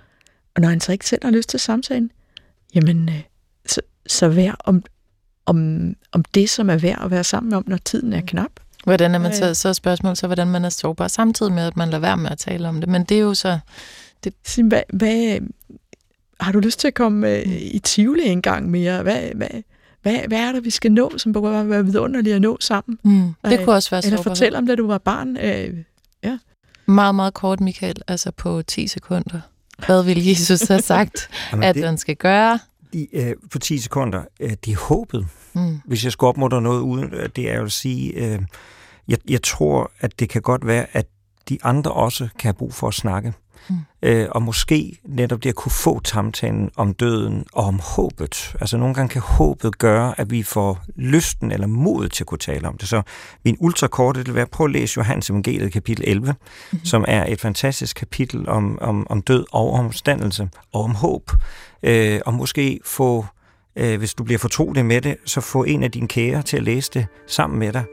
Og 0.54 0.60
når 0.60 0.68
han 0.68 0.80
så 0.80 0.92
ikke 0.92 1.08
selv 1.08 1.24
har 1.24 1.30
lyst 1.30 1.48
til 1.48 1.60
samtalen, 1.60 2.10
jamen, 2.74 3.08
øh, 3.08 3.22
så, 3.66 3.80
så 4.06 4.28
vær 4.28 4.56
om, 4.64 4.82
om, 5.46 5.88
om 6.12 6.24
det, 6.24 6.50
som 6.50 6.70
er 6.70 6.76
værd 6.76 7.04
at 7.04 7.10
være 7.10 7.24
sammen 7.24 7.52
om, 7.52 7.64
når 7.66 7.76
tiden 7.76 8.12
er 8.12 8.20
mm. 8.20 8.26
Hvordan 8.88 9.14
er 9.14 9.18
man 9.18 9.34
så, 9.34 9.54
så 9.54 9.74
spørgsmål 9.74 10.16
så, 10.16 10.26
hvordan 10.26 10.46
man 10.46 10.64
er 10.64 10.68
sårbar, 10.68 11.08
samtidig 11.08 11.52
med, 11.52 11.66
at 11.66 11.76
man 11.76 11.88
lader 11.88 12.00
være 12.00 12.16
med 12.16 12.30
at 12.30 12.38
tale 12.38 12.68
om 12.68 12.80
det. 12.80 12.88
Men 12.88 13.04
det 13.04 13.16
er 13.16 13.20
jo 13.20 13.34
så... 13.34 13.58
Det... 14.24 14.34
Hvad, 14.64 14.82
hvad, 14.92 15.38
har 16.40 16.52
du 16.52 16.58
lyst 16.58 16.80
til 16.80 16.88
at 16.88 16.94
komme 16.94 17.30
øh, 17.30 17.62
i 17.62 17.78
Tivoli 17.78 18.28
en 18.28 18.42
gang 18.42 18.70
mere? 18.70 19.02
Hvad, 19.02 19.22
hvad, 19.34 19.48
hvad, 20.02 20.18
hvad 20.28 20.38
er 20.38 20.52
det, 20.52 20.64
vi 20.64 20.70
skal 20.70 20.92
nå, 20.92 21.18
som 21.18 21.32
bare 21.32 21.68
være 21.68 21.84
vidunderligt 21.84 22.34
at 22.34 22.42
nå 22.42 22.56
sammen? 22.60 22.98
Mm, 23.02 23.50
det 23.50 23.64
kunne 23.64 23.74
også 23.74 23.90
være 23.90 24.06
Eller 24.06 24.22
fortæl 24.22 24.54
om, 24.56 24.66
da 24.66 24.74
du 24.74 24.86
var 24.86 24.98
barn. 24.98 25.36
Øh, 25.36 25.74
ja. 26.24 26.38
Meget, 26.86 27.14
meget 27.14 27.34
kort, 27.34 27.60
Michael, 27.60 27.96
altså 28.08 28.30
på 28.30 28.62
10 28.62 28.86
sekunder. 28.86 29.40
Hvad 29.86 30.04
vil 30.04 30.26
Jesus 30.26 30.60
have 30.60 30.82
sagt, 30.82 31.30
at 31.62 31.74
det, 31.74 31.84
man 31.84 31.98
skal 31.98 32.16
gøre? 32.16 32.58
De, 32.92 33.06
øh, 33.12 33.34
på 33.50 33.58
10 33.58 33.78
sekunder, 33.78 34.22
øh, 34.40 34.50
det 34.64 34.72
er 34.72 34.76
håbet. 34.76 35.26
Mm. 35.52 35.80
Hvis 35.84 36.04
jeg 36.04 36.12
skulle 36.12 36.28
opmuntre 36.28 36.62
noget 36.62 36.80
uden, 36.80 37.14
øh, 37.14 37.28
det 37.36 37.50
er 37.50 37.56
jo 37.56 37.64
at 37.64 37.72
sige, 37.72 38.12
øh, 38.12 38.38
jeg, 39.08 39.18
jeg 39.28 39.42
tror, 39.42 39.90
at 40.00 40.20
det 40.20 40.28
kan 40.28 40.42
godt 40.42 40.66
være, 40.66 40.86
at 40.92 41.06
de 41.48 41.58
andre 41.62 41.92
også 41.92 42.28
kan 42.38 42.48
have 42.48 42.54
brug 42.54 42.74
for 42.74 42.88
at 42.88 42.94
snakke. 42.94 43.32
Mm. 43.70 43.76
Øh, 44.02 44.26
og 44.30 44.42
måske 44.42 44.98
netop 45.04 45.42
det 45.42 45.48
at 45.48 45.54
kunne 45.54 45.72
få 45.72 46.00
samtalen 46.04 46.70
om 46.76 46.94
døden 46.94 47.44
og 47.52 47.64
om 47.64 47.80
håbet. 47.96 48.56
Altså 48.60 48.76
nogle 48.76 48.94
gange 48.94 49.08
kan 49.08 49.22
håbet 49.22 49.78
gøre, 49.78 50.20
at 50.20 50.30
vi 50.30 50.42
får 50.42 50.84
lysten 50.96 51.52
eller 51.52 51.66
modet 51.66 52.12
til 52.12 52.22
at 52.22 52.26
kunne 52.26 52.38
tale 52.38 52.68
om 52.68 52.78
det. 52.78 52.88
Så 52.88 53.02
min 53.44 53.56
ultrakort 53.60 54.16
det 54.16 54.26
vil 54.26 54.34
være, 54.34 54.46
prøv 54.46 54.64
at 54.64 54.72
læse 54.72 54.94
Johannes 54.96 55.30
Evangeliet 55.30 55.72
kapitel 55.72 56.04
11, 56.06 56.34
mm. 56.72 56.84
som 56.84 57.04
er 57.08 57.26
et 57.28 57.40
fantastisk 57.40 57.96
kapitel 57.96 58.48
om, 58.48 58.78
om, 58.80 59.06
om 59.10 59.22
død 59.22 59.44
og 59.52 59.72
omstandelse 59.72 60.48
og 60.72 60.82
om 60.82 60.94
håb. 60.94 61.30
Øh, 61.82 62.20
og 62.26 62.34
måske 62.34 62.80
få, 62.84 63.26
øh, 63.76 63.98
hvis 63.98 64.14
du 64.14 64.24
bliver 64.24 64.38
fortrolig 64.38 64.86
med 64.86 65.00
det, 65.00 65.16
så 65.24 65.40
få 65.40 65.64
en 65.64 65.82
af 65.82 65.90
dine 65.90 66.08
kære 66.08 66.42
til 66.42 66.56
at 66.56 66.62
læse 66.62 66.90
det 66.94 67.06
sammen 67.26 67.58
med 67.58 67.72
dig 67.72 67.84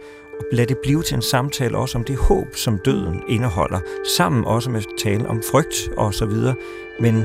lad 0.52 0.68
det 0.68 0.78
blive 0.78 1.04
til 1.04 1.16
en 1.16 1.22
samtale 1.22 1.78
også 1.78 1.98
om 1.98 2.04
det 2.04 2.18
håb, 2.18 2.56
som 2.56 2.78
døden 2.78 3.22
indeholder, 3.28 3.80
sammen 4.18 4.46
også 4.46 4.70
med 4.70 4.82
tale 4.98 5.28
om 5.28 5.42
frygt 5.52 5.90
og 5.98 6.14
så 6.14 6.26
videre. 6.26 6.56
Men 7.00 7.24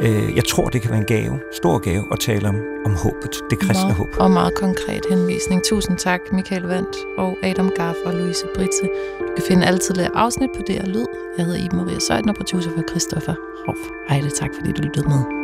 øh, 0.00 0.36
jeg 0.36 0.44
tror, 0.44 0.68
det 0.68 0.82
kan 0.82 0.90
være 0.90 1.00
en 1.00 1.06
gave, 1.06 1.40
stor 1.52 1.78
gave, 1.78 2.04
at 2.12 2.20
tale 2.20 2.48
om, 2.48 2.56
om 2.84 2.92
håbet, 2.92 3.34
det 3.50 3.58
kristne 3.58 3.84
meget, 3.84 3.94
håb. 3.94 4.08
Og 4.18 4.30
meget 4.30 4.54
konkret 4.54 5.06
henvisning. 5.10 5.64
Tusind 5.64 5.98
tak, 5.98 6.20
Michael 6.32 6.62
Vandt 6.62 6.96
og 7.18 7.36
Adam 7.42 7.70
Gaff 7.76 7.98
og 8.04 8.14
Louise 8.14 8.46
Britze. 8.54 8.88
Du 9.20 9.32
kan 9.36 9.44
finde 9.48 9.66
alle 9.66 9.78
tidligere 9.78 10.16
afsnit 10.16 10.50
på 10.56 10.62
DR 10.62 10.86
Lyd. 10.86 11.06
Jeg 11.38 11.46
hedder 11.46 11.64
Iben 11.64 11.78
Maria 11.78 11.98
Søjden 11.98 12.28
og 12.28 12.34
producer 12.34 12.70
for 12.70 12.82
Christoffer 12.88 13.34
Rauf. 13.68 13.78
Ejle, 14.08 14.30
tak 14.30 14.50
fordi 14.54 14.72
du 14.72 14.82
lyttede 14.82 15.08
med. 15.08 15.43